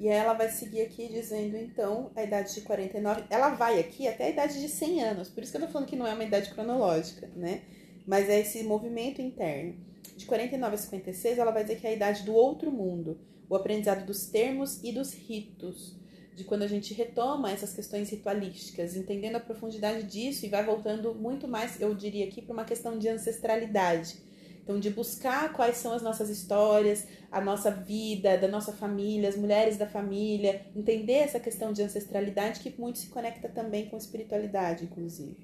E 0.04 0.08
ela 0.10 0.34
vai 0.34 0.50
seguir 0.50 0.82
aqui 0.82 1.08
dizendo, 1.08 1.56
então, 1.56 2.12
a 2.14 2.22
idade 2.22 2.54
de 2.54 2.60
49. 2.60 3.24
Ela 3.30 3.52
vai 3.52 3.80
aqui 3.80 4.06
até 4.06 4.26
a 4.26 4.30
idade 4.30 4.60
de 4.60 4.68
100 4.68 5.02
anos. 5.02 5.30
Por 5.30 5.42
isso 5.42 5.54
que 5.54 5.58
eu 5.58 5.62
tô 5.62 5.72
falando 5.72 5.88
que 5.88 5.96
não 5.96 6.06
é 6.06 6.14
uma 6.14 6.26
idade 6.26 6.50
cronológica, 6.50 7.30
né? 7.38 7.62
Mas 8.06 8.28
é 8.28 8.42
esse 8.42 8.64
movimento 8.64 9.22
interno. 9.22 9.76
De 10.18 10.26
49 10.26 10.76
a 10.76 10.78
56, 10.78 11.38
ela 11.38 11.52
vai 11.52 11.64
dizer 11.64 11.80
que 11.80 11.88
é 11.88 11.92
a 11.92 11.94
idade 11.94 12.24
do 12.24 12.34
outro 12.34 12.70
mundo 12.70 13.18
o 13.50 13.56
aprendizado 13.56 14.06
dos 14.06 14.26
termos 14.26 14.84
e 14.84 14.92
dos 14.92 15.14
ritos, 15.14 15.96
de 16.36 16.44
quando 16.44 16.64
a 16.64 16.68
gente 16.68 16.94
retoma 16.94 17.52
essas 17.52 17.74
questões 17.74 18.10
ritualísticas, 18.10 18.98
entendendo 18.98 19.36
a 19.36 19.40
profundidade 19.40 20.04
disso 20.04 20.46
e 20.46 20.50
vai 20.50 20.66
voltando 20.66 21.14
muito 21.14 21.48
mais, 21.48 21.80
eu 21.80 21.94
diria 21.94 22.26
aqui, 22.26 22.42
para 22.42 22.54
uma 22.54 22.66
questão 22.66 22.98
de 22.98 23.08
ancestralidade. 23.08 24.18
Então, 24.64 24.80
de 24.80 24.90
buscar 24.90 25.52
quais 25.52 25.78
são 25.78 25.94
as 25.94 26.02
nossas 26.02 26.30
histórias, 26.30 27.06
a 27.30 27.42
nossa 27.42 27.70
vida, 27.70 28.38
da 28.38 28.48
nossa 28.48 28.72
família, 28.72 29.28
as 29.28 29.36
mulheres 29.36 29.78
da 29.78 29.86
família, 29.86 30.66
entender 30.76 31.14
essa 31.14 31.40
questão 31.40 31.74
de 31.74 31.82
ancestralidade 31.82 32.62
que 32.62 32.74
muito 32.80 33.00
se 33.00 33.08
conecta 33.08 33.50
também 33.50 33.90
com 33.90 33.98
espiritualidade, 33.98 34.86
inclusive. 34.86 35.36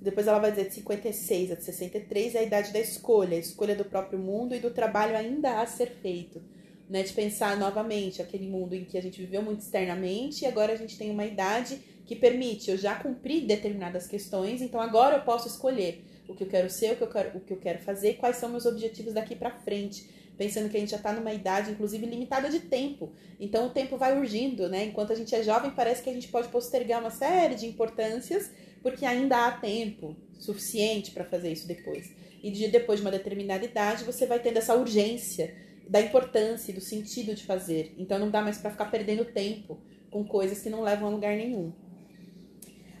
Depois 0.00 0.26
ela 0.26 0.38
vai 0.38 0.50
dizer 0.50 0.68
de 0.68 0.74
56 0.74 1.52
a 1.52 1.56
63 1.56 2.34
é 2.34 2.38
a 2.40 2.42
idade 2.42 2.72
da 2.72 2.80
escolha, 2.80 3.36
a 3.36 3.40
escolha 3.40 3.74
do 3.74 3.86
próprio 3.86 4.18
mundo 4.18 4.54
e 4.54 4.58
do 4.58 4.70
trabalho 4.70 5.16
ainda 5.16 5.62
a 5.62 5.66
ser 5.66 5.86
feito 6.02 6.42
né? 6.88 7.02
De 7.02 7.12
pensar 7.12 7.56
novamente 7.56 8.20
aquele 8.20 8.48
mundo 8.48 8.74
em 8.74 8.84
que 8.84 8.98
a 8.98 9.02
gente 9.02 9.20
viveu 9.20 9.42
muito 9.42 9.60
externamente 9.60 10.42
e 10.42 10.46
agora 10.46 10.72
a 10.72 10.76
gente 10.76 10.98
tem 10.98 11.10
uma 11.10 11.24
idade 11.24 11.80
que 12.06 12.14
permite, 12.14 12.70
eu 12.70 12.76
já 12.76 12.94
cumpri 12.94 13.40
determinadas 13.40 14.06
questões, 14.06 14.60
então 14.60 14.78
agora 14.78 15.16
eu 15.16 15.22
posso 15.22 15.48
escolher 15.48 16.04
o 16.28 16.34
que 16.34 16.44
eu 16.44 16.48
quero 16.48 16.70
ser, 16.70 16.92
o 16.92 16.96
que 16.96 17.02
eu 17.02 17.08
quero, 17.08 17.38
o 17.38 17.40
que 17.40 17.52
eu 17.52 17.58
quero 17.58 17.78
fazer, 17.80 18.14
quais 18.14 18.36
são 18.36 18.48
meus 18.48 18.66
objetivos 18.66 19.12
daqui 19.12 19.34
para 19.34 19.50
frente. 19.50 20.08
Pensando 20.36 20.68
que 20.68 20.76
a 20.76 20.80
gente 20.80 20.90
já 20.90 20.96
está 20.96 21.12
numa 21.12 21.32
idade, 21.32 21.70
inclusive, 21.70 22.06
limitada 22.06 22.50
de 22.50 22.60
tempo. 22.60 23.12
Então 23.38 23.66
o 23.66 23.70
tempo 23.70 23.96
vai 23.96 24.18
urgindo, 24.18 24.68
né? 24.68 24.84
Enquanto 24.84 25.12
a 25.12 25.14
gente 25.14 25.32
é 25.34 25.42
jovem, 25.42 25.70
parece 25.70 26.02
que 26.02 26.10
a 26.10 26.12
gente 26.12 26.26
pode 26.28 26.48
postergar 26.48 27.00
uma 27.00 27.10
série 27.10 27.54
de 27.54 27.66
importâncias, 27.66 28.50
porque 28.82 29.06
ainda 29.06 29.46
há 29.46 29.52
tempo 29.52 30.16
suficiente 30.38 31.12
para 31.12 31.24
fazer 31.24 31.52
isso 31.52 31.68
depois. 31.68 32.12
E 32.42 32.50
de, 32.50 32.68
depois 32.68 32.98
de 32.98 33.06
uma 33.06 33.12
determinada 33.12 33.64
idade, 33.64 34.04
você 34.04 34.26
vai 34.26 34.40
tendo 34.40 34.58
essa 34.58 34.74
urgência 34.74 35.54
da 35.88 36.00
importância 36.00 36.74
do 36.74 36.80
sentido 36.80 37.34
de 37.34 37.44
fazer. 37.44 37.94
Então 37.96 38.18
não 38.18 38.30
dá 38.30 38.42
mais 38.42 38.58
para 38.58 38.70
ficar 38.70 38.86
perdendo 38.86 39.24
tempo 39.24 39.78
com 40.10 40.24
coisas 40.24 40.60
que 40.60 40.70
não 40.70 40.82
levam 40.82 41.08
a 41.08 41.10
lugar 41.10 41.36
nenhum. 41.36 41.72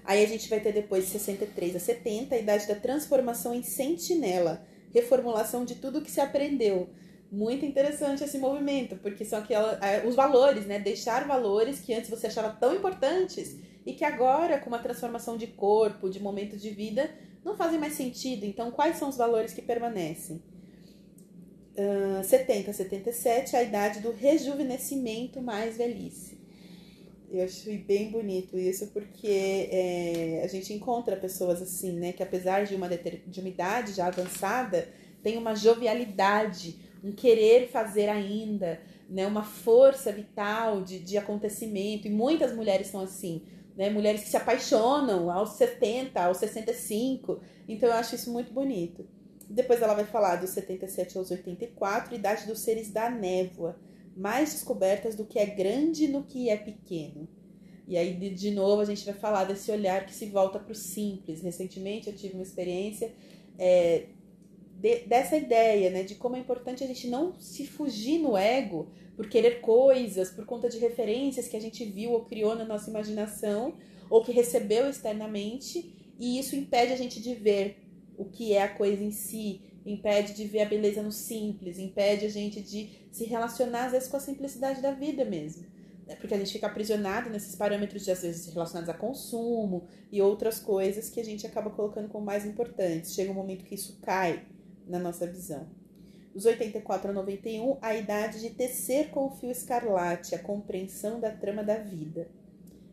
Aí 0.04 0.22
a 0.22 0.28
gente 0.28 0.48
vai 0.48 0.60
ter 0.60 0.72
depois 0.72 1.04
de 1.04 1.10
63 1.10 1.76
a 1.76 1.80
70 1.80 2.34
a 2.34 2.38
idade 2.38 2.68
da 2.68 2.74
transformação 2.74 3.54
em 3.54 3.62
sentinela, 3.62 4.66
reformulação 4.92 5.64
de 5.64 5.76
tudo 5.76 6.02
que 6.02 6.10
se 6.10 6.20
aprendeu. 6.20 6.90
Muito 7.32 7.64
interessante 7.64 8.22
esse 8.22 8.38
movimento, 8.38 8.96
porque 8.96 9.24
são 9.24 9.40
aquela, 9.40 9.78
é, 9.84 10.06
os 10.06 10.14
valores, 10.14 10.66
né? 10.66 10.78
Deixar 10.78 11.26
valores 11.26 11.80
que 11.80 11.92
antes 11.92 12.10
você 12.10 12.26
achava 12.26 12.50
tão 12.50 12.74
importantes 12.74 13.56
e 13.84 13.92
que 13.92 14.04
agora, 14.04 14.58
com 14.58 14.68
uma 14.68 14.78
transformação 14.78 15.36
de 15.36 15.48
corpo, 15.48 16.08
de 16.08 16.20
momento 16.20 16.56
de 16.56 16.70
vida, 16.70 17.10
não 17.44 17.56
fazem 17.56 17.78
mais 17.78 17.94
sentido. 17.94 18.44
Então, 18.44 18.70
quais 18.70 18.96
são 18.96 19.08
os 19.08 19.16
valores 19.16 19.52
que 19.52 19.62
permanecem? 19.62 20.40
uh, 21.74 22.24
70, 22.24 22.72
77, 22.72 23.56
a 23.56 23.62
idade 23.62 24.00
do 24.00 24.12
rejuvenescimento 24.12 25.40
mais 25.42 25.76
velhice. 25.76 26.38
Eu 27.34 27.44
achei 27.44 27.78
bem 27.78 28.12
bonito 28.12 28.56
isso, 28.56 28.86
porque 28.92 29.68
é, 29.68 30.42
a 30.44 30.46
gente 30.46 30.72
encontra 30.72 31.16
pessoas 31.16 31.60
assim, 31.60 31.90
né, 31.98 32.12
que 32.12 32.22
apesar 32.22 32.64
de 32.64 32.76
uma, 32.76 32.88
de 32.88 33.40
uma 33.40 33.48
idade 33.48 33.92
já 33.92 34.06
avançada, 34.06 34.88
tem 35.20 35.36
uma 35.36 35.56
jovialidade, 35.56 36.78
um 37.02 37.10
querer 37.10 37.68
fazer 37.70 38.08
ainda, 38.08 38.80
né, 39.10 39.26
uma 39.26 39.42
força 39.42 40.12
vital 40.12 40.82
de, 40.82 41.00
de 41.00 41.18
acontecimento. 41.18 42.06
E 42.06 42.10
muitas 42.10 42.54
mulheres 42.54 42.86
são 42.86 43.00
assim, 43.00 43.42
né, 43.76 43.90
mulheres 43.90 44.22
que 44.22 44.28
se 44.28 44.36
apaixonam 44.36 45.28
aos 45.28 45.54
70, 45.54 46.22
aos 46.22 46.36
65. 46.36 47.40
Então 47.68 47.88
eu 47.88 47.96
acho 47.96 48.14
isso 48.14 48.32
muito 48.32 48.52
bonito. 48.52 49.04
Depois 49.50 49.82
ela 49.82 49.94
vai 49.94 50.04
falar 50.04 50.36
dos 50.36 50.50
77 50.50 51.18
aos 51.18 51.32
84, 51.32 52.14
idade 52.14 52.46
dos 52.46 52.60
seres 52.60 52.92
da 52.92 53.10
névoa, 53.10 53.76
mais 54.16 54.52
descobertas 54.52 55.14
do 55.14 55.24
que 55.24 55.38
é 55.38 55.46
grande 55.46 56.08
no 56.08 56.24
que 56.24 56.48
é 56.48 56.56
pequeno. 56.56 57.28
E 57.86 57.96
aí, 57.96 58.14
de, 58.14 58.30
de 58.30 58.50
novo, 58.50 58.80
a 58.80 58.84
gente 58.84 59.04
vai 59.04 59.14
falar 59.14 59.44
desse 59.44 59.70
olhar 59.70 60.06
que 60.06 60.14
se 60.14 60.26
volta 60.26 60.58
para 60.58 60.72
o 60.72 60.74
simples. 60.74 61.42
Recentemente 61.42 62.08
eu 62.08 62.16
tive 62.16 62.34
uma 62.34 62.42
experiência 62.42 63.12
é, 63.58 64.06
de, 64.78 65.00
dessa 65.00 65.36
ideia, 65.36 65.90
né, 65.90 66.02
de 66.02 66.14
como 66.14 66.36
é 66.36 66.38
importante 66.38 66.82
a 66.82 66.86
gente 66.86 67.08
não 67.08 67.38
se 67.40 67.66
fugir 67.66 68.18
no 68.18 68.36
ego 68.36 68.88
por 69.16 69.28
querer 69.28 69.60
coisas, 69.60 70.30
por 70.30 70.44
conta 70.44 70.68
de 70.68 70.78
referências 70.78 71.46
que 71.46 71.56
a 71.56 71.60
gente 71.60 71.84
viu 71.84 72.12
ou 72.12 72.24
criou 72.24 72.54
na 72.54 72.64
nossa 72.64 72.90
imaginação, 72.90 73.74
ou 74.10 74.22
que 74.22 74.32
recebeu 74.32 74.88
externamente, 74.88 75.94
e 76.18 76.38
isso 76.38 76.56
impede 76.56 76.92
a 76.92 76.96
gente 76.96 77.20
de 77.20 77.34
ver 77.34 77.78
o 78.16 78.24
que 78.24 78.52
é 78.52 78.62
a 78.62 78.68
coisa 78.68 79.02
em 79.02 79.10
si, 79.10 79.60
impede 79.84 80.34
de 80.34 80.44
ver 80.46 80.62
a 80.62 80.68
beleza 80.68 81.02
no 81.02 81.12
simples, 81.12 81.78
impede 81.78 82.26
a 82.26 82.28
gente 82.28 82.60
de 82.60 82.90
se 83.10 83.24
relacionar 83.24 83.86
às 83.86 83.92
vezes 83.92 84.08
com 84.08 84.16
a 84.16 84.20
simplicidade 84.20 84.80
da 84.80 84.90
vida 84.90 85.24
mesmo. 85.24 85.66
É 86.06 86.14
porque 86.14 86.34
a 86.34 86.38
gente 86.38 86.52
fica 86.52 86.66
aprisionado 86.66 87.30
nesses 87.30 87.54
parâmetros 87.54 88.04
de 88.04 88.10
às 88.10 88.22
vezes 88.22 88.52
relacionados 88.52 88.90
a 88.90 88.94
consumo 88.94 89.86
e 90.12 90.20
outras 90.20 90.60
coisas 90.60 91.08
que 91.08 91.20
a 91.20 91.24
gente 91.24 91.46
acaba 91.46 91.70
colocando 91.70 92.08
como 92.08 92.24
mais 92.24 92.44
importantes. 92.44 93.14
Chega 93.14 93.30
um 93.30 93.34
momento 93.34 93.64
que 93.64 93.74
isso 93.74 93.98
cai 94.02 94.44
na 94.86 94.98
nossa 94.98 95.26
visão. 95.26 95.66
Dos 96.34 96.44
84 96.44 97.10
a 97.10 97.14
91, 97.14 97.78
a 97.80 97.94
idade 97.94 98.40
de 98.40 98.50
tecer 98.50 99.10
com 99.10 99.26
o 99.26 99.30
fio 99.30 99.50
escarlate, 99.50 100.34
a 100.34 100.38
compreensão 100.38 101.20
da 101.20 101.30
trama 101.30 101.62
da 101.62 101.76
vida. 101.76 102.28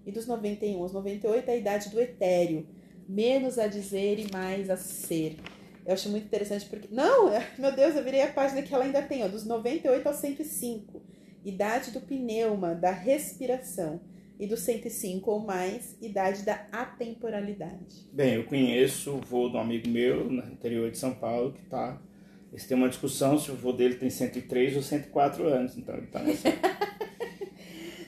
E 0.06 0.12
dos 0.12 0.28
91 0.28 0.82
aos 0.82 0.94
98, 0.94 1.50
a 1.50 1.56
idade 1.56 1.90
do 1.90 2.00
etéreo, 2.00 2.68
menos 3.10 3.58
a 3.58 3.68
dizer 3.68 4.20
e 4.20 4.32
mais 4.32 4.70
a 4.70 4.78
ser. 4.78 5.38
Eu 5.86 5.94
acho 5.94 6.10
muito 6.10 6.26
interessante 6.26 6.66
porque. 6.66 6.88
Não, 6.92 7.32
meu 7.58 7.76
Deus, 7.76 7.96
eu 7.96 8.04
virei 8.04 8.22
a 8.22 8.32
página 8.32 8.62
que 8.62 8.74
ela 8.74 8.84
ainda 8.84 9.02
tem, 9.02 9.24
ó, 9.24 9.28
dos 9.28 9.46
98 9.46 10.08
ao 10.08 10.14
105. 10.14 11.02
Idade 11.44 11.92
do 11.92 12.02
pneuma, 12.02 12.76
da 12.76 12.92
respiração. 12.92 14.00
E 14.40 14.48
do 14.48 14.58
105 14.58 15.30
ou 15.30 15.40
mais, 15.40 15.96
idade 16.02 16.44
da 16.44 16.66
atemporalidade. 16.72 18.10
Bem, 18.12 18.34
eu 18.34 18.44
conheço 18.44 19.12
o 19.12 19.22
vô 19.22 19.48
de 19.48 19.56
um 19.56 19.60
amigo 19.60 19.88
meu 19.88 20.32
no 20.32 20.44
interior 20.52 20.90
de 20.90 20.98
São 20.98 21.14
Paulo 21.14 21.54
que 21.54 21.62
tá. 21.66 22.02
Eles 22.52 22.66
têm 22.66 22.76
uma 22.76 22.90
discussão 22.90 23.38
se 23.38 23.52
o 23.52 23.56
vô 23.56 23.72
dele 23.72 23.96
tem 23.96 24.10
103 24.10 24.78
ou 24.78 24.82
104 24.82 25.48
anos, 25.48 25.78
então 25.78 25.96
ele 25.96 26.08
tá 26.08 26.24
nessa. 26.24 26.50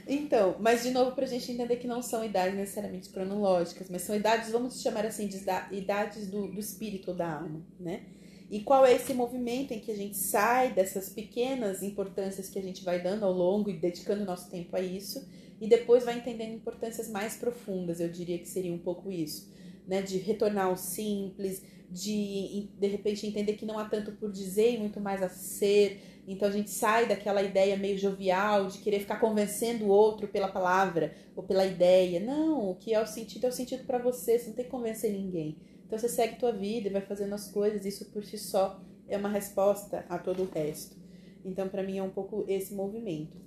Então, 0.07 0.57
mas 0.59 0.83
de 0.83 0.91
novo 0.91 1.13
para 1.13 1.25
a 1.25 1.27
gente 1.27 1.51
entender 1.51 1.77
que 1.77 1.87
não 1.87 2.01
são 2.01 2.23
idades 2.25 2.55
necessariamente 2.55 3.09
cronológicas, 3.09 3.89
mas 3.89 4.01
são 4.01 4.15
idades, 4.15 4.51
vamos 4.51 4.81
chamar 4.81 5.05
assim, 5.05 5.27
de 5.27 5.41
idades 5.71 6.27
do, 6.29 6.47
do 6.47 6.59
espírito 6.59 7.13
da 7.13 7.39
alma, 7.39 7.65
né? 7.79 8.03
E 8.49 8.59
qual 8.61 8.85
é 8.85 8.93
esse 8.93 9.13
movimento 9.13 9.73
em 9.73 9.79
que 9.79 9.91
a 9.91 9.95
gente 9.95 10.17
sai 10.17 10.73
dessas 10.73 11.09
pequenas 11.09 11.81
importâncias 11.81 12.49
que 12.49 12.59
a 12.59 12.61
gente 12.61 12.83
vai 12.83 13.01
dando 13.01 13.25
ao 13.25 13.31
longo 13.31 13.69
e 13.69 13.79
dedicando 13.79 14.25
nosso 14.25 14.49
tempo 14.49 14.75
a 14.75 14.81
isso, 14.81 15.27
e 15.59 15.67
depois 15.67 16.03
vai 16.03 16.17
entendendo 16.17 16.53
importâncias 16.53 17.09
mais 17.09 17.37
profundas, 17.37 17.99
eu 17.99 18.09
diria 18.09 18.37
que 18.37 18.47
seria 18.47 18.73
um 18.73 18.77
pouco 18.77 19.09
isso, 19.11 19.51
né? 19.87 20.01
De 20.01 20.17
retornar 20.17 20.65
ao 20.65 20.77
simples, 20.77 21.63
de 21.89 22.69
de 22.77 22.87
repente 22.87 23.25
entender 23.25 23.53
que 23.53 23.65
não 23.65 23.79
há 23.79 23.85
tanto 23.85 24.11
por 24.13 24.31
dizer 24.31 24.73
e 24.73 24.77
muito 24.77 24.99
mais 24.99 25.21
a 25.23 25.29
ser, 25.29 26.12
então 26.27 26.47
a 26.47 26.51
gente 26.51 26.69
sai 26.69 27.05
daquela 27.05 27.41
ideia 27.41 27.75
meio 27.75 27.97
jovial 27.97 28.67
de 28.67 28.77
querer 28.77 28.99
ficar 28.99 29.19
convencendo 29.19 29.85
o 29.85 29.89
outro 29.89 30.27
pela 30.27 30.47
palavra 30.47 31.13
ou 31.35 31.43
pela 31.43 31.65
ideia. 31.65 32.19
Não, 32.19 32.71
o 32.71 32.75
que 32.75 32.93
é 32.93 33.01
o 33.01 33.05
sentido 33.05 33.45
é 33.45 33.49
o 33.49 33.51
sentido 33.51 33.85
para 33.85 33.97
você, 33.97 34.39
você 34.39 34.47
não 34.47 34.55
tem 34.55 34.65
que 34.65 34.71
convencer 34.71 35.11
ninguém. 35.11 35.57
Então 35.85 35.99
você 35.99 36.07
segue 36.07 36.37
tua 36.37 36.51
vida 36.51 36.87
e 36.87 36.91
vai 36.91 37.01
fazendo 37.01 37.35
as 37.35 37.51
coisas, 37.51 37.85
isso 37.85 38.05
por 38.11 38.23
si 38.23 38.37
só 38.37 38.81
é 39.07 39.17
uma 39.17 39.29
resposta 39.29 40.05
a 40.07 40.17
todo 40.17 40.43
o 40.43 40.49
resto. 40.49 40.95
Então 41.43 41.67
para 41.67 41.83
mim 41.83 41.97
é 41.97 42.03
um 42.03 42.09
pouco 42.09 42.45
esse 42.47 42.73
movimento. 42.73 43.37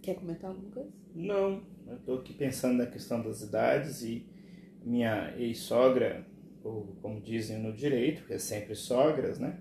Quer 0.00 0.14
comentar 0.14 0.50
alguma 0.50 0.70
coisa? 0.70 0.90
Não, 1.14 1.62
eu 1.86 1.96
estou 1.96 2.18
aqui 2.18 2.32
pensando 2.32 2.78
na 2.78 2.86
questão 2.86 3.20
das 3.22 3.42
idades 3.42 4.02
e 4.02 4.24
minha 4.84 5.34
ex-sogra, 5.36 6.24
ou 6.62 6.94
como 7.02 7.20
dizem 7.20 7.58
no 7.58 7.72
direito, 7.72 8.24
que 8.26 8.34
é 8.34 8.38
sempre 8.38 8.74
sogras, 8.74 9.38
né? 9.38 9.58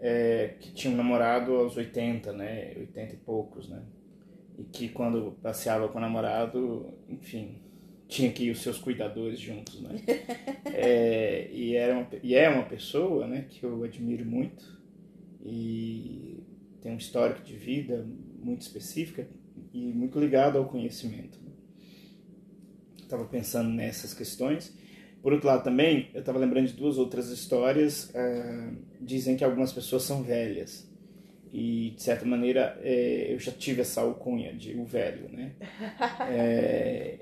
É, 0.00 0.54
que 0.60 0.72
tinha 0.72 0.92
um 0.92 0.96
namorado 0.96 1.54
aos 1.54 1.76
80, 1.76 2.32
né? 2.32 2.74
80 2.76 3.14
e 3.14 3.16
poucos, 3.18 3.68
né? 3.68 3.82
E 4.58 4.64
que 4.64 4.88
quando 4.88 5.36
passeava 5.42 5.88
com 5.88 5.98
o 5.98 6.00
namorado, 6.00 6.94
enfim, 7.08 7.60
tinha 8.06 8.32
que 8.32 8.44
ir 8.44 8.50
os 8.50 8.62
seus 8.62 8.78
cuidadores 8.78 9.38
juntos, 9.38 9.80
né? 9.80 9.90
é, 10.72 11.48
e, 11.52 11.76
era 11.76 11.94
uma, 11.94 12.08
e 12.22 12.34
é 12.34 12.48
uma 12.48 12.64
pessoa, 12.64 13.26
né, 13.26 13.46
que 13.48 13.64
eu 13.64 13.84
admiro 13.84 14.24
muito 14.24 14.78
e 15.44 16.42
tem 16.80 16.92
um 16.92 16.96
histórico 16.96 17.42
de 17.42 17.56
vida 17.56 18.06
muito 18.42 18.62
específica, 18.62 19.28
e 19.72 19.92
muito 19.92 20.18
ligado 20.18 20.58
ao 20.58 20.66
conhecimento. 20.66 21.38
Estava 22.98 23.24
pensando 23.24 23.70
nessas 23.70 24.14
questões. 24.14 24.76
Por 25.22 25.32
outro 25.32 25.48
lado, 25.48 25.64
também, 25.64 26.10
eu 26.14 26.20
estava 26.20 26.38
lembrando 26.38 26.68
de 26.68 26.74
duas 26.74 26.96
outras 26.96 27.28
histórias. 27.28 28.10
Uh, 28.10 28.76
dizem 29.00 29.36
que 29.36 29.44
algumas 29.44 29.72
pessoas 29.72 30.02
são 30.02 30.22
velhas. 30.22 30.88
E, 31.52 31.92
de 31.96 32.02
certa 32.02 32.26
maneira, 32.26 32.78
é, 32.82 33.32
eu 33.32 33.38
já 33.38 33.52
tive 33.52 33.80
essa 33.80 34.02
alcunha 34.02 34.52
de 34.52 34.76
o 34.76 34.84
velho, 34.84 35.28
né? 35.30 35.52
É, 36.30 37.18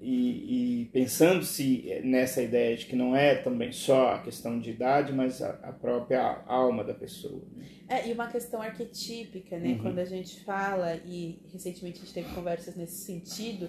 e, 0.00 0.82
e 0.82 0.84
pensando-se 0.92 2.00
nessa 2.04 2.42
ideia 2.42 2.76
de 2.76 2.86
que 2.86 2.94
não 2.94 3.16
é 3.16 3.34
também 3.34 3.72
só 3.72 4.14
a 4.14 4.18
questão 4.20 4.60
de 4.60 4.70
idade, 4.70 5.12
mas 5.12 5.42
a, 5.42 5.50
a 5.62 5.72
própria 5.72 6.42
alma 6.46 6.84
da 6.84 6.94
pessoa. 6.94 7.42
Né? 7.56 7.64
É, 7.88 8.08
e 8.08 8.12
uma 8.12 8.26
questão 8.28 8.60
arquetípica, 8.60 9.58
né? 9.58 9.70
Uhum. 9.70 9.78
Quando 9.78 9.98
a 9.98 10.04
gente 10.04 10.40
fala, 10.44 10.96
e 11.06 11.38
recentemente 11.52 11.98
a 11.98 12.04
gente 12.04 12.14
teve 12.14 12.34
conversas 12.34 12.76
nesse 12.76 13.04
sentido, 13.04 13.68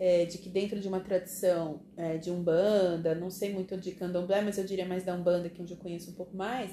é, 0.00 0.24
de 0.24 0.38
que 0.38 0.48
dentro 0.48 0.80
de 0.80 0.88
uma 0.88 0.98
tradição 0.98 1.82
é, 1.94 2.16
de 2.16 2.30
Umbanda, 2.30 3.14
não 3.14 3.30
sei 3.30 3.52
muito 3.52 3.76
de 3.76 3.92
Candomblé, 3.92 4.40
mas 4.40 4.56
eu 4.56 4.64
diria 4.64 4.86
mais 4.86 5.04
da 5.04 5.14
Umbanda, 5.14 5.50
que 5.50 5.60
é 5.60 5.62
onde 5.62 5.74
eu 5.74 5.76
conheço 5.76 6.10
um 6.10 6.14
pouco 6.14 6.34
mais, 6.34 6.70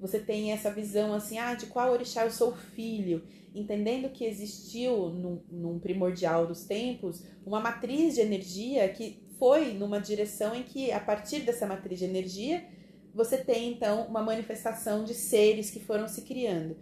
você 0.00 0.18
tem 0.18 0.52
essa 0.52 0.72
visão 0.72 1.12
assim, 1.12 1.38
ah, 1.38 1.54
de 1.54 1.66
qual 1.66 1.92
orixá 1.92 2.24
eu 2.24 2.30
sou 2.30 2.56
filho, 2.56 3.22
entendendo 3.54 4.08
que 4.08 4.24
existiu 4.24 5.10
num, 5.10 5.42
num 5.50 5.78
primordial 5.78 6.46
dos 6.46 6.64
tempos 6.64 7.22
uma 7.44 7.60
matriz 7.60 8.14
de 8.14 8.22
energia 8.22 8.88
que 8.88 9.22
foi 9.38 9.74
numa 9.74 10.00
direção 10.00 10.54
em 10.54 10.62
que, 10.62 10.90
a 10.92 11.00
partir 11.00 11.40
dessa 11.40 11.66
matriz 11.66 11.98
de 11.98 12.06
energia, 12.06 12.64
você 13.14 13.36
tem 13.36 13.70
então 13.70 14.06
uma 14.06 14.22
manifestação 14.22 15.04
de 15.04 15.12
seres 15.12 15.70
que 15.70 15.78
foram 15.78 16.08
se 16.08 16.22
criando. 16.22 16.74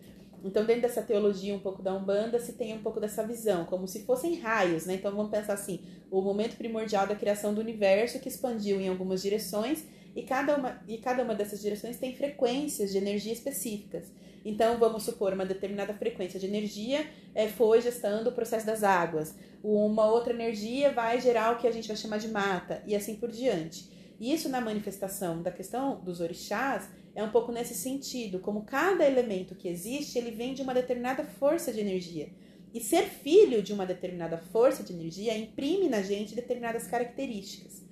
Então, 0.44 0.64
dentro 0.64 0.82
dessa 0.82 1.02
teologia 1.02 1.54
um 1.54 1.58
pouco 1.58 1.82
da 1.82 1.94
Umbanda, 1.94 2.38
se 2.38 2.54
tem 2.54 2.74
um 2.74 2.82
pouco 2.82 3.00
dessa 3.00 3.26
visão, 3.26 3.64
como 3.64 3.86
se 3.86 4.04
fossem 4.04 4.38
raios, 4.38 4.86
né? 4.86 4.94
Então, 4.94 5.14
vamos 5.14 5.30
pensar 5.30 5.54
assim: 5.54 5.80
o 6.10 6.20
momento 6.22 6.56
primordial 6.56 7.06
da 7.06 7.14
criação 7.14 7.52
do 7.52 7.60
universo 7.60 8.18
que 8.18 8.28
expandiu 8.28 8.80
em 8.80 8.88
algumas 8.88 9.22
direções 9.22 9.84
e 10.14 10.22
cada 10.22 10.56
uma, 10.56 10.82
e 10.88 10.98
cada 10.98 11.22
uma 11.22 11.34
dessas 11.34 11.60
direções 11.60 11.98
tem 11.98 12.14
frequências 12.14 12.90
de 12.90 12.98
energia 12.98 13.32
específicas. 13.32 14.10
Então, 14.44 14.78
vamos 14.78 15.02
supor, 15.02 15.34
uma 15.34 15.44
determinada 15.44 15.92
frequência 15.92 16.40
de 16.40 16.46
energia 16.46 17.06
é, 17.34 17.46
foi 17.46 17.80
gestando 17.80 18.30
o 18.30 18.32
processo 18.32 18.66
das 18.66 18.82
águas. 18.82 19.34
Uma 19.62 20.06
outra 20.06 20.32
energia 20.32 20.90
vai 20.92 21.20
gerar 21.20 21.52
o 21.52 21.58
que 21.58 21.66
a 21.66 21.70
gente 21.70 21.86
vai 21.86 21.96
chamar 21.96 22.18
de 22.18 22.28
mata, 22.28 22.82
e 22.86 22.96
assim 22.96 23.16
por 23.16 23.30
diante. 23.30 23.90
Isso 24.18 24.48
na 24.48 24.60
manifestação 24.60 25.42
da 25.42 25.50
questão 25.50 26.00
dos 26.00 26.20
orixás 26.20 26.88
é 27.14 27.22
um 27.22 27.30
pouco 27.30 27.52
nesse 27.52 27.74
sentido, 27.74 28.38
como 28.38 28.62
cada 28.62 29.04
elemento 29.04 29.54
que 29.54 29.68
existe, 29.68 30.18
ele 30.18 30.30
vem 30.30 30.54
de 30.54 30.62
uma 30.62 30.74
determinada 30.74 31.24
força 31.24 31.72
de 31.72 31.80
energia. 31.80 32.28
E 32.72 32.80
ser 32.80 33.02
filho 33.02 33.62
de 33.62 33.72
uma 33.72 33.84
determinada 33.84 34.38
força 34.38 34.84
de 34.84 34.92
energia 34.92 35.36
imprime 35.36 35.88
na 35.88 36.02
gente 36.02 36.36
determinadas 36.36 36.86
características. 36.86 37.82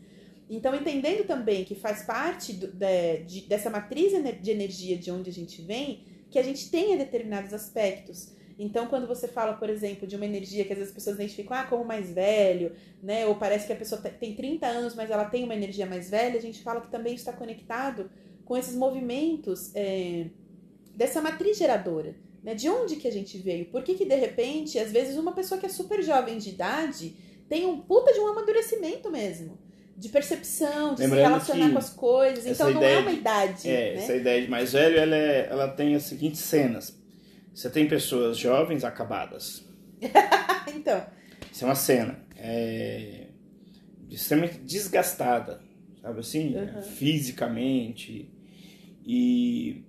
Então, 0.48 0.74
entendendo 0.74 1.26
também 1.26 1.64
que 1.64 1.74
faz 1.74 2.02
parte 2.02 2.52
do, 2.52 2.68
de, 2.68 3.18
de, 3.24 3.40
dessa 3.42 3.68
matriz 3.68 4.12
de 4.40 4.50
energia 4.50 4.96
de 4.96 5.10
onde 5.10 5.28
a 5.28 5.32
gente 5.32 5.60
vem, 5.60 6.04
que 6.30 6.38
a 6.38 6.42
gente 6.42 6.70
tenha 6.70 6.96
determinados 6.96 7.52
aspectos. 7.52 8.32
Então, 8.58 8.86
quando 8.86 9.06
você 9.06 9.28
fala, 9.28 9.54
por 9.54 9.68
exemplo, 9.68 10.06
de 10.06 10.16
uma 10.16 10.24
energia 10.24 10.64
que 10.64 10.72
às 10.72 10.78
vezes 10.78 10.90
as 10.90 10.94
pessoas 10.94 11.16
identificam 11.16 11.56
ah, 11.56 11.64
como 11.64 11.84
mais 11.84 12.10
velho, 12.12 12.72
né? 13.02 13.26
Ou 13.26 13.36
parece 13.36 13.66
que 13.66 13.72
a 13.72 13.76
pessoa 13.76 14.00
tem 14.00 14.34
30 14.34 14.66
anos, 14.66 14.94
mas 14.94 15.10
ela 15.10 15.26
tem 15.26 15.44
uma 15.44 15.54
energia 15.54 15.86
mais 15.86 16.10
velha, 16.10 16.38
a 16.38 16.42
gente 16.42 16.62
fala 16.62 16.80
que 16.80 16.90
também 16.90 17.14
está 17.14 17.32
conectado 17.32 18.10
com 18.48 18.56
esses 18.56 18.74
movimentos 18.74 19.70
é, 19.74 20.28
dessa 20.94 21.20
matriz 21.20 21.58
geradora. 21.58 22.16
Né? 22.42 22.54
De 22.54 22.66
onde 22.70 22.96
que 22.96 23.06
a 23.06 23.12
gente 23.12 23.36
veio? 23.36 23.66
Por 23.66 23.82
que, 23.82 23.94
que, 23.94 24.06
de 24.06 24.14
repente, 24.14 24.78
às 24.78 24.90
vezes, 24.90 25.18
uma 25.18 25.32
pessoa 25.32 25.60
que 25.60 25.66
é 25.66 25.68
super 25.68 26.02
jovem 26.02 26.38
de 26.38 26.48
idade 26.48 27.14
tem 27.46 27.66
um 27.66 27.78
puta 27.78 28.10
de 28.12 28.20
um 28.20 28.26
amadurecimento 28.26 29.10
mesmo 29.10 29.58
de 29.94 30.08
percepção, 30.10 30.94
de 30.94 31.02
Lembrando 31.02 31.24
se 31.24 31.28
relacionar 31.28 31.72
com 31.72 31.78
as 31.78 31.90
coisas. 31.90 32.46
Então 32.46 32.70
não 32.70 32.82
é 32.82 32.98
uma 32.98 33.10
idade. 33.10 33.68
É, 33.68 33.94
né? 33.94 34.02
essa 34.02 34.14
ideia 34.14 34.42
de 34.42 34.48
mais 34.48 34.72
velho, 34.72 34.96
ela, 34.96 35.16
é, 35.16 35.48
ela 35.50 35.68
tem 35.68 35.94
as 35.96 36.04
seguintes 36.04 36.40
cenas. 36.40 36.96
Você 37.52 37.68
tem 37.68 37.88
pessoas 37.88 38.38
jovens 38.38 38.84
acabadas. 38.84 39.64
então. 40.72 41.04
Isso 41.52 41.64
é 41.64 41.66
uma 41.66 41.74
cena. 41.74 42.24
É, 42.36 43.26
extremamente 44.08 44.58
desgastada, 44.58 45.60
sabe 46.00 46.20
assim? 46.20 46.56
Uhum. 46.56 46.82
Fisicamente. 46.82 48.37
E, 49.08 49.82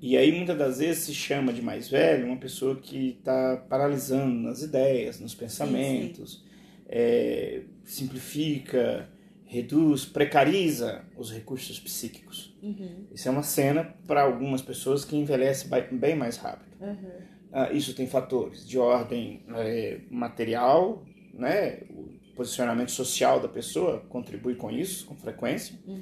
e 0.00 0.16
aí 0.16 0.30
muitas 0.30 0.56
das 0.56 0.78
vezes 0.78 1.02
se 1.02 1.14
chama 1.14 1.52
de 1.52 1.60
mais 1.60 1.88
velho 1.88 2.26
uma 2.26 2.36
pessoa 2.36 2.76
que 2.76 3.16
está 3.18 3.56
paralisando 3.68 4.32
nas 4.32 4.62
ideias, 4.62 5.18
nos 5.18 5.34
pensamentos. 5.34 6.44
É, 6.88 7.62
simplifica 7.84 9.08
reduz, 9.52 10.06
precariza 10.06 11.04
os 11.14 11.30
recursos 11.30 11.78
psíquicos. 11.78 12.56
Uhum. 12.62 13.04
Isso 13.12 13.28
é 13.28 13.30
uma 13.30 13.42
cena 13.42 13.94
para 14.06 14.22
algumas 14.22 14.62
pessoas 14.62 15.04
que 15.04 15.14
envelhece 15.14 15.68
bem 15.92 16.16
mais 16.16 16.38
rápido. 16.38 16.74
Uhum. 16.80 16.96
Uh, 17.52 17.76
isso 17.76 17.94
tem 17.94 18.06
fatores 18.06 18.66
de 18.66 18.78
ordem 18.78 19.42
é, 19.56 20.00
material, 20.10 21.04
né? 21.34 21.80
o 21.90 22.08
posicionamento 22.34 22.90
social 22.90 23.40
da 23.40 23.48
pessoa 23.48 24.00
contribui 24.08 24.54
com 24.54 24.70
isso, 24.70 25.04
com 25.04 25.14
frequência. 25.14 25.78
Uhum. 25.86 26.00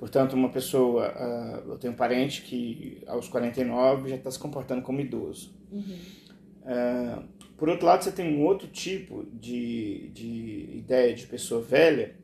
Portanto, 0.00 0.32
uma 0.32 0.48
pessoa, 0.48 1.12
uh, 1.12 1.70
eu 1.72 1.78
tenho 1.78 1.92
um 1.92 1.96
parente 1.96 2.42
que 2.42 3.02
aos 3.06 3.28
49 3.28 4.08
já 4.08 4.16
está 4.16 4.30
se 4.30 4.38
comportando 4.38 4.82
como 4.82 5.00
idoso. 5.00 5.54
Uh, 5.70 7.22
por 7.56 7.68
outro 7.68 7.86
lado, 7.86 8.02
você 8.02 8.10
tem 8.10 8.34
um 8.34 8.44
outro 8.44 8.66
tipo 8.66 9.26
de, 9.32 10.10
de 10.14 10.70
ideia 10.72 11.14
de 11.14 11.26
pessoa 11.26 11.60
velha 11.60 12.18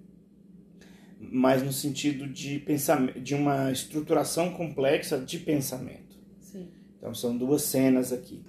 mas 1.18 1.62
no 1.62 1.72
sentido 1.72 2.26
de 2.28 2.58
pensamento, 2.58 3.20
de 3.20 3.34
uma 3.34 3.70
estruturação 3.72 4.52
complexa 4.52 5.18
de 5.18 5.38
pensamento. 5.38 6.16
Sim. 6.40 6.68
Então 6.98 7.14
são 7.14 7.36
duas 7.36 7.62
cenas 7.62 8.12
aqui. 8.12 8.44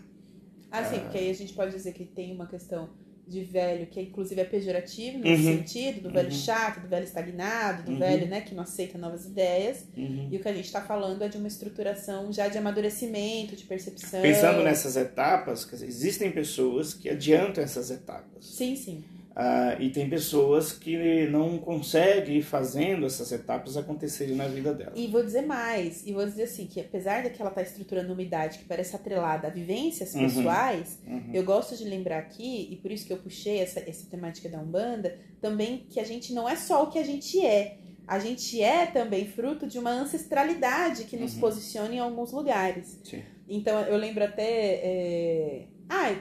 Ah, 0.70 0.84
sim, 0.84 0.98
ah, 0.98 1.00
porque 1.02 1.18
aí 1.18 1.30
a 1.30 1.34
gente 1.34 1.54
pode 1.54 1.72
dizer 1.72 1.94
que 1.94 2.06
tem 2.06 2.34
uma 2.34 2.46
questão 2.46 2.90
de 3.28 3.44
velho 3.44 3.86
que 3.88 4.00
inclusive 4.00 4.40
é 4.40 4.46
pejorativo 4.46 5.20
nesse 5.20 5.46
uhum. 5.46 5.58
sentido, 5.58 6.02
do 6.02 6.12
velho 6.12 6.30
uhum. 6.30 6.36
chato, 6.36 6.80
do 6.80 6.88
velho 6.88 7.04
estagnado, 7.04 7.84
do 7.84 7.92
uhum. 7.92 8.00
velho 8.00 8.28
né, 8.28 8.42
que 8.42 8.56
não 8.56 8.64
aceita 8.64 8.98
novas 8.98 9.26
ideias. 9.26 9.86
Uhum. 9.96 10.30
E 10.32 10.38
o 10.38 10.40
que 10.40 10.48
a 10.48 10.54
gente 10.54 10.66
está 10.66 10.82
falando 10.82 11.22
é 11.22 11.28
de 11.28 11.38
uma 11.38 11.48
estruturação 11.48 12.32
já 12.32 12.48
de 12.48 12.58
amadurecimento, 12.58 13.56
de 13.56 13.66
percepção. 13.66 14.22
Pensando 14.22 14.64
nessas 14.64 14.96
etapas, 14.96 15.66
dizer, 15.70 15.86
existem 15.86 16.32
pessoas 16.32 16.94
que 16.94 17.10
adiantam 17.10 17.64
essas 17.64 17.92
etapas. 17.92 18.46
Sim, 18.46 18.76
sim. 18.76 19.04
Uh, 19.38 19.80
e 19.80 19.92
tem 19.92 20.10
pessoas 20.10 20.74
que 20.74 21.28
não 21.28 21.60
conseguem 21.60 22.38
ir 22.38 22.42
fazendo 22.42 23.06
essas 23.06 23.32
etapas 23.32 23.78
acontecerem 23.78 24.36
na 24.36 24.48
vida 24.48 24.74
dela. 24.74 24.94
E 24.96 25.06
vou 25.06 25.24
dizer 25.24 25.44
mais, 25.44 26.04
e 26.08 26.12
vou 26.12 26.26
dizer 26.26 26.44
assim, 26.44 26.66
que 26.66 26.80
apesar 26.80 27.22
de 27.22 27.30
que 27.30 27.40
ela 27.40 27.52
está 27.52 27.62
estruturando 27.62 28.14
uma 28.14 28.22
idade 28.24 28.58
que 28.58 28.66
parece 28.66 28.96
atrelada 28.96 29.48
a 29.48 29.52
vivências 29.52 30.16
uhum, 30.16 30.22
pessoais, 30.22 31.00
uhum. 31.06 31.30
eu 31.36 31.44
gosto 31.44 31.78
de 31.78 31.84
lembrar 31.84 32.18
aqui, 32.18 32.68
e 32.72 32.78
por 32.78 32.92
isso 32.92 33.06
que 33.06 33.14
eu 33.14 33.18
puxei 33.18 33.60
essa, 33.60 33.80
essa 33.88 34.10
temática 34.10 34.50
da 34.50 34.58
Umbanda, 34.58 35.20
também 35.40 35.86
que 35.88 36.00
a 36.00 36.04
gente 36.04 36.34
não 36.34 36.50
é 36.50 36.56
só 36.56 36.82
o 36.82 36.88
que 36.88 36.98
a 36.98 37.04
gente 37.04 37.40
é, 37.46 37.78
a 38.08 38.18
gente 38.18 38.60
é 38.60 38.88
também 38.88 39.28
fruto 39.28 39.68
de 39.68 39.78
uma 39.78 39.92
ancestralidade 39.92 41.04
que 41.04 41.16
nos 41.16 41.36
uhum. 41.36 41.42
posiciona 41.42 41.94
em 41.94 42.00
alguns 42.00 42.32
lugares. 42.32 43.00
Sim. 43.04 43.22
Então 43.48 43.82
eu 43.82 43.98
lembro 43.98 44.24
até. 44.24 44.82
É... 44.82 45.68
Ah, 45.90 46.16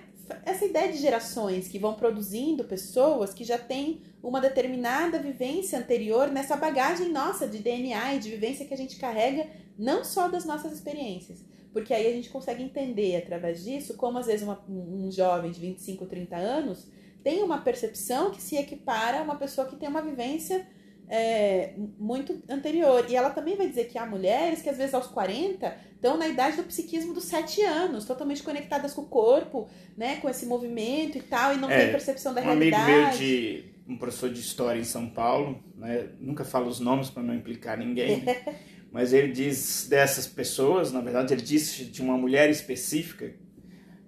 essa 0.45 0.64
ideia 0.64 0.93
de 0.93 0.99
gerações 0.99 1.68
que 1.68 1.79
vão 1.79 1.95
produzindo 1.95 2.64
pessoas 2.64 3.33
que 3.33 3.45
já 3.45 3.59
têm 3.59 4.01
uma 4.22 4.41
determinada 4.41 5.18
vivência 5.18 5.79
anterior 5.79 6.29
nessa 6.29 6.57
bagagem 6.57 7.11
nossa 7.11 7.47
de 7.47 7.59
DNA 7.59 8.14
e 8.14 8.18
de 8.18 8.31
vivência 8.31 8.66
que 8.66 8.74
a 8.74 8.77
gente 8.77 8.97
carrega, 8.97 9.47
não 9.79 10.05
só 10.05 10.29
das 10.29 10.45
nossas 10.45 10.72
experiências. 10.72 11.45
Porque 11.72 11.93
aí 11.93 12.07
a 12.07 12.12
gente 12.12 12.31
consegue 12.31 12.62
entender 12.62 13.16
através 13.16 13.62
disso 13.62 13.95
como 13.97 14.18
às 14.18 14.27
vezes 14.27 14.43
uma, 14.43 14.64
um 14.68 15.11
jovem 15.11 15.51
de 15.51 15.61
25, 15.61 16.07
30 16.07 16.37
anos 16.37 16.89
tem 17.27 17.43
uma 17.43 17.59
percepção 17.59 18.31
que 18.31 18.41
se 18.41 18.57
equipara 18.57 19.18
a 19.18 19.22
uma 19.22 19.35
pessoa 19.35 19.66
que 19.66 19.74
tem 19.74 19.89
uma 19.89 20.01
vivência 20.01 20.64
é, 21.09 21.72
muito 21.98 22.42
anterior. 22.48 23.07
E 23.09 23.16
ela 23.16 23.30
também 23.30 23.57
vai 23.57 23.68
dizer 23.68 23.84
que 23.84 23.98
há 23.98 24.07
mulheres 24.07 24.62
que 24.62 24.68
às 24.68 24.76
vezes 24.76 24.94
aos 24.94 25.07
40 25.07 25.74
estão 25.94 26.16
na 26.16 26.28
idade 26.28 26.57
do 26.57 26.64
psiquismo 26.64 27.14
dos 27.14 27.24
7 27.24 27.62
anos, 27.62 28.04
totalmente 28.04 28.42
conectadas 28.42 28.92
com 28.92 29.02
o 29.02 29.07
corpo, 29.07 29.68
né, 29.96 30.16
com 30.16 30.28
esse 30.28 30.46
movimento 30.46 31.18
e 31.18 31.22
tal, 31.22 31.54
e 31.54 31.59
não 31.59 31.70
é, 31.70 31.78
tem 31.78 31.90
percepção 31.90 32.34
da 32.34 32.40
um 32.40 32.44
realidade. 32.44 32.90
Um 32.90 32.94
amigo 32.94 33.09
meu 33.09 33.18
de 33.18 33.64
um 33.88 33.96
professor 33.96 34.30
de 34.30 34.40
história 34.40 34.80
em 34.80 34.84
São 34.84 35.09
Paulo, 35.09 35.62
né, 35.76 36.09
nunca 36.20 36.44
falo 36.44 36.68
os 36.68 36.80
nomes 36.80 37.09
para 37.09 37.22
não 37.22 37.34
implicar 37.34 37.78
ninguém, 37.78 38.24
mas 38.90 39.12
ele 39.12 39.32
diz 39.32 39.86
dessas 39.88 40.26
pessoas, 40.26 40.92
na 40.92 41.00
verdade 41.00 41.32
ele 41.32 41.42
disse 41.42 41.84
de 41.84 42.02
uma 42.02 42.16
mulher 42.16 42.50
específica 42.50 43.32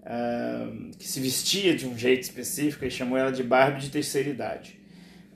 uh, 0.02 0.96
que 0.98 1.06
se 1.06 1.20
vestia 1.20 1.76
de 1.76 1.86
um 1.86 1.96
jeito 1.96 2.22
específico 2.22 2.84
e 2.84 2.90
chamou 2.90 3.16
ela 3.16 3.30
de 3.30 3.42
Barbie 3.42 3.82
de 3.82 3.90
terceira 3.90 4.28
idade. 4.28 4.77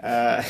Uh, 0.03 0.43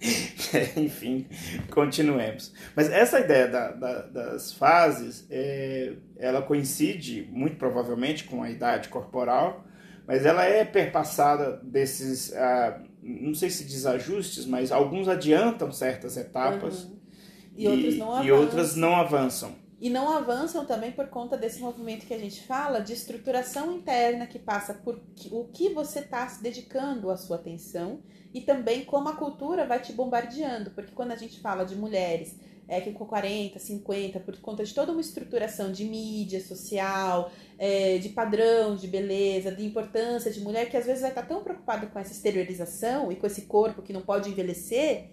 enfim, 0.80 1.26
continuemos. 1.70 2.52
Mas 2.74 2.90
essa 2.90 3.20
ideia 3.20 3.46
da, 3.46 3.70
da, 3.72 4.02
das 4.02 4.52
fases, 4.52 5.26
é, 5.30 5.92
ela 6.16 6.42
coincide 6.42 7.28
muito 7.30 7.56
provavelmente 7.56 8.24
com 8.24 8.42
a 8.42 8.50
idade 8.50 8.88
corporal, 8.88 9.64
mas 10.06 10.24
ela 10.24 10.44
é 10.44 10.64
perpassada 10.64 11.60
desses, 11.62 12.34
ah, 12.34 12.80
não 13.02 13.34
sei 13.34 13.50
se 13.50 13.64
desajustes, 13.64 14.46
mas 14.46 14.72
alguns 14.72 15.06
adiantam 15.06 15.70
certas 15.70 16.16
etapas 16.16 16.84
Uhum. 16.84 17.02
E, 17.54 17.68
outros 17.68 17.96
não 17.98 18.24
e 18.24 18.32
outras 18.32 18.76
não 18.76 18.96
avançam. 18.96 19.54
E 19.82 19.90
não 19.90 20.16
avançam 20.16 20.64
também 20.64 20.92
por 20.92 21.08
conta 21.08 21.36
desse 21.36 21.58
movimento 21.58 22.06
que 22.06 22.14
a 22.14 22.18
gente 22.18 22.46
fala 22.46 22.78
de 22.78 22.92
estruturação 22.92 23.72
interna 23.72 24.28
que 24.28 24.38
passa 24.38 24.72
por 24.72 25.02
o 25.32 25.48
que 25.48 25.70
você 25.70 25.98
está 25.98 26.28
se 26.28 26.40
dedicando 26.40 27.10
a 27.10 27.16
sua 27.16 27.34
atenção 27.34 28.00
e 28.32 28.40
também 28.40 28.84
como 28.84 29.08
a 29.08 29.16
cultura 29.16 29.66
vai 29.66 29.82
te 29.82 29.92
bombardeando. 29.92 30.70
Porque 30.70 30.92
quando 30.92 31.10
a 31.10 31.16
gente 31.16 31.40
fala 31.40 31.64
de 31.64 31.74
mulheres 31.74 32.38
é, 32.68 32.80
que 32.80 32.92
com 32.92 33.04
40, 33.04 33.58
50, 33.58 34.20
por 34.20 34.38
conta 34.38 34.62
de 34.62 34.72
toda 34.72 34.92
uma 34.92 35.00
estruturação 35.00 35.72
de 35.72 35.84
mídia 35.84 36.40
social, 36.40 37.32
é, 37.58 37.98
de 37.98 38.10
padrão 38.10 38.76
de 38.76 38.86
beleza, 38.86 39.50
de 39.50 39.66
importância 39.66 40.30
de 40.30 40.38
mulher, 40.38 40.70
que 40.70 40.76
às 40.76 40.86
vezes 40.86 41.00
vai 41.00 41.10
estar 41.10 41.26
tão 41.26 41.42
preocupada 41.42 41.88
com 41.88 41.98
essa 41.98 42.12
exteriorização 42.12 43.10
e 43.10 43.16
com 43.16 43.26
esse 43.26 43.46
corpo 43.46 43.82
que 43.82 43.92
não 43.92 44.02
pode 44.02 44.30
envelhecer, 44.30 45.10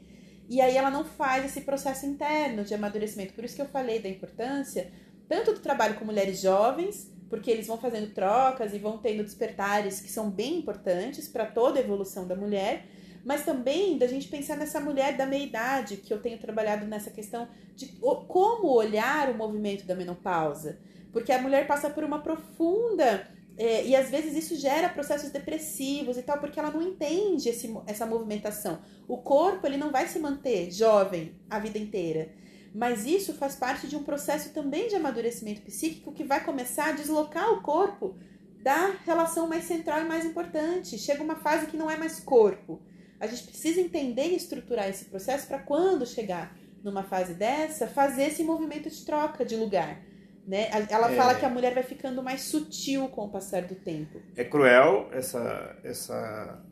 e 0.49 0.59
aí 0.59 0.75
ela 0.75 0.89
não 0.89 1.05
faz 1.05 1.45
esse 1.45 1.61
processo 1.61 2.07
interno 2.07 2.63
de 2.63 2.73
amadurecimento. 2.73 3.33
Por 3.33 3.45
isso 3.45 3.55
que 3.55 3.61
eu 3.61 3.67
falei 3.67 3.99
da 3.99 4.09
importância 4.09 4.91
tanto 5.29 5.53
do 5.53 5.59
trabalho 5.59 5.93
com 5.93 6.03
mulheres 6.03 6.41
jovens, 6.41 7.13
porque 7.29 7.51
eles 7.51 7.67
vão 7.67 7.77
fazendo 7.77 8.11
trocas 8.11 8.73
e 8.73 8.79
vão 8.79 8.97
tendo 8.97 9.23
despertares 9.23 10.01
que 10.01 10.09
são 10.09 10.31
bem 10.31 10.57
importantes 10.57 11.27
para 11.27 11.45
toda 11.45 11.79
a 11.79 11.83
evolução 11.83 12.27
da 12.27 12.35
mulher, 12.35 12.87
mas 13.23 13.45
também 13.45 13.95
da 13.99 14.07
gente 14.07 14.27
pensar 14.27 14.57
nessa 14.57 14.79
mulher 14.79 15.15
da 15.15 15.27
meia 15.27 15.43
idade, 15.43 15.97
que 15.97 16.11
eu 16.11 16.19
tenho 16.19 16.39
trabalhado 16.39 16.87
nessa 16.87 17.11
questão 17.11 17.47
de 17.75 17.85
como 18.27 18.69
olhar 18.69 19.29
o 19.29 19.37
movimento 19.37 19.85
da 19.85 19.93
menopausa. 19.93 20.79
Porque 21.11 21.31
a 21.31 21.41
mulher 21.41 21.67
passa 21.67 21.91
por 21.91 22.03
uma 22.03 22.23
profunda. 22.23 23.27
É, 23.59 23.85
e 23.85 23.93
às 23.93 24.09
vezes 24.09 24.33
isso 24.37 24.55
gera 24.55 24.87
processos 24.87 25.31
depressivos 25.31 26.17
e 26.17 26.21
tal, 26.21 26.39
porque 26.39 26.57
ela 26.57 26.71
não 26.71 26.81
entende 26.81 27.49
esse, 27.49 27.69
essa 27.85 28.05
movimentação. 28.05 28.79
O 29.05 29.17
corpo 29.17 29.67
ele 29.67 29.75
não 29.75 29.91
vai 29.91 30.07
se 30.07 30.17
manter 30.17 30.71
jovem 30.71 31.35
a 31.49 31.59
vida 31.59 31.77
inteira. 31.77 32.31
Mas 32.73 33.05
isso 33.05 33.33
faz 33.33 33.57
parte 33.57 33.85
de 33.85 33.97
um 33.97 34.03
processo 34.03 34.53
também 34.53 34.87
de 34.87 34.95
amadurecimento 34.95 35.61
psíquico 35.61 36.13
que 36.13 36.23
vai 36.23 36.41
começar 36.41 36.89
a 36.89 36.91
deslocar 36.93 37.51
o 37.51 37.61
corpo 37.61 38.15
da 38.63 38.95
relação 39.05 39.45
mais 39.45 39.65
central 39.65 39.99
e 39.99 40.07
mais 40.07 40.23
importante. 40.23 40.97
Chega 40.97 41.21
uma 41.21 41.35
fase 41.35 41.67
que 41.67 41.75
não 41.75 41.91
é 41.91 41.97
mais 41.97 42.17
corpo. 42.17 42.81
A 43.19 43.27
gente 43.27 43.43
precisa 43.43 43.81
entender 43.81 44.29
e 44.29 44.37
estruturar 44.37 44.87
esse 44.87 45.03
processo 45.03 45.45
para 45.47 45.59
quando 45.59 46.05
chegar 46.05 46.55
numa 46.81 47.03
fase 47.03 47.33
dessa, 47.33 47.87
fazer 47.87 48.23
esse 48.23 48.41
movimento 48.41 48.89
de 48.89 49.03
troca 49.03 49.43
de 49.43 49.57
lugar. 49.57 50.01
Né? 50.47 50.67
Ela 50.89 51.11
É. 51.11 51.15
fala 51.15 51.35
que 51.35 51.45
a 51.45 51.49
mulher 51.49 51.73
vai 51.73 51.83
ficando 51.83 52.23
mais 52.23 52.41
sutil 52.41 53.07
com 53.09 53.25
o 53.25 53.29
passar 53.29 53.63
do 53.63 53.75
tempo. 53.75 54.19
É 54.35 54.43
cruel 54.43 55.09
essa, 55.11 55.77
essa 55.83 56.63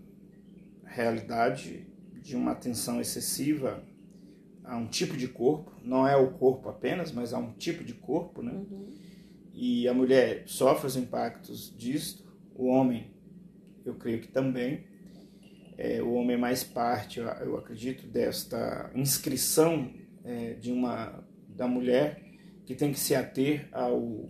realidade 0.84 1.88
de 2.22 2.36
uma 2.36 2.52
atenção 2.52 3.00
excessiva 3.00 3.84
a 4.64 4.76
um 4.76 4.88
tipo 4.88 5.16
de 5.16 5.28
corpo. 5.28 5.72
Não 5.84 6.08
é 6.08 6.16
o 6.18 6.32
corpo 6.32 6.70
apenas, 6.70 7.12
mas 7.12 7.34
a 7.34 7.38
um 7.38 7.54
tipo 7.54 7.84
de 7.84 7.94
corpo, 7.94 8.42
né? 8.42 8.52
Uhum. 8.52 8.88
E 9.54 9.88
a 9.88 9.94
mulher 9.94 10.44
sofre 10.46 10.88
os 10.88 10.96
impactos 10.96 11.74
disto, 11.76 12.24
o 12.56 12.66
homem, 12.68 13.12
eu 13.86 13.96
creio 13.96 14.22
que 14.22 14.28
também. 14.28 14.86
É, 15.78 16.02
o 16.02 16.14
homem 16.14 16.36
é 16.36 16.40
mais 16.40 16.64
parte, 16.64 17.20
eu, 17.20 17.28
eu 17.28 17.58
acredito, 17.58 18.08
desta 18.08 18.92
inscrição 18.96 19.92
é, 20.24 20.54
de 20.54 20.72
uma 20.72 21.24
da 21.48 21.68
mulher 21.68 22.24
que 22.68 22.76
tem 22.76 22.92
que 22.92 23.00
se 23.00 23.16
ater 23.16 23.68
ao 23.72 24.30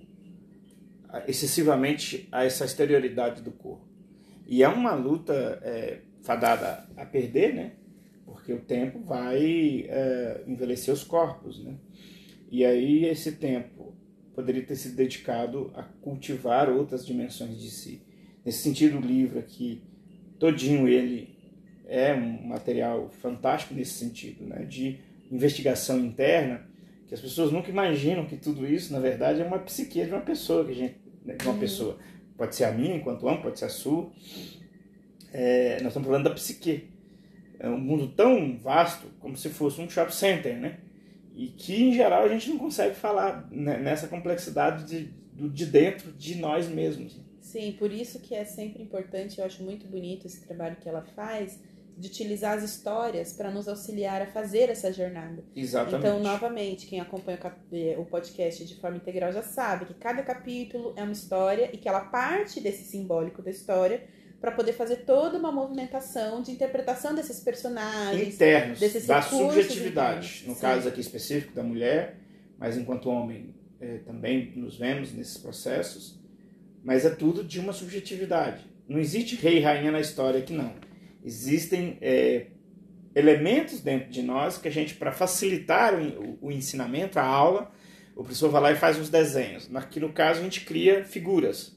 a- 1.09 1.23
excessivamente 1.27 2.27
a 2.31 2.45
essa 2.45 2.63
exterioridade 2.65 3.41
do 3.41 3.51
corpo. 3.51 3.85
E 4.45 4.61
é 4.63 4.67
uma 4.69 4.93
luta 4.93 5.33
é, 5.63 6.01
fadada 6.21 6.87
a 6.95 7.05
perder, 7.05 7.53
né? 7.55 7.71
Porque 8.25 8.53
o 8.53 8.59
tempo 8.59 8.99
vai 8.99 9.85
é, 9.89 10.43
envelhecer 10.47 10.93
os 10.93 11.03
corpos, 11.03 11.63
né? 11.63 11.75
E 12.51 12.63
aí 12.63 13.05
esse 13.05 13.33
tempo 13.33 13.95
poderia 14.35 14.61
ter 14.63 14.75
sido 14.75 14.95
dedicado 14.95 15.71
a 15.73 15.81
cultivar 15.81 16.69
outras 16.69 17.05
dimensões 17.05 17.59
de 17.59 17.71
si. 17.71 18.03
Nesse 18.45 18.59
sentido, 18.59 18.99
o 18.99 19.01
livro 19.01 19.39
aqui, 19.39 19.81
todinho 20.37 20.87
ele 20.87 21.35
é 21.87 22.13
um 22.13 22.47
material 22.47 23.09
fantástico 23.09 23.73
nesse 23.73 23.93
sentido, 23.93 24.45
né? 24.45 24.63
De 24.63 24.99
investigação 25.31 25.99
interna, 25.99 26.67
que 27.07 27.13
as 27.13 27.21
pessoas 27.21 27.51
nunca 27.51 27.69
imaginam 27.69 28.25
que 28.25 28.37
tudo 28.37 28.67
isso, 28.67 28.91
na 28.93 28.99
verdade, 28.99 29.41
é 29.41 29.45
uma 29.45 29.59
psique 29.59 30.03
de 30.03 30.11
uma 30.11 30.21
pessoa, 30.21 30.65
que 30.65 30.71
a 30.71 30.75
gente, 30.75 30.95
né, 31.25 31.35
de 31.35 31.45
uma 31.45 31.53
Uhum. 31.53 31.59
pessoa. 31.59 31.97
Pode 32.37 32.55
ser 32.55 32.65
a 32.65 32.71
minha, 32.71 32.95
enquanto 32.95 33.25
homem, 33.25 33.41
pode 33.41 33.57
ser 33.57 33.65
a 33.65 33.69
sua. 33.69 34.11
É, 35.33 35.77
nós 35.81 35.87
estamos 35.87 36.07
falando 36.07 36.23
da 36.25 36.31
psique. 36.31 36.89
É 37.59 37.67
um 37.69 37.79
mundo 37.79 38.09
tão 38.09 38.57
vasto, 38.57 39.07
como 39.19 39.35
se 39.35 39.49
fosse 39.49 39.81
um 39.81 39.89
shopping 39.89 40.11
center, 40.11 40.55
né? 40.57 40.77
E 41.35 41.47
que, 41.47 41.83
em 41.89 41.93
geral, 41.93 42.23
a 42.23 42.27
gente 42.29 42.49
não 42.49 42.57
consegue 42.57 42.95
falar 42.95 43.47
né, 43.51 43.77
nessa 43.77 44.07
complexidade 44.07 44.85
de, 44.85 45.49
de 45.49 45.65
dentro 45.65 46.11
de 46.11 46.35
nós 46.35 46.67
mesmos. 46.67 47.19
Sim, 47.39 47.71
por 47.79 47.91
isso 47.91 48.19
que 48.19 48.35
é 48.35 48.43
sempre 48.43 48.83
importante, 48.83 49.39
eu 49.39 49.45
acho 49.45 49.63
muito 49.63 49.87
bonito 49.87 50.27
esse 50.27 50.45
trabalho 50.45 50.75
que 50.75 50.87
ela 50.89 51.01
faz, 51.15 51.59
de 51.97 52.07
utilizar 52.07 52.55
as 52.57 52.63
histórias 52.63 53.33
para 53.33 53.49
nos 53.49 53.67
auxiliar 53.67 54.21
a 54.21 54.27
fazer 54.27 54.69
essa 54.69 54.93
jornada. 54.93 55.43
Exatamente. 55.55 56.05
Então, 56.05 56.19
novamente, 56.19 56.85
quem 56.85 56.99
acompanha 56.99 57.39
o 57.43 57.75
eh, 57.75 57.95
o 57.97 58.05
podcast 58.05 58.63
de 58.63 58.75
forma 58.75 58.97
integral 58.97 59.33
já 59.33 59.41
sabe 59.41 59.85
que 59.85 59.95
cada 59.95 60.21
capítulo 60.21 60.93
é 60.95 61.01
uma 61.01 61.11
história 61.11 61.71
e 61.73 61.77
que 61.77 61.89
ela 61.89 62.01
parte 62.01 62.61
desse 62.61 62.83
simbólico 62.83 63.41
da 63.41 63.49
história 63.49 64.03
para 64.39 64.51
poder 64.51 64.73
fazer 64.73 64.97
toda 64.97 65.39
uma 65.39 65.51
movimentação 65.51 66.43
de 66.43 66.51
interpretação 66.51 67.15
desses 67.15 67.39
personagens. 67.39 68.35
internos 68.35 68.79
desses 68.79 69.07
da 69.07 69.19
subjetividade. 69.19 70.27
internos, 70.27 70.47
No 70.47 70.53
sim. 70.53 70.61
caso 70.61 70.87
aqui 70.87 71.01
específico 71.01 71.55
da 71.55 71.63
mulher, 71.63 72.17
mas 72.59 72.77
enquanto 72.77 73.09
homem 73.09 73.55
eh, 73.81 74.01
também 74.05 74.53
nos 74.55 74.77
vemos 74.77 75.13
nesses 75.13 75.37
processos. 75.37 76.19
Mas 76.83 77.05
é 77.05 77.09
tudo 77.09 77.43
de 77.43 77.59
uma 77.59 77.73
subjetividade. 77.73 78.63
Não 78.87 78.99
existe 78.99 79.35
rei 79.35 79.57
e 79.57 79.59
rainha 79.59 79.91
na 79.91 79.99
história 79.99 80.39
aqui 80.39 80.53
não. 80.53 80.73
Existem 81.27 81.97
eh, 81.99 82.47
elementos 83.13 83.81
dentro 83.81 84.09
de 84.09 84.21
nós 84.21 84.57
que 84.57 84.69
a 84.69 84.71
gente, 84.71 84.95
para 84.95 85.11
facilitar 85.11 85.93
o, 85.93 86.37
o 86.39 86.49
ensinamento, 86.49 87.19
a 87.19 87.23
aula, 87.25 87.69
o 88.15 88.23
professor 88.23 88.49
vai 88.49 88.61
lá 88.61 88.71
e 88.71 88.77
faz 88.77 88.97
uns 88.97 89.09
desenhos. 89.09 89.69
Aqui 89.75 89.99
no 89.99 90.13
caso 90.13 90.39
a 90.39 90.43
gente 90.43 90.63
cria 90.63 91.03
figuras 91.03 91.75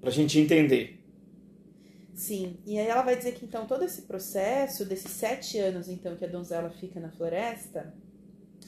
para 0.00 0.08
a 0.08 0.12
gente 0.12 0.38
entender. 0.38 0.98
Sim, 2.14 2.56
e 2.64 2.78
aí 2.78 2.86
ela 2.86 3.02
vai 3.02 3.16
dizer 3.16 3.32
que 3.32 3.44
então 3.44 3.66
todo 3.66 3.84
esse 3.84 4.02
processo, 4.02 4.86
desses 4.86 5.10
sete 5.10 5.58
anos 5.58 5.86
então 5.90 6.16
que 6.16 6.24
a 6.24 6.28
donzela 6.28 6.70
fica 6.70 6.98
na 6.98 7.10
floresta, 7.10 7.92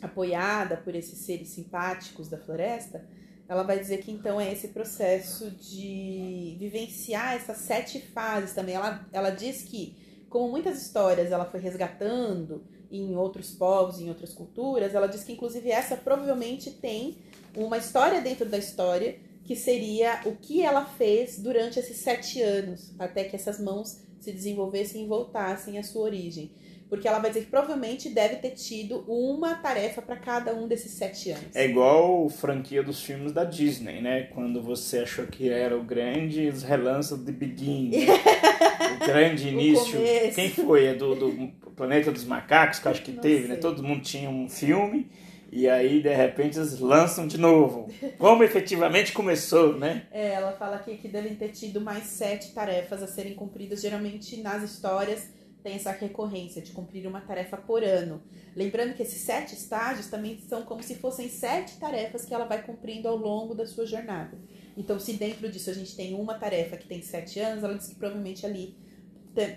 apoiada 0.02 0.76
por 0.76 0.94
esses 0.94 1.20
seres 1.20 1.48
simpáticos 1.48 2.28
da 2.28 2.36
floresta, 2.36 3.02
ela 3.48 3.62
vai 3.62 3.78
dizer 3.78 4.02
que 4.02 4.10
então 4.10 4.38
é 4.40 4.52
esse 4.52 4.68
processo 4.68 5.50
de 5.50 6.56
vivenciar 6.58 7.34
essas 7.34 7.58
sete 7.58 7.98
fases 8.00 8.54
também. 8.54 8.74
Ela, 8.74 9.06
ela 9.12 9.30
diz 9.30 9.62
que, 9.62 9.96
como 10.32 10.48
muitas 10.48 10.80
histórias 10.80 11.30
ela 11.30 11.44
foi 11.44 11.60
resgatando 11.60 12.64
em 12.90 13.14
outros 13.14 13.52
povos, 13.52 14.00
em 14.00 14.08
outras 14.08 14.32
culturas, 14.32 14.94
ela 14.94 15.06
diz 15.06 15.22
que 15.22 15.32
inclusive 15.32 15.70
essa 15.70 15.94
provavelmente 15.94 16.70
tem 16.70 17.18
uma 17.54 17.76
história 17.76 18.20
dentro 18.20 18.48
da 18.48 18.56
história 18.56 19.18
que 19.44 19.54
seria 19.54 20.22
o 20.24 20.34
que 20.36 20.62
ela 20.62 20.86
fez 20.86 21.38
durante 21.38 21.78
esses 21.78 21.98
sete 21.98 22.40
anos, 22.40 22.92
até 22.98 23.24
que 23.24 23.36
essas 23.36 23.60
mãos 23.60 24.00
se 24.20 24.32
desenvolvessem 24.32 25.04
e 25.04 25.06
voltassem 25.06 25.78
à 25.78 25.82
sua 25.82 26.02
origem. 26.02 26.50
Porque 26.92 27.08
ela 27.08 27.20
vai 27.20 27.30
dizer 27.30 27.44
que 27.46 27.50
provavelmente 27.50 28.10
deve 28.10 28.36
ter 28.36 28.50
tido 28.50 29.02
uma 29.08 29.54
tarefa 29.54 30.02
para 30.02 30.14
cada 30.14 30.54
um 30.54 30.68
desses 30.68 30.90
sete 30.90 31.30
anos. 31.30 31.56
É 31.56 31.64
igual 31.64 32.28
franquia 32.28 32.82
dos 32.82 33.02
filmes 33.02 33.32
da 33.32 33.44
Disney, 33.44 34.02
né? 34.02 34.24
Quando 34.24 34.60
você 34.62 34.98
achou 34.98 35.26
que 35.26 35.48
era 35.48 35.74
o 35.74 35.82
grande 35.82 36.48
os 36.48 36.62
relances 36.62 37.16
de 37.16 37.32
Begin, 37.32 37.88
né? 37.88 38.06
o 39.00 39.06
grande 39.06 39.48
início. 39.48 39.96
começo. 39.96 40.34
Quem 40.34 40.50
foi? 40.50 40.84
É 40.84 40.94
do, 40.94 41.14
do 41.14 41.48
Planeta 41.74 42.12
dos 42.12 42.24
Macacos, 42.24 42.78
que 42.78 42.86
eu 42.86 42.92
acho 42.92 43.02
que 43.02 43.12
Não 43.12 43.22
teve, 43.22 43.48
né? 43.48 43.54
sei. 43.54 43.62
Todo 43.62 43.82
mundo 43.82 44.02
tinha 44.02 44.28
um 44.28 44.46
filme 44.46 45.10
e 45.50 45.66
aí 45.66 46.02
de 46.02 46.14
repente 46.14 46.58
eles 46.58 46.78
lançam 46.78 47.26
de 47.26 47.38
novo. 47.38 47.88
Como 48.18 48.44
efetivamente 48.44 49.14
começou, 49.14 49.78
né? 49.78 50.02
É, 50.12 50.32
ela 50.32 50.52
fala 50.52 50.76
aqui 50.76 50.98
que 50.98 51.08
devem 51.08 51.34
ter 51.36 51.48
tido 51.52 51.80
mais 51.80 52.04
sete 52.04 52.52
tarefas 52.52 53.02
a 53.02 53.06
serem 53.06 53.32
cumpridas. 53.32 53.80
Geralmente 53.80 54.42
nas 54.42 54.62
histórias 54.62 55.40
tem 55.62 55.74
essa 55.74 55.92
recorrência 55.92 56.60
de 56.60 56.72
cumprir 56.72 57.06
uma 57.06 57.20
tarefa 57.20 57.56
por 57.56 57.82
ano. 57.84 58.22
Lembrando 58.54 58.94
que 58.94 59.02
esses 59.02 59.20
sete 59.22 59.54
estágios 59.54 60.08
também 60.08 60.38
são 60.48 60.62
como 60.62 60.82
se 60.82 60.96
fossem 60.96 61.28
sete 61.28 61.78
tarefas 61.78 62.24
que 62.24 62.34
ela 62.34 62.44
vai 62.44 62.62
cumprindo 62.62 63.08
ao 63.08 63.16
longo 63.16 63.54
da 63.54 63.66
sua 63.66 63.86
jornada. 63.86 64.36
Então, 64.76 64.98
se 64.98 65.12
dentro 65.14 65.50
disso 65.50 65.70
a 65.70 65.74
gente 65.74 65.94
tem 65.94 66.14
uma 66.14 66.34
tarefa 66.34 66.76
que 66.76 66.86
tem 66.86 67.02
sete 67.02 67.38
anos, 67.38 67.62
ela 67.62 67.76
diz 67.76 67.88
que 67.88 67.94
provavelmente 67.94 68.44
ali 68.44 68.76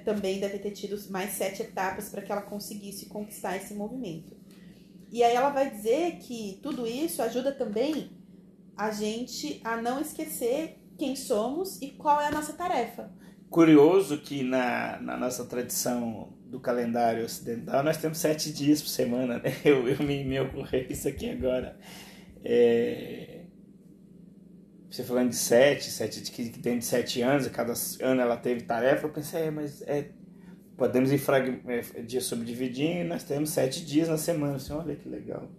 também 0.05 0.39
deve 0.39 0.59
ter 0.59 0.71
tido 0.71 0.97
mais 1.09 1.31
sete 1.31 1.61
etapas 1.61 2.09
para 2.09 2.21
que 2.21 2.31
ela 2.31 2.41
conseguisse 2.41 3.07
conquistar 3.07 3.57
esse 3.57 3.73
movimento. 3.73 4.35
E 5.11 5.23
aí 5.23 5.35
ela 5.35 5.49
vai 5.49 5.69
dizer 5.69 6.17
que 6.19 6.59
tudo 6.61 6.87
isso 6.87 7.21
ajuda 7.21 7.51
também 7.51 8.11
a 8.75 8.91
gente 8.91 9.59
a 9.63 9.77
não 9.77 10.01
esquecer 10.01 10.77
quem 10.97 11.15
somos 11.15 11.81
e 11.81 11.89
qual 11.91 12.21
é 12.21 12.27
a 12.27 12.31
nossa 12.31 12.53
tarefa. 12.53 13.11
Curioso 13.55 14.17
que 14.17 14.43
na, 14.43 14.99
na 14.99 15.15
nossa 15.15 15.45
tradição 15.45 16.33
do 16.45 16.59
calendário 16.59 17.23
ocidental 17.23 17.81
nós 17.83 17.95
temos 17.95 18.17
sete 18.17 18.51
dias 18.51 18.81
por 18.81 18.89
semana, 18.89 19.39
né? 19.39 19.55
Eu, 19.63 19.87
eu 19.87 19.97
me, 20.03 20.25
me 20.25 20.37
ocorreu 20.41 20.85
isso 20.89 21.07
aqui 21.07 21.29
agora. 21.29 21.79
É... 22.43 23.43
Você 24.91 25.05
falando 25.05 25.29
de 25.29 25.37
sete, 25.37 25.89
sete 25.89 26.29
que, 26.29 26.49
que 26.49 26.59
tem 26.59 26.79
de 26.79 26.83
sete 26.83 27.21
anos, 27.21 27.47
e 27.47 27.49
cada 27.49 27.71
ano 28.01 28.19
ela 28.19 28.35
teve 28.35 28.63
tarefa, 28.63 29.07
eu 29.07 29.13
pensei, 29.13 29.43
é, 29.43 29.51
mas 29.51 29.81
é, 29.83 30.09
podemos 30.75 31.09
ir 31.13 31.17
frag... 31.17 31.61
é, 31.65 32.01
dia 32.01 32.19
subdividir 32.19 32.97
e 32.97 33.03
nós 33.05 33.23
temos 33.23 33.51
sete 33.51 33.85
dias 33.85 34.09
na 34.09 34.17
semana. 34.17 34.57
Assim, 34.57 34.73
olha 34.73 34.97
que 34.97 35.07
legal. 35.07 35.49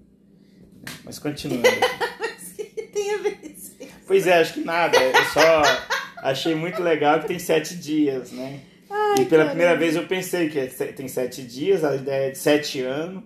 Mas 1.03 1.19
continuando. 1.19 1.63
Mas 2.21 2.51
o 2.51 2.57
que 2.57 2.83
tem 2.83 3.15
a 3.15 3.19
ver 3.23 3.41
isso? 3.43 3.75
Pois 4.07 4.27
é, 4.27 4.35
acho 4.35 4.53
que 4.53 4.61
nada. 4.61 4.99
Eu 5.03 5.25
só 5.33 5.96
achei 6.31 6.55
muito 6.55 6.83
legal 6.83 7.21
que 7.21 7.29
tem 7.29 7.39
sete 7.39 7.77
dias, 7.77 8.33
né? 8.33 8.61
Ai, 8.91 9.23
e 9.23 9.25
pela 9.25 9.45
caramba. 9.45 9.51
primeira 9.51 9.77
vez 9.77 9.97
eu 9.97 10.07
pensei 10.07 10.49
que 10.49 10.59
é 10.59 10.67
tem 10.67 11.09
sete 11.09 11.43
dias, 11.43 11.85
a 11.85 11.95
ideia 11.95 12.29
é 12.29 12.31
de 12.31 12.39
sete 12.39 12.81
anos. 12.81 13.25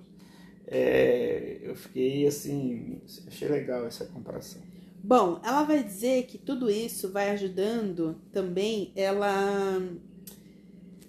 É, 0.66 1.58
eu 1.62 1.74
fiquei 1.74 2.26
assim, 2.26 3.00
achei 3.26 3.48
legal 3.48 3.86
essa 3.86 4.04
comparação. 4.04 4.62
Bom, 5.02 5.40
ela 5.42 5.64
vai 5.64 5.82
dizer 5.82 6.26
que 6.26 6.38
tudo 6.38 6.70
isso 6.70 7.10
vai 7.10 7.30
ajudando 7.30 8.20
também 8.32 8.92
ela. 8.94 9.82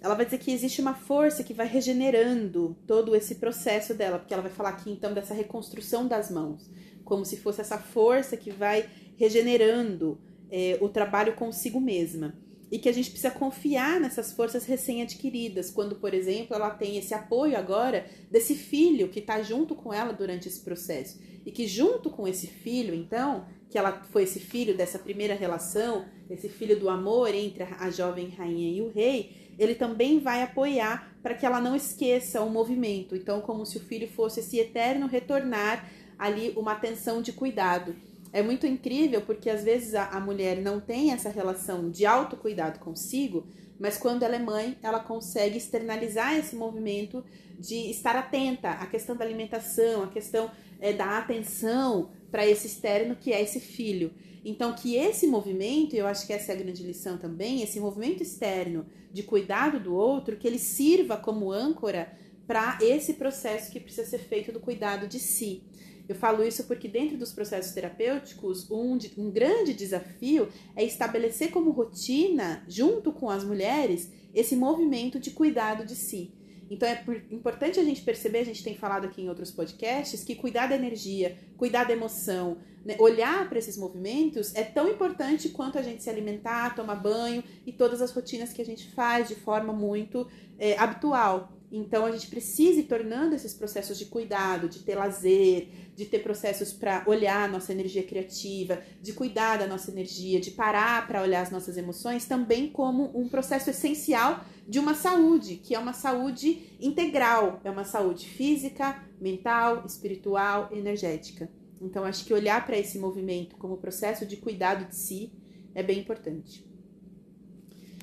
Ela 0.00 0.14
vai 0.14 0.24
dizer 0.24 0.38
que 0.38 0.50
existe 0.50 0.80
uma 0.80 0.94
força 0.94 1.44
que 1.44 1.54
vai 1.54 1.66
regenerando 1.66 2.76
todo 2.88 3.14
esse 3.14 3.36
processo 3.36 3.94
dela, 3.94 4.18
porque 4.18 4.34
ela 4.34 4.42
vai 4.42 4.50
falar 4.50 4.70
aqui 4.70 4.90
então 4.90 5.14
dessa 5.14 5.32
reconstrução 5.32 6.08
das 6.08 6.28
mãos, 6.28 6.68
como 7.04 7.24
se 7.24 7.36
fosse 7.36 7.60
essa 7.60 7.78
força 7.78 8.36
que 8.36 8.50
vai 8.50 8.88
regenerando 9.16 10.18
é, 10.52 10.76
o 10.82 10.88
trabalho 10.88 11.34
consigo 11.34 11.80
mesma. 11.80 12.34
E 12.70 12.78
que 12.78 12.88
a 12.88 12.92
gente 12.92 13.10
precisa 13.10 13.30
confiar 13.30 13.98
nessas 13.98 14.32
forças 14.32 14.64
recém-adquiridas, 14.64 15.70
quando, 15.70 15.96
por 15.96 16.14
exemplo, 16.14 16.54
ela 16.54 16.70
tem 16.70 16.96
esse 16.96 17.12
apoio 17.12 17.56
agora 17.56 18.06
desse 18.30 18.54
filho 18.54 19.08
que 19.08 19.18
está 19.18 19.42
junto 19.42 19.74
com 19.74 19.92
ela 19.92 20.12
durante 20.12 20.48
esse 20.48 20.60
processo. 20.60 21.20
E 21.44 21.50
que 21.50 21.66
junto 21.66 22.08
com 22.08 22.26
esse 22.26 22.46
filho, 22.46 22.94
então, 22.94 23.46
que 23.68 23.76
ela 23.76 24.02
foi 24.10 24.22
esse 24.22 24.38
filho 24.38 24.76
dessa 24.76 24.98
primeira 24.98 25.34
relação, 25.34 26.06
esse 26.30 26.48
filho 26.48 26.78
do 26.78 26.88
amor 26.88 27.34
entre 27.34 27.62
a 27.62 27.90
jovem 27.90 28.28
rainha 28.28 28.70
e 28.70 28.80
o 28.80 28.90
rei, 28.90 29.32
ele 29.58 29.74
também 29.74 30.18
vai 30.18 30.42
apoiar 30.42 31.14
para 31.22 31.34
que 31.34 31.44
ela 31.44 31.60
não 31.60 31.76
esqueça 31.76 32.40
o 32.40 32.48
movimento. 32.48 33.14
Então, 33.14 33.42
como 33.42 33.66
se 33.66 33.76
o 33.76 33.80
filho 33.80 34.08
fosse 34.08 34.40
esse 34.40 34.58
eterno 34.58 35.06
retornar 35.06 35.90
ali 36.18 36.52
uma 36.56 36.72
atenção 36.72 37.20
de 37.20 37.32
cuidado. 37.32 37.94
É 38.32 38.42
muito 38.42 38.66
incrível 38.66 39.20
porque 39.20 39.50
às 39.50 39.62
vezes 39.62 39.94
a, 39.94 40.08
a 40.08 40.20
mulher 40.20 40.60
não 40.62 40.80
tem 40.80 41.12
essa 41.12 41.28
relação 41.28 41.90
de 41.90 42.06
autocuidado 42.06 42.78
consigo, 42.78 43.46
mas 43.78 43.98
quando 43.98 44.22
ela 44.22 44.36
é 44.36 44.38
mãe, 44.38 44.78
ela 44.82 45.00
consegue 45.00 45.58
externalizar 45.58 46.38
esse 46.38 46.56
movimento 46.56 47.24
de 47.58 47.90
estar 47.90 48.16
atenta 48.16 48.70
à 48.70 48.86
questão 48.86 49.14
da 49.14 49.24
alimentação, 49.24 50.04
à 50.04 50.08
questão 50.08 50.50
é, 50.80 50.92
da 50.92 51.18
atenção 51.18 52.10
para 52.30 52.46
esse 52.46 52.66
externo 52.66 53.16
que 53.16 53.32
é 53.32 53.42
esse 53.42 53.60
filho. 53.60 54.12
Então, 54.44 54.74
que 54.74 54.96
esse 54.96 55.26
movimento, 55.26 55.94
eu 55.94 56.06
acho 56.06 56.26
que 56.26 56.32
essa 56.32 56.52
é 56.52 56.54
a 56.54 56.58
grande 56.58 56.82
lição 56.82 57.16
também, 57.16 57.62
esse 57.62 57.78
movimento 57.78 58.22
externo 58.22 58.86
de 59.12 59.22
cuidado 59.22 59.78
do 59.78 59.94
outro, 59.94 60.36
que 60.36 60.48
ele 60.48 60.58
sirva 60.58 61.16
como 61.16 61.52
âncora 61.52 62.12
para 62.46 62.78
esse 62.80 63.14
processo 63.14 63.70
que 63.70 63.78
precisa 63.78 64.08
ser 64.08 64.18
feito 64.18 64.50
do 64.50 64.58
cuidado 64.58 65.06
de 65.06 65.20
si. 65.20 65.62
Eu 66.08 66.14
falo 66.14 66.44
isso 66.44 66.64
porque 66.64 66.88
dentro 66.88 67.16
dos 67.16 67.32
processos 67.32 67.72
terapêuticos, 67.72 68.70
um, 68.70 68.98
um 69.16 69.30
grande 69.30 69.72
desafio 69.72 70.48
é 70.76 70.84
estabelecer 70.84 71.50
como 71.50 71.70
rotina, 71.70 72.64
junto 72.68 73.12
com 73.12 73.30
as 73.30 73.44
mulheres, 73.44 74.10
esse 74.34 74.56
movimento 74.56 75.18
de 75.18 75.30
cuidado 75.30 75.84
de 75.86 75.94
si. 75.94 76.32
Então 76.70 76.88
é 76.88 76.94
por- 76.96 77.22
importante 77.30 77.78
a 77.78 77.84
gente 77.84 78.02
perceber, 78.02 78.38
a 78.38 78.44
gente 78.44 78.64
tem 78.64 78.74
falado 78.74 79.04
aqui 79.04 79.20
em 79.22 79.28
outros 79.28 79.50
podcasts, 79.50 80.24
que 80.24 80.34
cuidar 80.34 80.68
da 80.68 80.74
energia, 80.74 81.36
cuidar 81.56 81.84
da 81.84 81.92
emoção, 81.92 82.56
né, 82.84 82.96
olhar 82.98 83.48
para 83.48 83.58
esses 83.58 83.76
movimentos 83.76 84.54
é 84.54 84.64
tão 84.64 84.88
importante 84.88 85.50
quanto 85.50 85.78
a 85.78 85.82
gente 85.82 86.02
se 86.02 86.10
alimentar, 86.10 86.74
tomar 86.74 86.96
banho 86.96 87.44
e 87.66 87.72
todas 87.72 88.00
as 88.00 88.10
rotinas 88.10 88.52
que 88.52 88.62
a 88.62 88.64
gente 88.64 88.88
faz 88.90 89.28
de 89.28 89.34
forma 89.34 89.72
muito 89.72 90.26
é, 90.58 90.76
habitual. 90.78 91.52
Então 91.74 92.04
a 92.04 92.12
gente 92.12 92.26
precisa 92.26 92.80
ir 92.80 92.82
tornando 92.82 93.34
esses 93.34 93.54
processos 93.54 93.98
de 93.98 94.04
cuidado, 94.04 94.68
de 94.68 94.80
ter 94.80 94.94
lazer, 94.94 95.68
de 95.96 96.04
ter 96.04 96.18
processos 96.18 96.70
para 96.70 97.02
olhar 97.06 97.48
nossa 97.48 97.72
energia 97.72 98.02
criativa, 98.02 98.82
de 99.00 99.14
cuidar 99.14 99.56
da 99.56 99.66
nossa 99.66 99.90
energia, 99.90 100.38
de 100.38 100.50
parar 100.50 101.06
para 101.06 101.22
olhar 101.22 101.40
as 101.40 101.50
nossas 101.50 101.78
emoções, 101.78 102.26
também 102.26 102.68
como 102.68 103.10
um 103.18 103.26
processo 103.26 103.70
essencial 103.70 104.44
de 104.68 104.78
uma 104.78 104.92
saúde, 104.92 105.56
que 105.56 105.74
é 105.74 105.78
uma 105.78 105.94
saúde 105.94 106.76
integral, 106.78 107.58
é 107.64 107.70
uma 107.70 107.84
saúde 107.84 108.28
física, 108.28 109.02
mental, 109.18 109.86
espiritual, 109.86 110.68
energética. 110.72 111.50
Então 111.80 112.04
acho 112.04 112.26
que 112.26 112.34
olhar 112.34 112.66
para 112.66 112.76
esse 112.76 112.98
movimento 112.98 113.56
como 113.56 113.78
processo 113.78 114.26
de 114.26 114.36
cuidado 114.36 114.84
de 114.84 114.94
si 114.94 115.32
é 115.74 115.82
bem 115.82 116.00
importante. 116.00 116.70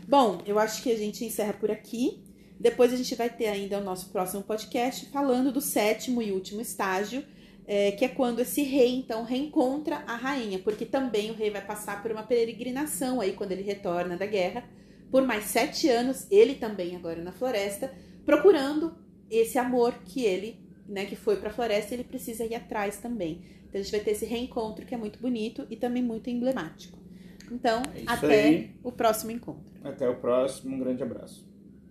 Bom, 0.08 0.42
eu 0.44 0.58
acho 0.58 0.82
que 0.82 0.92
a 0.92 0.98
gente 0.98 1.24
encerra 1.24 1.54
por 1.54 1.70
aqui. 1.70 2.24
Depois 2.60 2.92
a 2.92 2.98
gente 2.98 3.16
vai 3.16 3.30
ter 3.30 3.48
ainda 3.48 3.80
o 3.80 3.84
nosso 3.84 4.10
próximo 4.10 4.44
podcast 4.44 5.06
falando 5.08 5.52
do 5.52 5.62
sétimo 5.62 6.22
e 6.22 6.32
último 6.32 6.60
estágio, 6.60 7.24
é, 7.66 7.92
que 7.92 8.04
é 8.04 8.10
quando 8.10 8.40
esse 8.40 8.64
rei 8.64 8.96
então 8.96 9.24
reencontra 9.24 10.04
a 10.08 10.16
rainha, 10.16 10.60
porque 10.60 10.86
também 10.86 11.32
o 11.32 11.36
rei 11.36 11.50
vai 11.50 11.66
passar 11.66 12.02
por 12.02 12.12
uma 12.12 12.24
peregrinação 12.24 13.22
aí 13.22 13.34
quando 13.34 13.54
ele 13.54 13.62
retorna 13.62 14.18
da 14.18 14.26
guerra, 14.26 14.64
por 15.10 15.26
mais 15.26 15.46
sete 15.46 15.88
anos, 15.88 16.28
ele 16.30 16.56
também 16.56 16.96
agora 16.96 17.22
na 17.22 17.32
floresta, 17.32 17.94
procurando 18.26 18.96
esse 19.30 19.58
amor 19.58 19.94
que 20.06 20.24
ele, 20.24 20.60
né, 20.88 21.06
que 21.06 21.16
foi 21.16 21.38
para 21.38 21.50
a 21.50 21.54
floresta, 21.54 21.94
ele 21.94 22.04
precisa 22.04 22.44
ir 22.44 22.56
atrás 22.56 22.98
também. 22.98 23.42
Então 23.68 23.80
a 23.80 23.84
gente 23.84 23.92
vai 23.92 24.02
ter 24.02 24.12
esse 24.12 24.26
reencontro 24.26 24.86
que 24.86 24.94
é 24.94 24.98
muito 24.98 25.20
bonito 25.20 25.66
e 25.70 25.76
também 25.76 26.04
muito 26.04 26.30
emblemático. 26.30 26.98
Então, 27.52 27.82
É 27.96 28.04
até 28.06 28.44
aí. 28.44 28.72
o 28.84 28.92
próximo 28.92 29.32
encontro. 29.32 29.64
Até 29.84 30.08
o 30.08 30.16
próximo, 30.16 30.76
um 30.76 30.80
grande 30.80 31.02
abraço. 31.02 31.49